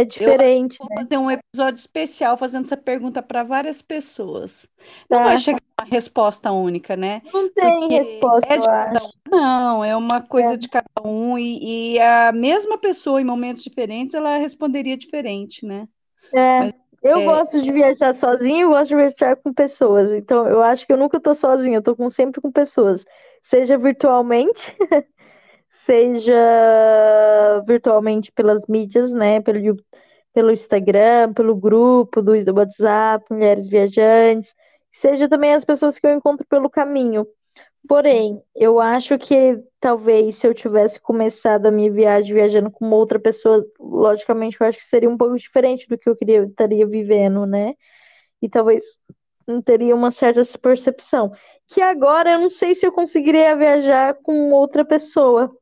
[0.00, 0.96] é diferente, eu vou né?
[1.04, 4.66] fazer um episódio especial fazendo essa pergunta para várias pessoas.
[5.10, 5.38] Não vai Tá?
[5.38, 7.22] chegar uma resposta única, né?
[7.32, 9.10] Não tem Porque resposta, é eu de cada um.
[9.30, 13.62] Não, é uma É, coisa de cada um e, e a mesma pessoa em momentos
[13.64, 15.88] diferentes ela responderia diferente, né?
[16.32, 16.64] é.
[16.64, 16.72] Mas
[17.02, 20.10] Eu é, gosto de viajar sozinha, eu gosto de viajar com pessoas.
[20.12, 23.04] Então, eu acho que eu nunca tô sozinha, eu com, sempre com pessoas.
[23.42, 24.74] Seja virtualmente,
[25.84, 26.32] seja
[27.66, 29.40] virtualmente pelas mídias, né?
[29.40, 29.76] Pelo,
[30.32, 34.54] pelo Instagram, pelo grupo do WhatsApp, Mulheres Viajantes,
[34.92, 37.26] seja também as pessoas que eu encontro pelo caminho.
[37.86, 43.18] Porém, eu acho que talvez se eu tivesse começado a minha viagem viajando com outra
[43.18, 47.44] pessoa, logicamente eu acho que seria um pouco diferente do que eu queria estaria vivendo,
[47.46, 47.74] né?
[48.40, 48.84] E talvez
[49.46, 51.32] não teria uma certa percepção.
[51.68, 55.54] Que agora eu não sei se eu conseguiria viajar com outra pessoa.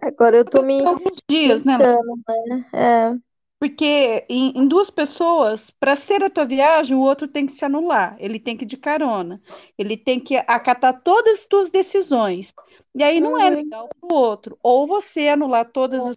[0.00, 1.76] Agora eu tô me Alguns dias, né?
[1.76, 2.64] pensando, né?
[2.74, 3.16] É,
[3.58, 7.64] Porque em, em duas pessoas, para ser a tua viagem, o outro tem que se
[7.64, 9.40] anular, ele tem que ir de carona,
[9.78, 12.54] ele tem que acatar todas as tuas decisões.
[12.94, 14.58] E aí não é uhum, legal para o outro.
[14.62, 16.16] Ou você anular todas as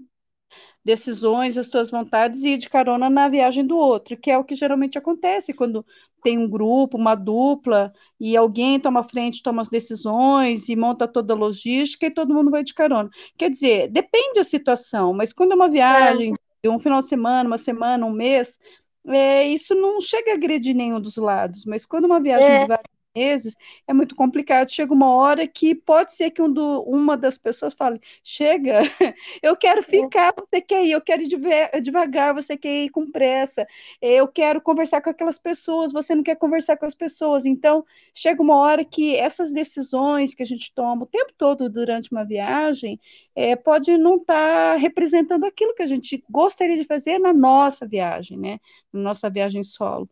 [0.83, 4.43] decisões, as tuas vontades e ir de carona na viagem do outro, que é o
[4.43, 5.85] que geralmente acontece quando
[6.21, 11.33] tem um grupo, uma dupla, e alguém toma frente, toma as decisões e monta toda
[11.33, 13.09] a logística e todo mundo vai de carona.
[13.37, 16.33] Quer dizer, depende da situação, mas quando é uma viagem
[16.63, 18.59] de um final de semana, uma semana, um mês,
[19.07, 22.67] é, isso não chega a agredir nenhum dos lados, mas quando uma viagem é, de
[22.67, 23.55] vários meses,
[23.87, 24.69] é muito complicado.
[24.69, 28.81] Chega uma hora que pode ser que um do- uma das pessoas fale: chega,
[29.43, 32.89] eu quero é, ficar, você quer ir, eu quero ir deve- devagar, você quer ir
[32.89, 33.67] com pressa,
[34.01, 37.45] eu quero conversar com aquelas pessoas, você não quer conversar com as pessoas.
[37.45, 42.11] Então, chega uma hora que essas decisões que a gente toma o tempo todo durante
[42.11, 42.99] uma viagem,
[43.35, 48.37] é, pode não estar representando aquilo que a gente gostaria de fazer na nossa viagem,
[48.37, 48.59] né?
[48.91, 50.09] Na nossa viagem solo.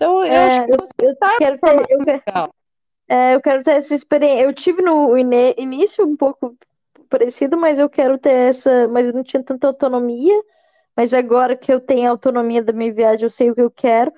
[0.00, 2.22] Então, eu acho é, que eu, você eu está quero ter, eu, que-
[3.06, 4.42] é, eu quero ter essa experiência.
[4.44, 6.56] Eu tive no início um pouco
[7.10, 10.42] parecido, mas eu quero ter essa, mas eu não tinha tanta autonomia.
[10.96, 13.70] Mas agora que eu tenho a autonomia da minha viagem, eu sei o que eu
[13.70, 14.10] quero.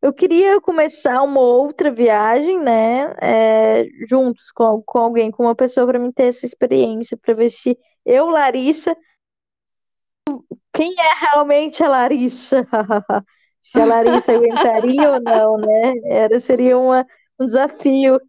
[0.00, 3.14] Eu queria começar uma outra viagem, né?
[3.20, 7.50] é, juntos com, com alguém, com uma pessoa, para mim ter essa experiência, para ver
[7.50, 8.96] se eu, Larissa,
[10.72, 12.66] quem é realmente a Larissa?
[13.66, 15.94] Se a Larissa aguentaria ou não, né?
[16.04, 17.04] Era, seria uma,
[17.38, 18.20] um desafio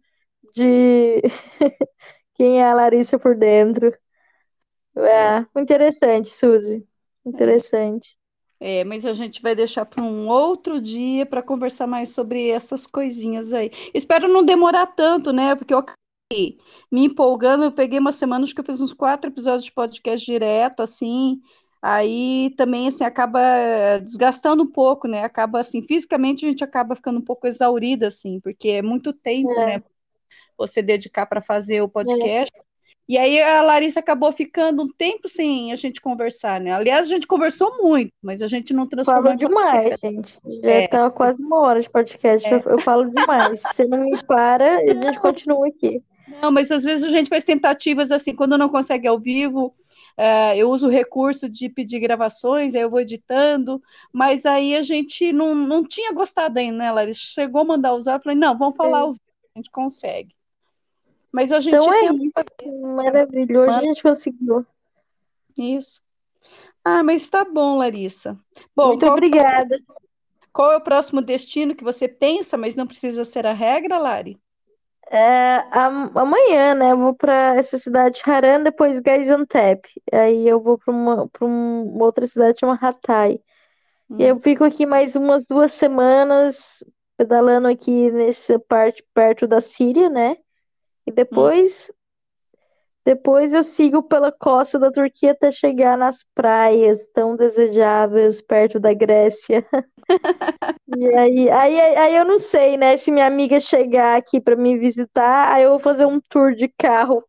[0.52, 1.22] de
[2.34, 3.94] quem é a Larissa por dentro.
[4.96, 6.84] É, interessante, Suzy.
[7.24, 8.18] Interessante.
[8.58, 12.84] É, mas a gente vai deixar para um outro dia para conversar mais sobre essas
[12.84, 13.70] coisinhas aí.
[13.94, 15.54] Espero não demorar tanto, né?
[15.54, 16.58] Porque eu acabei
[16.90, 20.26] me empolgando, eu peguei uma semana, acho que eu fiz uns quatro episódios de podcast
[20.26, 21.40] direto, assim.
[21.80, 23.40] Aí também, assim, acaba
[24.02, 25.22] desgastando um pouco, né?
[25.22, 29.52] Acaba, assim, fisicamente a gente acaba ficando um pouco exaurida, assim, porque é muito tempo,
[29.52, 29.82] É, né?
[30.56, 31.88] Você dedicar para fazer o é.
[31.88, 32.52] podcast.
[33.08, 36.72] E aí a Larissa acabou ficando um tempo sem a gente conversar, né?
[36.72, 40.38] Aliás, a gente conversou muito, mas a gente não transformou Falo em demais, gente.
[40.62, 42.50] Já é, tá quase uma hora de podcast.
[42.50, 42.62] Eu, é.
[42.66, 43.62] eu falo demais.
[43.62, 46.02] Você não me para, a gente continua aqui.
[46.42, 49.72] Não, mas às vezes a gente faz tentativas assim, quando não consegue ao vivo,
[50.18, 53.80] eh, eu uso o recurso de pedir gravações, aí eu vou editando,
[54.12, 57.20] mas aí a gente não, não tinha gostado ainda, né, Larissa?
[57.20, 59.12] Chegou a mandar usar, eu falei, não, vamos falar ao É.
[59.12, 59.20] vivo,
[59.54, 60.34] a gente consegue.
[61.30, 63.60] Mas a Então gente é tenta isso.
[63.60, 64.66] Hoje a gente conseguiu.
[65.56, 66.02] isso.
[66.84, 68.36] Ah, mas tá bom, Larissa.
[68.74, 69.78] Bom, Muito qual, obrigada.
[70.52, 74.36] qual é o próximo destino que você pensa, mas não precisa ser a regra, Lari?
[75.10, 76.92] É, am- amanhã, né?
[76.92, 79.88] Eu vou para essa cidade Haran, depois Gaziantep.
[80.12, 83.40] Aí eu vou para uma, uma outra cidade chamada Hatay.
[84.18, 86.84] E eu Hum, fico aqui mais umas duas semanas
[87.18, 90.36] pedalando aqui nessa parte perto da Síria, né?
[91.06, 91.52] E hum.
[91.52, 91.90] depois,
[93.04, 98.92] depois eu sigo pela costa da Turquia até chegar nas praias tão desejáveis perto da
[98.92, 99.66] Grécia.
[100.86, 102.96] E aí, aí, aí eu não sei, né?
[102.96, 106.68] Se minha amiga chegar aqui para me visitar, aí eu vou fazer um tour de
[106.68, 107.22] carro.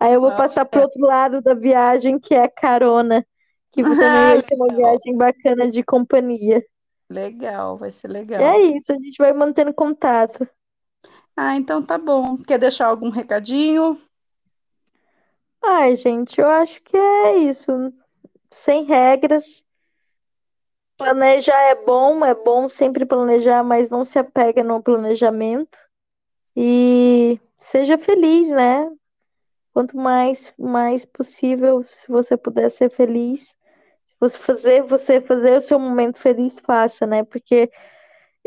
[0.00, 3.24] Aí eu vou passar pro outro lado da viagem, que é a carona,
[3.72, 6.62] que também Ah, vai ser uma legal, viagem bacana de companhia.
[7.08, 8.08] legal, vai ser
[8.38, 8.70] E é legal.
[8.76, 10.48] isso, a gente vai mantendo contato.
[11.36, 12.36] Ah, então tá bom.
[12.38, 14.00] Quer deixar algum recadinho?
[15.62, 17.72] Ai, gente, eu acho que é isso.
[18.52, 19.63] Sem regras.
[20.96, 25.76] Planejar é bom, é bom sempre planejar, mas não se apega no planejamento.
[26.56, 28.88] E seja feliz, né?
[29.72, 33.56] Quanto mais, mais possível, se você puder ser feliz.
[34.04, 37.24] Se você fazer, você fazer o seu momento feliz, faça, né?
[37.24, 37.70] Porque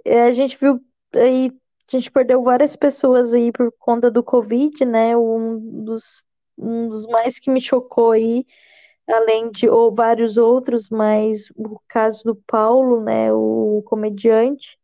[0.05, 0.79] é, a gente viu
[1.13, 1.51] aí,
[1.87, 5.17] a gente perdeu várias pessoas aí por conta do Covid, né?
[5.17, 6.23] Um dos,
[6.57, 8.45] um dos mais que me chocou aí,
[9.07, 13.31] além de ou vários outros, mas o caso do Paulo, né?
[13.33, 14.77] O comediante.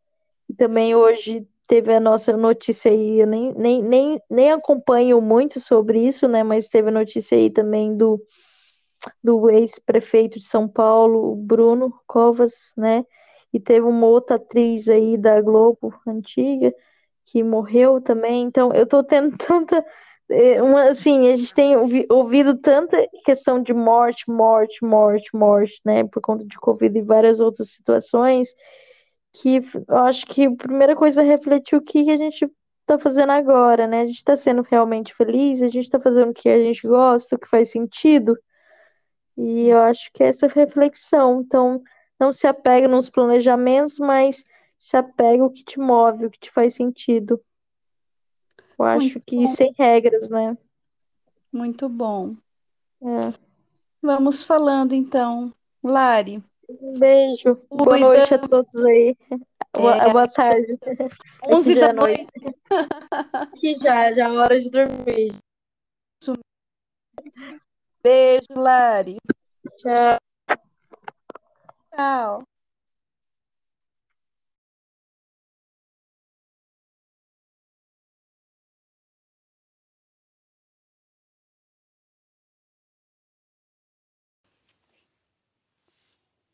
[0.50, 5.60] E também hoje teve a nossa notícia aí, eu nem, nem, nem, nem acompanho muito
[5.60, 6.44] sobre isso, né?
[6.44, 8.22] Mas teve a notícia aí também do,
[9.24, 13.06] do ex-prefeito de São Paulo, Bruno Covas, né?
[13.54, 16.74] e teve uma outra atriz aí da Globo antiga
[17.26, 18.44] que morreu também.
[18.44, 19.86] Então, eu tô tendo tanta.
[20.30, 25.80] É, Uma, assim, a gente tem ouvi- ouvido tanta questão de morte, morte, morte, morte,
[25.86, 26.04] né?
[26.06, 28.50] Por conta de Covid e várias outras situações,
[29.34, 29.58] que
[29.90, 32.50] eu acho que a primeira coisa é refletir o que a gente
[32.86, 34.02] tá fazendo agora, né?
[34.02, 37.36] A gente tá sendo realmente feliz, a gente tá fazendo o que a gente gosta,
[37.36, 38.38] o que faz sentido.
[39.38, 41.42] E eu acho que é essa reflexão.
[41.42, 41.82] Então,
[42.20, 44.44] não se apega nos planejamentos, mas
[44.78, 47.40] se apega o que te move, o que te faz sentido.
[48.78, 50.58] Eu acho Muito que bom, sem regras, né?
[51.52, 52.36] muito bom.
[53.02, 53.34] É.
[54.02, 55.54] Vamos falando então.
[55.84, 57.56] Lari, Um beijo.
[57.70, 58.48] Boa noite a cuida.
[58.50, 59.16] todos aí.
[59.76, 60.78] Boa, É, boa tarde.
[61.48, 62.28] 11 Aqui já da noite.
[62.44, 62.60] noite.
[63.34, 65.36] Aqui já, já é hora de dormir.
[68.04, 69.18] Beijo, Lari.
[69.78, 70.18] Tchau.
[71.96, 72.44] Tchau.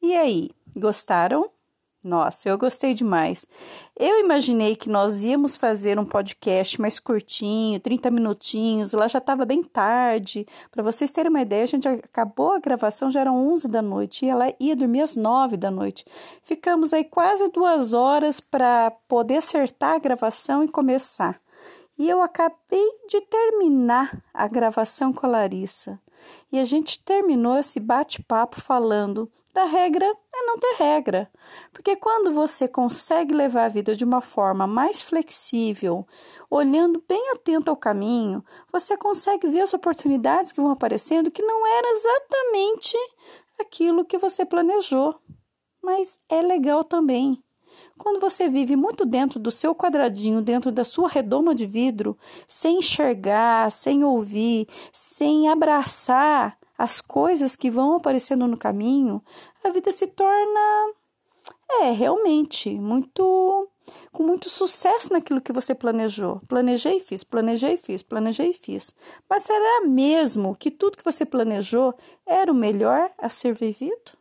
[0.02, 1.52] E aí, gostaram?
[2.02, 3.46] Nossa, eu gostei demais.
[4.00, 9.44] Eu imaginei que nós íamos fazer um podcast mais curtinho, 30 minutinhos, lá já estava
[9.44, 10.48] bem tarde.
[10.72, 14.26] Para vocês terem uma ideia, a gente acabou a gravação, já eram 11 da noite,
[14.26, 16.06] e ela ia dormir às 9 da noite.
[16.42, 21.42] Ficamos aí quase duas horas para poder acertar a gravação e começar.
[21.98, 26.00] E eu acabei de terminar a gravação com a Larissa.
[26.50, 31.32] E a gente terminou esse bate-papo falando da regra é não ter regra.
[31.74, 36.06] Porque quando você consegue levar a vida de uma forma mais flexível,
[36.50, 41.66] olhando bem atento ao caminho, você consegue ver as oportunidades que vão aparecendo que não
[41.66, 42.98] era exatamente
[43.60, 45.16] aquilo que você planejou.
[45.82, 47.44] Mas é legal também.
[47.98, 52.18] Quando você vive muito dentro do seu quadradinho, dentro da sua redoma de vidro,
[52.48, 59.22] sem enxergar, sem ouvir, sem abraçar as coisas que vão aparecendo no caminho,
[59.62, 60.94] a vida se torna
[61.82, 63.68] é realmente muito
[64.14, 66.40] com muito sucesso naquilo que você planejou.
[66.48, 68.96] Planejei e fiz, planejei e fiz, planejei e fiz.
[69.30, 71.94] Mas será mesmo que tudo que você planejou
[72.26, 74.18] era o melhor a ser vivido?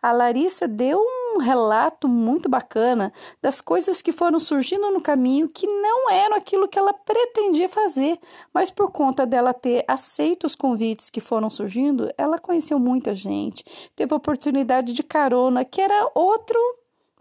[0.00, 5.66] A Larissa deu um relato muito bacana das coisas que foram surgindo no caminho que
[5.66, 8.18] não eram aquilo que ela pretendia fazer,
[8.52, 13.64] mas por conta dela ter aceito os convites que foram surgindo, ela conheceu muita gente,
[13.94, 16.58] teve oportunidade de carona, que era outro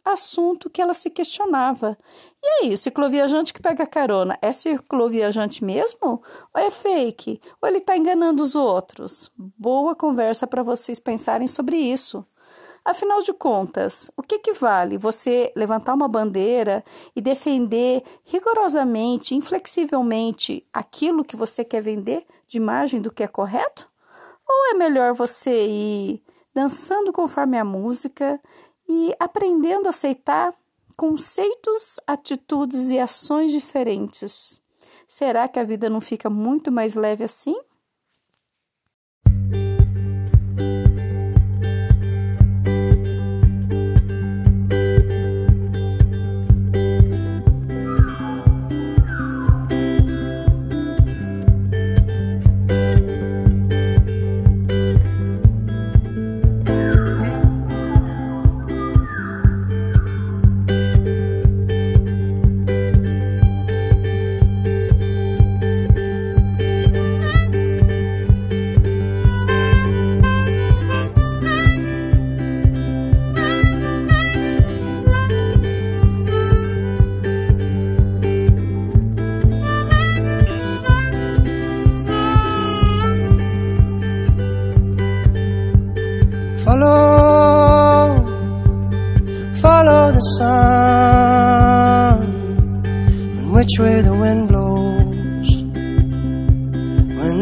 [0.03, 1.97] assunto que ela se questionava.
[2.41, 6.21] E aí, cicloviajante que pega carona, é cicloviajante mesmo?
[6.53, 7.39] Ou é fake?
[7.61, 9.31] Ou ele está enganando os outros?
[9.37, 12.25] Boa conversa para vocês pensarem sobre isso.
[12.83, 16.83] Afinal de contas, o que, que vale você levantar uma bandeira
[17.15, 23.89] e defender rigorosamente, inflexivelmente aquilo que você quer vender de imagem do que é correto?
[24.47, 26.23] Ou é melhor você ir
[26.53, 28.39] dançando conforme a música
[28.87, 30.53] e aprendendo a aceitar
[30.97, 34.59] conceitos, atitudes e ações diferentes?
[35.07, 37.55] Será que a vida não fica muito mais leve assim?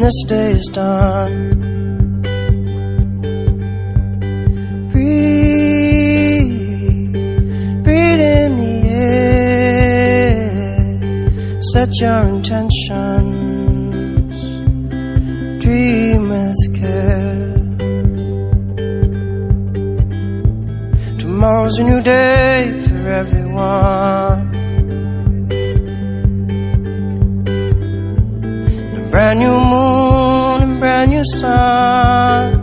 [0.07, 1.59] This day is done.
[4.91, 6.53] Breathe,
[7.83, 9.99] breathe in the air,
[11.73, 12.87] set your intentions,
[15.61, 17.57] dream with care.
[21.17, 24.47] Tomorrow's a new day for everyone.
[29.11, 29.96] Brand new moon
[31.17, 32.56] your song.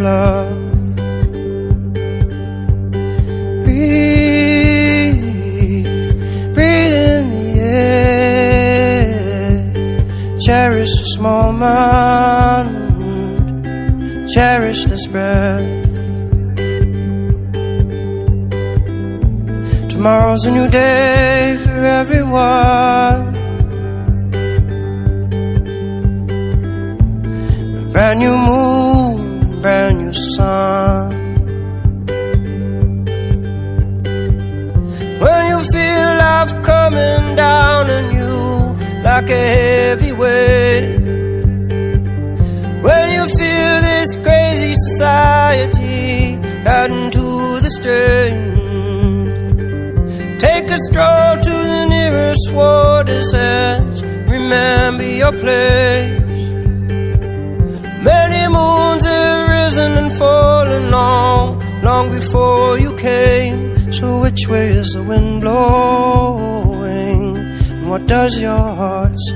[0.00, 0.68] Love.
[4.88, 6.10] Breathe,
[6.54, 8.78] breathe in the air,
[10.40, 12.70] cherish this moment,
[14.30, 15.86] cherish this breath.
[19.90, 23.26] Tomorrow's a new day for everyone.
[27.92, 28.77] Brand new moon,
[39.28, 40.98] like a heavy weight.
[42.82, 48.56] When you feel this crazy society adding to the strain.
[50.38, 54.02] Take a stroll to the nearest water's edge.
[54.02, 56.42] Remember your place.
[58.10, 63.92] Many moons have risen and fallen long, long before you came.
[63.92, 67.36] So which way is the wind blowing?
[67.36, 69.32] And what does your hearts